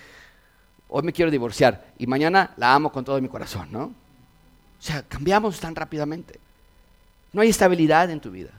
hoy 0.87 1.03
me 1.03 1.11
quiero 1.11 1.31
divorciar 1.31 1.93
y 1.97 2.07
mañana 2.07 2.53
la 2.57 2.73
amo 2.73 2.91
con 2.91 3.03
todo 3.03 3.19
mi 3.19 3.27
corazón, 3.27 3.69
¿no? 3.71 3.83
O 3.83 4.83
sea, 4.83 5.03
cambiamos 5.03 5.59
tan 5.59 5.75
rápidamente. 5.75 6.39
No 7.33 7.41
hay 7.41 7.49
estabilidad 7.49 8.09
en 8.09 8.19
tu 8.19 8.31
vida. 8.31 8.51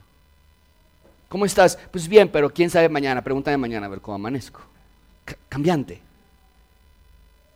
¿Cómo 1.33 1.47
estás? 1.47 1.79
Pues 1.91 2.07
bien, 2.07 2.29
pero 2.29 2.53
quién 2.53 2.69
sabe 2.69 2.91
mañana. 2.91 3.23
Pregúntame 3.25 3.57
mañana 3.57 3.87
a 3.87 3.89
ver 3.89 4.03
cómo 4.03 4.17
amanezco. 4.17 4.61
cambiante. 5.49 5.99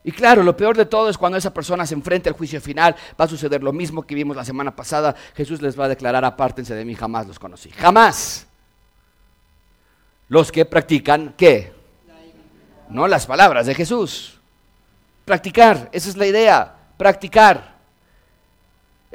Y 0.02 0.12
claro, 0.12 0.42
lo 0.42 0.56
peor 0.56 0.78
de 0.78 0.86
todo 0.86 1.10
es 1.10 1.18
cuando 1.18 1.36
esa 1.36 1.52
persona 1.52 1.84
se 1.84 1.92
enfrenta 1.92 2.30
al 2.30 2.36
juicio 2.36 2.58
final, 2.58 2.96
va 3.20 3.26
a 3.26 3.28
suceder 3.28 3.62
lo 3.62 3.74
mismo 3.74 4.06
que 4.06 4.14
vimos 4.14 4.34
la 4.34 4.46
semana 4.46 4.74
pasada. 4.74 5.14
Jesús 5.34 5.60
les 5.60 5.78
va 5.78 5.84
a 5.84 5.88
declarar, 5.88 6.24
apártense 6.24 6.74
de 6.74 6.86
mí, 6.86 6.94
jamás 6.94 7.26
los 7.26 7.38
conocí. 7.38 7.68
Jamás. 7.68 8.46
Los 10.30 10.50
que 10.50 10.64
practican, 10.64 11.34
¿qué? 11.36 11.74
No 12.88 13.06
las 13.06 13.26
palabras 13.26 13.66
de 13.66 13.74
Jesús. 13.74 14.40
Practicar, 15.26 15.90
esa 15.92 16.08
es 16.08 16.16
la 16.16 16.26
idea, 16.26 16.76
practicar. 16.96 17.75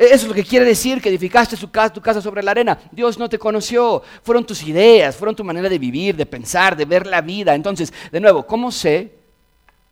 E-, 0.02 0.06
eso 0.06 0.26
es 0.26 0.28
lo 0.28 0.34
que 0.34 0.44
quiere 0.44 0.66
decir 0.66 1.00
que 1.00 1.10
edificaste 1.10 1.56
tu 1.56 2.02
casa 2.02 2.22
sobre 2.22 2.42
la 2.42 2.52
arena. 2.52 2.80
Dios 2.92 3.20
no 3.20 3.30
te 3.30 3.38
conoció. 3.38 4.02
Fueron 4.24 4.44
tus 4.44 4.64
ideas, 4.64 5.16
fueron 5.16 5.36
tu 5.36 5.44
manera 5.44 5.70
de 5.70 5.78
vivir, 5.78 6.16
de 6.16 6.26
pensar, 6.26 6.76
de 6.76 6.86
ver 6.86 7.06
la 7.06 7.22
vida. 7.22 7.54
Entonces, 7.54 7.94
de 8.12 8.20
nuevo, 8.20 8.48
¿cómo 8.48 8.72
sé, 8.72 9.14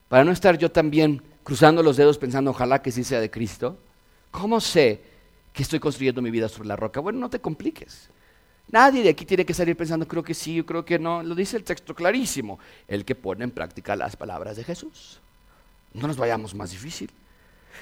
para 0.08 0.24
no 0.24 0.32
estar 0.32 0.58
yo 0.58 0.72
también 0.72 1.22
cruzando 1.44 1.84
los 1.84 1.96
dedos 1.96 2.18
pensando 2.18 2.50
ojalá 2.50 2.82
que 2.82 2.92
sí 2.92 3.04
sea 3.04 3.20
de 3.20 3.30
Cristo, 3.30 3.78
cómo 4.32 4.60
sé 4.60 5.02
que 5.54 5.62
estoy 5.62 5.80
construyendo 5.80 6.24
mi 6.24 6.32
vida 6.32 6.50
sobre 6.50 6.70
la 6.70 6.76
roca? 6.76 7.00
Bueno, 7.00 7.20
no 7.20 7.30
te 7.30 7.40
compliques. 7.40 8.10
Nadie 8.72 9.04
de 9.04 9.10
aquí 9.10 9.26
tiene 9.26 9.46
que 9.46 9.54
salir 9.54 9.78
pensando, 9.78 10.08
creo 10.08 10.24
que 10.24 10.34
sí, 10.34 10.64
creo 10.64 10.84
que 10.84 10.98
no. 10.98 11.22
Lo 11.22 11.36
dice 11.36 11.56
el 11.56 11.64
texto 11.64 11.94
clarísimo, 11.94 12.58
el 12.88 13.06
que 13.06 13.14
pone 13.14 13.44
en 13.44 13.52
práctica 13.52 13.96
las 13.96 14.16
palabras 14.16 14.58
de 14.58 14.64
Jesús. 14.64 15.20
No 15.94 16.08
nos 16.08 16.18
vayamos 16.18 16.56
más 16.56 16.72
difícil. 16.72 17.12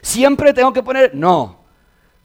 Siempre 0.02 0.54
tengo 0.54 0.74
que 0.74 0.84
poner, 0.84 1.16
no. 1.16 1.67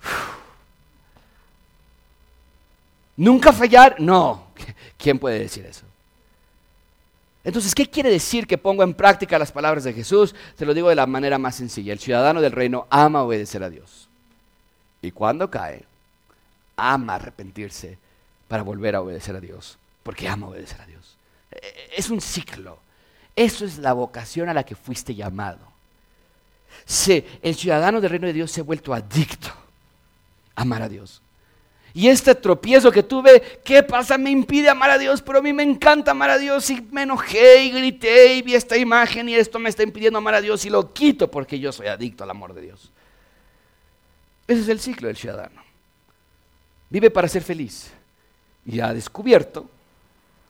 Nunca 3.17 3.53
fallar, 3.53 4.01
no. 4.01 4.47
¿Quién 4.99 5.19
puede 5.19 5.39
decir 5.39 5.67
eso? 5.67 5.85
Entonces, 7.45 7.75
¿qué 7.75 7.91
quiere 7.91 8.11
decir 8.11 8.47
que 8.47 8.57
pongo 8.57 8.85
en 8.85 8.95
práctica 8.95 9.39
las 9.39 9.51
palabras 9.51 9.85
de 9.85 9.93
Jesús? 9.93 10.35
Te 10.57 10.65
lo 10.65 10.75
digo 10.75 10.89
de 10.89 10.95
la 10.95 11.07
manera 11.07 11.39
más 11.39 11.57
sencilla. 11.57 11.93
El 11.93 11.99
ciudadano 11.99 12.41
del 12.41 12.53
reino 12.53 12.87
ama 12.89 13.23
obedecer 13.23 13.63
a 13.65 13.71
Dios. 13.71 14.09
Y 15.01 15.11
cuando 15.11 15.51
cae, 15.51 15.85
ama 16.77 17.17
arrepentirse 17.17 17.99
para 18.47 18.63
volver 18.63 18.95
a 18.95 19.01
obedecer 19.01 19.35
a 19.35 19.41
Dios, 19.41 19.77
porque 20.05 20.29
ama 20.29 20.49
obedecer 20.49 20.81
a 20.81 20.87
Dios. 20.87 21.17
E, 21.51 21.91
es 21.97 22.11
un 22.11 22.21
ciclo. 22.21 22.79
Eso 23.35 23.65
es 23.65 23.79
la 23.79 23.93
vocación 23.93 24.49
a 24.49 24.55
la 24.55 24.63
que 24.63 24.77
fuiste 24.77 25.15
llamado. 25.15 25.73
Si 26.85 27.25
el 27.43 27.57
ciudadano 27.57 28.01
del 28.01 28.11
reino 28.11 28.29
de 28.29 28.35
Dios 28.35 28.53
se 28.53 28.61
ha 28.61 28.65
vuelto 28.65 28.95
adicto 28.95 29.51
amar 30.55 30.83
a 30.83 30.89
Dios. 30.89 31.23
Y 31.95 32.09
este 32.09 32.35
tropiezo 32.35 32.91
que 32.91 33.03
tuve, 33.03 33.61
¿qué 33.65 33.83
pasa? 33.83 34.17
Me 34.17 34.31
impide 34.31 34.71
amar 34.71 34.91
a 34.91 34.99
Dios, 34.99 35.21
pero 35.21 35.39
a 35.39 35.43
mí 35.43 35.53
me 35.53 35.63
encanta 35.63 36.13
amar 36.13 36.31
a 36.31 36.39
Dios 36.39 36.71
y 36.71 36.81
me 36.91 37.03
enojé 37.03 37.65
y 37.65 37.71
grité 37.71 38.37
y 38.37 38.43
vi 38.43 38.55
esta 38.55 38.79
imagen 38.79 39.29
y 39.29 39.35
esto 39.35 39.59
me 39.59 39.69
está 39.69 39.83
impidiendo 39.83 40.19
amar 40.19 40.35
a 40.35 40.41
Dios 40.41 40.65
y 40.65 40.71
lo 40.71 40.93
quito 40.95 41.31
porque 41.31 41.59
yo 41.59 41.71
soy 41.71 41.89
adicto 41.89 42.25
al 42.25 42.31
amor 42.31 42.55
de 42.55 42.63
Dios. 42.63 42.91
Ese 44.49 44.63
es 44.63 44.69
el 44.69 44.81
ciclo 44.81 45.09
del 45.09 45.17
ciudadano. 45.17 45.63
Vive 46.89 47.11
para 47.11 47.29
ser 47.29 47.43
feliz 47.43 47.91
y 48.65 48.81
ha 48.81 48.95
descubierto 48.95 49.69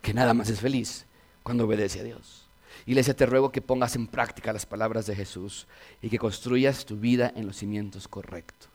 que 0.00 0.14
nada 0.14 0.34
más 0.34 0.48
es 0.48 0.61
feliz 0.61 1.07
cuando 1.42 1.64
obedece 1.64 2.00
a 2.00 2.05
Dios. 2.05 2.46
Iglesia, 2.86 3.14
te 3.14 3.26
ruego 3.26 3.53
que 3.53 3.62
pongas 3.62 3.96
en 3.96 4.07
práctica 4.07 4.53
las 4.53 4.66
palabras 4.66 5.07
de 5.07 5.14
Jesús 5.14 5.66
y 6.00 6.09
que 6.09 6.18
construyas 6.18 6.84
tu 6.84 6.96
vida 6.96 7.32
en 7.36 7.46
los 7.46 7.57
cimientos 7.57 8.09
correctos. 8.09 8.72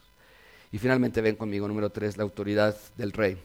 Y 0.71 0.77
finalmente 0.77 1.21
ven 1.21 1.35
conmigo, 1.35 1.67
número 1.67 1.89
3, 1.89 2.17
la 2.17 2.23
autoridad 2.23 2.75
del 2.97 3.11
rey. 3.11 3.37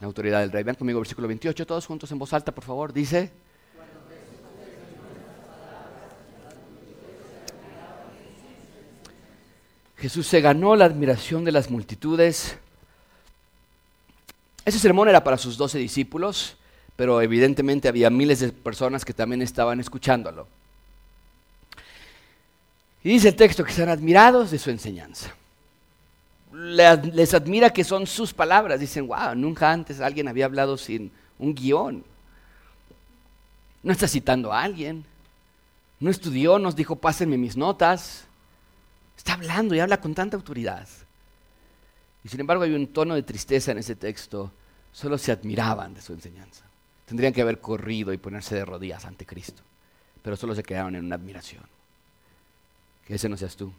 La 0.00 0.06
autoridad 0.06 0.40
del 0.40 0.52
rey. 0.52 0.62
Ven 0.62 0.74
conmigo, 0.74 1.00
versículo 1.00 1.28
28, 1.28 1.66
todos 1.66 1.86
juntos 1.86 2.10
en 2.10 2.18
voz 2.18 2.32
alta, 2.32 2.52
por 2.52 2.64
favor. 2.64 2.92
Dice, 2.92 3.30
Jesús 9.96 10.26
se 10.26 10.40
ganó 10.40 10.76
la 10.76 10.84
admiración 10.84 11.44
de 11.44 11.52
las 11.52 11.70
multitudes 11.70 12.58
ese 14.64 14.78
sermón 14.78 15.08
era 15.08 15.22
para 15.22 15.36
sus 15.36 15.56
doce 15.56 15.78
discípulos, 15.78 16.56
pero 16.96 17.20
evidentemente 17.20 17.88
había 17.88 18.08
miles 18.08 18.40
de 18.40 18.50
personas 18.52 19.04
que 19.04 19.12
también 19.12 19.42
estaban 19.42 19.78
escuchándolo. 19.78 20.48
Y 23.02 23.10
dice 23.10 23.28
el 23.28 23.36
texto 23.36 23.62
que 23.62 23.72
están 23.72 23.90
admirados 23.90 24.50
de 24.50 24.58
su 24.58 24.70
enseñanza. 24.70 25.34
Les 26.54 27.34
admira 27.34 27.70
que 27.70 27.82
son 27.82 28.06
sus 28.06 28.32
palabras. 28.32 28.78
Dicen, 28.78 29.08
wow, 29.08 29.34
nunca 29.34 29.72
antes 29.72 30.00
alguien 30.00 30.28
había 30.28 30.44
hablado 30.44 30.76
sin 30.76 31.10
un 31.38 31.52
guion. 31.52 32.04
No 33.82 33.92
está 33.92 34.06
citando 34.06 34.52
a 34.52 34.62
alguien. 34.62 35.04
No 35.98 36.10
estudió, 36.10 36.60
nos 36.60 36.76
dijo, 36.76 36.94
pásenme 36.94 37.36
mis 37.36 37.56
notas. 37.56 38.24
Está 39.16 39.34
hablando 39.34 39.74
y 39.74 39.80
habla 39.80 40.00
con 40.00 40.14
tanta 40.14 40.36
autoridad. 40.36 40.86
Y 42.22 42.28
sin 42.28 42.40
embargo 42.40 42.62
hay 42.62 42.72
un 42.72 42.86
tono 42.86 43.16
de 43.16 43.22
tristeza 43.24 43.72
en 43.72 43.78
ese 43.78 43.96
texto. 43.96 44.52
Solo 44.92 45.18
se 45.18 45.32
admiraban 45.32 45.92
de 45.94 46.02
su 46.02 46.12
enseñanza. 46.12 46.64
Tendrían 47.06 47.32
que 47.32 47.42
haber 47.42 47.60
corrido 47.60 48.12
y 48.12 48.18
ponerse 48.18 48.54
de 48.54 48.64
rodillas 48.64 49.04
ante 49.04 49.26
Cristo. 49.26 49.62
Pero 50.22 50.36
solo 50.36 50.54
se 50.54 50.62
quedaron 50.62 50.94
en 50.94 51.04
una 51.04 51.16
admiración. 51.16 51.64
Que 53.06 53.16
ese 53.16 53.28
no 53.28 53.36
seas 53.36 53.56
tú. 53.56 53.72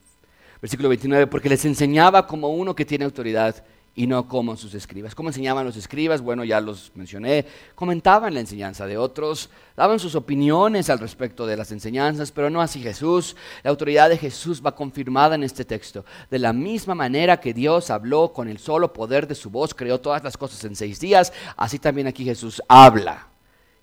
Versículo 0.65 0.89
29, 0.89 1.27
porque 1.27 1.47
les 1.47 1.63
enseñaba 1.63 2.25
como 2.25 2.49
uno 2.49 2.75
que 2.75 2.85
tiene 2.85 3.05
autoridad 3.05 3.63
y 3.93 4.07
no 4.07 4.27
como 4.27 4.57
sus 4.57 4.73
escribas. 4.73 5.13
¿Cómo 5.13 5.29
enseñaban 5.29 5.63
los 5.63 5.77
escribas? 5.77 6.21
Bueno, 6.21 6.43
ya 6.43 6.59
los 6.59 6.91
mencioné. 6.95 7.45
Comentaban 7.75 8.33
la 8.33 8.39
enseñanza 8.39 8.87
de 8.87 8.97
otros, 8.97 9.51
daban 9.77 9.99
sus 9.99 10.15
opiniones 10.15 10.89
al 10.89 10.97
respecto 10.97 11.45
de 11.45 11.55
las 11.55 11.71
enseñanzas, 11.71 12.31
pero 12.31 12.49
no 12.49 12.61
así 12.61 12.81
Jesús. 12.81 13.35
La 13.61 13.69
autoridad 13.69 14.09
de 14.09 14.17
Jesús 14.17 14.59
va 14.65 14.73
confirmada 14.73 15.35
en 15.35 15.43
este 15.43 15.65
texto. 15.65 16.03
De 16.31 16.39
la 16.39 16.51
misma 16.51 16.95
manera 16.95 17.39
que 17.39 17.53
Dios 17.53 17.91
habló 17.91 18.33
con 18.33 18.47
el 18.47 18.57
solo 18.57 18.91
poder 18.91 19.27
de 19.27 19.35
su 19.35 19.51
voz, 19.51 19.75
creó 19.75 20.01
todas 20.01 20.23
las 20.23 20.35
cosas 20.35 20.63
en 20.63 20.75
seis 20.75 20.99
días, 20.99 21.31
así 21.57 21.77
también 21.77 22.07
aquí 22.07 22.25
Jesús 22.25 22.59
habla 22.67 23.27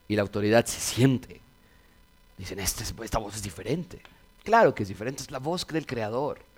y 0.08 0.16
la 0.16 0.22
autoridad 0.22 0.66
se 0.66 0.80
siente. 0.80 1.40
Dicen, 2.36 2.58
esta, 2.58 2.82
esta 3.04 3.18
voz 3.18 3.36
es 3.36 3.42
diferente. 3.44 4.02
Claro 4.42 4.74
que 4.74 4.82
es 4.82 4.88
diferente, 4.88 5.22
es 5.22 5.30
la 5.30 5.38
voz 5.38 5.64
del 5.68 5.86
Creador. 5.86 6.50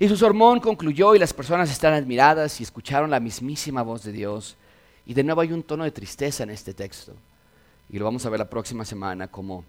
Y 0.00 0.08
su 0.08 0.16
sermón 0.16 0.60
concluyó 0.60 1.14
y 1.14 1.18
las 1.18 1.34
personas 1.34 1.70
están 1.70 1.92
admiradas 1.92 2.58
y 2.58 2.62
escucharon 2.62 3.10
la 3.10 3.20
mismísima 3.20 3.82
voz 3.82 4.02
de 4.02 4.12
Dios. 4.12 4.56
Y 5.04 5.12
de 5.12 5.22
nuevo 5.22 5.42
hay 5.42 5.52
un 5.52 5.62
tono 5.62 5.84
de 5.84 5.90
tristeza 5.90 6.42
en 6.42 6.48
este 6.48 6.72
texto. 6.72 7.12
Y 7.90 7.98
lo 7.98 8.06
vamos 8.06 8.24
a 8.24 8.30
ver 8.30 8.40
la 8.40 8.48
próxima 8.48 8.86
semana 8.86 9.28
como 9.28 9.62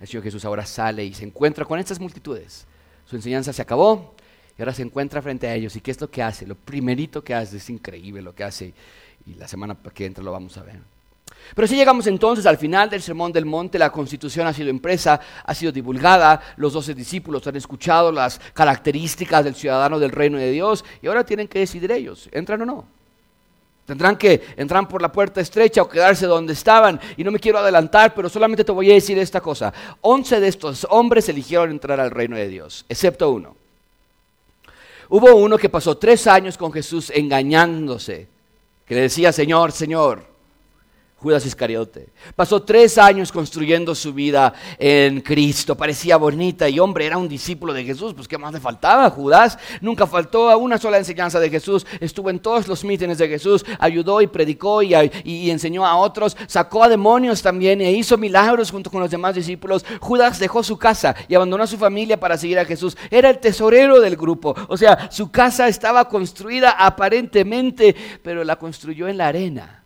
el 0.00 0.06
Señor 0.08 0.24
Jesús 0.24 0.42
ahora 0.46 0.64
sale 0.64 1.04
y 1.04 1.12
se 1.12 1.26
encuentra 1.26 1.66
con 1.66 1.78
estas 1.78 2.00
multitudes. 2.00 2.64
Su 3.04 3.16
enseñanza 3.16 3.52
se 3.52 3.60
acabó 3.60 4.14
y 4.56 4.62
ahora 4.62 4.72
se 4.72 4.80
encuentra 4.80 5.20
frente 5.20 5.48
a 5.48 5.54
ellos. 5.54 5.76
¿Y 5.76 5.82
qué 5.82 5.90
es 5.90 6.00
lo 6.00 6.10
que 6.10 6.22
hace? 6.22 6.46
Lo 6.46 6.54
primerito 6.54 7.22
que 7.22 7.34
hace 7.34 7.58
es 7.58 7.68
increíble 7.68 8.22
lo 8.22 8.34
que 8.34 8.44
hace. 8.44 8.72
Y 9.26 9.34
la 9.34 9.46
semana 9.46 9.76
que 9.92 10.06
entra 10.06 10.24
lo 10.24 10.32
vamos 10.32 10.56
a 10.56 10.62
ver. 10.62 10.93
Pero 11.54 11.68
si 11.68 11.76
llegamos 11.76 12.06
entonces 12.06 12.46
al 12.46 12.58
final 12.58 12.88
del 12.88 13.02
Sermón 13.02 13.32
del 13.32 13.44
Monte, 13.44 13.78
la 13.78 13.90
constitución 13.90 14.46
ha 14.46 14.52
sido 14.52 14.70
impresa, 14.70 15.20
ha 15.44 15.54
sido 15.54 15.72
divulgada, 15.72 16.40
los 16.56 16.72
doce 16.72 16.94
discípulos 16.94 17.46
han 17.46 17.56
escuchado 17.56 18.10
las 18.10 18.40
características 18.54 19.44
del 19.44 19.54
ciudadano 19.54 19.98
del 19.98 20.10
reino 20.10 20.38
de 20.38 20.50
Dios 20.50 20.84
y 21.02 21.06
ahora 21.06 21.24
tienen 21.24 21.48
que 21.48 21.58
decidir 21.58 21.90
ellos, 21.92 22.28
¿entran 22.32 22.62
o 22.62 22.66
no? 22.66 22.86
Tendrán 23.86 24.16
que 24.16 24.42
entrar 24.56 24.88
por 24.88 25.02
la 25.02 25.12
puerta 25.12 25.42
estrecha 25.42 25.82
o 25.82 25.88
quedarse 25.88 26.24
donde 26.24 26.54
estaban. 26.54 26.98
Y 27.18 27.24
no 27.24 27.30
me 27.30 27.38
quiero 27.38 27.58
adelantar, 27.58 28.14
pero 28.14 28.30
solamente 28.30 28.64
te 28.64 28.72
voy 28.72 28.90
a 28.90 28.94
decir 28.94 29.18
esta 29.18 29.42
cosa. 29.42 29.74
Once 30.00 30.40
de 30.40 30.48
estos 30.48 30.86
hombres 30.88 31.28
eligieron 31.28 31.70
entrar 31.70 32.00
al 32.00 32.10
reino 32.10 32.36
de 32.36 32.48
Dios, 32.48 32.86
excepto 32.88 33.30
uno. 33.30 33.54
Hubo 35.10 35.34
uno 35.34 35.58
que 35.58 35.68
pasó 35.68 35.98
tres 35.98 36.26
años 36.26 36.56
con 36.56 36.72
Jesús 36.72 37.10
engañándose, 37.14 38.26
que 38.86 38.94
le 38.94 39.02
decía, 39.02 39.32
Señor, 39.32 39.70
Señor. 39.70 40.33
Judas 41.24 41.46
Iscariote. 41.46 42.10
Pasó 42.36 42.62
tres 42.62 42.98
años 42.98 43.32
construyendo 43.32 43.94
su 43.94 44.12
vida 44.12 44.52
en 44.78 45.22
Cristo. 45.22 45.74
Parecía 45.74 46.18
bonita 46.18 46.68
y 46.68 46.78
hombre, 46.78 47.06
era 47.06 47.16
un 47.16 47.30
discípulo 47.30 47.72
de 47.72 47.82
Jesús. 47.82 48.12
Pues 48.12 48.28
¿qué 48.28 48.36
más 48.36 48.52
le 48.52 48.60
faltaba? 48.60 49.08
Judas 49.08 49.56
nunca 49.80 50.06
faltó 50.06 50.50
a 50.50 50.58
una 50.58 50.76
sola 50.76 50.98
enseñanza 50.98 51.40
de 51.40 51.48
Jesús. 51.48 51.86
Estuvo 51.98 52.28
en 52.28 52.40
todos 52.40 52.68
los 52.68 52.84
mítines 52.84 53.16
de 53.16 53.26
Jesús. 53.26 53.64
Ayudó 53.78 54.20
y 54.20 54.26
predicó 54.26 54.82
y, 54.82 54.94
y, 55.24 55.48
enseñó 55.48 55.86
a 55.86 55.96
otros. 55.96 56.36
Sacó 56.46 56.84
a 56.84 56.90
demonios 56.90 57.40
también 57.40 57.80
e 57.80 57.90
hizo 57.92 58.18
milagros 58.18 58.70
junto 58.70 58.90
con 58.90 59.00
los 59.00 59.10
demás 59.10 59.34
discípulos. 59.34 59.86
Judas 60.00 60.38
dejó 60.38 60.62
su 60.62 60.76
casa 60.76 61.16
y 61.26 61.34
abandonó 61.34 61.64
a 61.64 61.66
su 61.66 61.78
familia 61.78 62.20
para 62.20 62.36
seguir 62.36 62.58
a 62.58 62.66
Jesús. 62.66 62.98
Era 63.10 63.30
el 63.30 63.38
tesorero 63.38 63.98
del 63.98 64.16
grupo. 64.16 64.54
O 64.68 64.76
sea, 64.76 65.10
su 65.10 65.30
casa 65.30 65.68
estaba 65.68 66.06
construida 66.06 66.72
aparentemente, 66.72 67.96
pero 68.22 68.44
la 68.44 68.56
construyó 68.56 69.08
en 69.08 69.16
la 69.16 69.28
arena. 69.28 69.83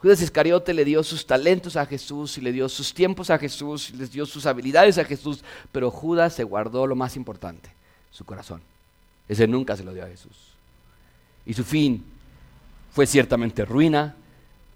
Judas 0.00 0.22
Iscariote 0.22 0.72
le 0.74 0.84
dio 0.84 1.02
sus 1.02 1.26
talentos 1.26 1.76
a 1.76 1.84
Jesús 1.84 2.38
y 2.38 2.40
le 2.40 2.52
dio 2.52 2.68
sus 2.68 2.94
tiempos 2.94 3.30
a 3.30 3.38
Jesús 3.38 3.90
y 3.90 3.96
les 3.96 4.12
dio 4.12 4.26
sus 4.26 4.46
habilidades 4.46 4.96
a 4.98 5.04
Jesús, 5.04 5.42
pero 5.72 5.90
Judas 5.90 6.34
se 6.34 6.44
guardó 6.44 6.86
lo 6.86 6.94
más 6.94 7.16
importante, 7.16 7.70
su 8.12 8.24
corazón. 8.24 8.60
Ese 9.28 9.48
nunca 9.48 9.76
se 9.76 9.82
lo 9.82 9.92
dio 9.92 10.04
a 10.04 10.08
Jesús. 10.08 10.54
Y 11.44 11.54
su 11.54 11.64
fin 11.64 12.04
fue 12.92 13.06
ciertamente 13.06 13.64
ruina. 13.64 14.14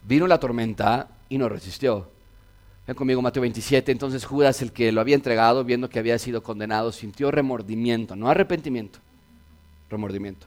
Vino 0.04 0.26
la 0.26 0.40
tormenta 0.40 1.08
y 1.28 1.38
no 1.38 1.48
resistió. 1.48 2.08
Ven 2.86 2.96
conmigo 2.96 3.22
Mateo 3.22 3.42
27. 3.42 3.92
Entonces 3.92 4.24
Judas, 4.24 4.60
el 4.60 4.72
que 4.72 4.90
lo 4.90 5.00
había 5.00 5.14
entregado, 5.14 5.64
viendo 5.64 5.88
que 5.88 6.00
había 6.00 6.18
sido 6.18 6.42
condenado, 6.42 6.90
sintió 6.90 7.30
remordimiento, 7.30 8.16
no 8.16 8.28
arrepentimiento, 8.28 8.98
remordimiento. 9.88 10.46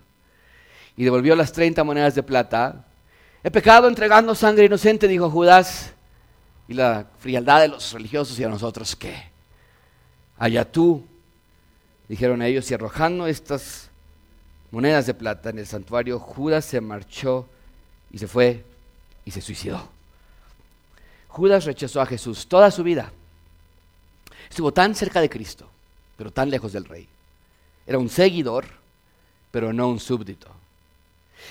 Y 0.97 1.05
devolvió 1.05 1.35
las 1.35 1.53
30 1.53 1.83
monedas 1.83 2.13
de 2.15 2.23
plata 2.23 2.84
He 3.45 3.51
pecado 3.51 3.87
entregando 3.87 4.33
sangre 4.33 4.65
inocente, 4.65 5.07
dijo 5.07 5.29
Judas. 5.29 5.93
Y 6.67 6.73
la 6.73 7.05
frialdad 7.19 7.61
de 7.61 7.67
los 7.67 7.93
religiosos 7.93 8.39
y 8.39 8.43
a 8.43 8.49
nosotros, 8.49 8.95
¿qué? 8.95 9.21
Allá 10.39 10.65
tú, 10.65 11.05
dijeron 12.07 12.41
ellos, 12.41 12.71
y 12.71 12.73
arrojando 12.73 13.27
estas 13.27 13.91
monedas 14.71 15.05
de 15.05 15.13
plata 15.13 15.51
en 15.51 15.59
el 15.59 15.67
santuario, 15.67 16.17
Judas 16.17 16.65
se 16.65 16.81
marchó 16.81 17.47
y 18.11 18.17
se 18.17 18.27
fue 18.27 18.65
y 19.25 19.29
se 19.29 19.41
suicidó. 19.41 19.89
Judas 21.27 21.65
rechazó 21.65 22.01
a 22.01 22.07
Jesús 22.07 22.47
toda 22.47 22.71
su 22.71 22.81
vida. 22.81 23.11
Estuvo 24.49 24.73
tan 24.73 24.95
cerca 24.95 25.21
de 25.21 25.29
Cristo, 25.29 25.69
pero 26.17 26.31
tan 26.31 26.49
lejos 26.49 26.73
del 26.73 26.85
rey. 26.85 27.07
Era 27.85 27.99
un 27.99 28.09
seguidor, 28.09 28.65
pero 29.51 29.71
no 29.71 29.87
un 29.87 29.99
súbdito. 29.99 30.64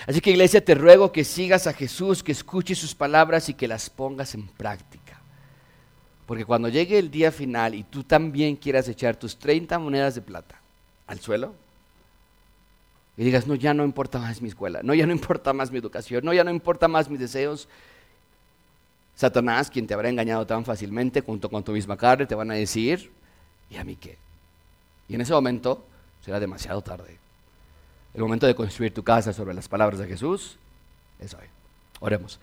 Así 0.07 0.21
que 0.21 0.31
iglesia, 0.31 0.65
te 0.65 0.75
ruego 0.75 1.13
que 1.13 1.25
sigas 1.25 1.67
a 1.67 1.73
Jesús, 1.73 2.23
que 2.23 2.33
escuches 2.33 2.79
sus 2.79 2.95
palabras 2.95 3.49
y 3.49 3.55
que 3.55 3.69
las 3.69 3.91
pongas 3.91 4.35
en 4.35 4.47
práctica. 4.47 5.21
Porque 6.27 6.45
cuando 6.45 6.69
llegue 6.69 6.99
el 6.99 7.11
día 7.11 7.31
final 7.31 7.75
y 7.75 7.85
tú 7.85 8.03
también 8.03 8.57
quieras 8.57 8.89
echar 8.89 9.17
tus 9.17 9.39
30 9.39 9.79
monedas 9.79 10.15
de 10.15 10.23
plata 10.23 10.61
al 11.07 11.21
suelo, 11.21 11.55
y 13.17 13.25
digas, 13.25 13.47
no, 13.47 13.55
ya 13.55 13.75
no 13.75 13.85
importa 13.85 14.19
más 14.19 14.43
mi 14.43 14.49
escuela, 14.49 14.81
no, 14.83 14.93
ya 14.95 15.07
no 15.07 15.13
importa 15.13 15.53
más 15.53 15.71
mi 15.71 15.79
educación, 15.79 16.25
no, 16.25 16.33
ya 16.33 16.43
no 16.43 16.51
importa 16.51 16.89
más 16.89 17.09
mis 17.09 17.21
deseos, 17.21 17.69
Satanás, 19.15 19.71
quien 19.71 19.87
te 19.87 19.95
habrá 19.95 20.09
engañado 20.09 20.45
tan 20.47 20.65
fácilmente, 20.65 21.21
junto 21.21 21.49
con 21.49 21.63
tu 21.63 21.73
misma 21.73 21.97
carne, 21.97 22.27
te 22.27 22.35
van 22.35 22.51
a 22.51 22.55
decir, 22.55 23.13
¿y 23.71 23.77
a 23.77 23.85
mí 23.85 23.95
qué? 23.97 24.19
Y 25.09 25.15
en 25.15 25.21
ese 25.21 25.33
momento 25.33 25.85
será 26.25 26.41
demasiado 26.41 26.83
tarde. 26.83 27.19
El 28.15 28.23
momento 28.23 28.47
de 28.47 28.55
construir 28.55 28.95
tu 28.95 29.03
casa 29.03 29.33
sobre 29.33 29.55
las 29.55 29.69
palabras 29.69 29.99
de 29.99 30.07
Jesús 30.07 30.57
es 31.19 31.35
hoy. 31.35 31.47
Oremos. 31.99 32.39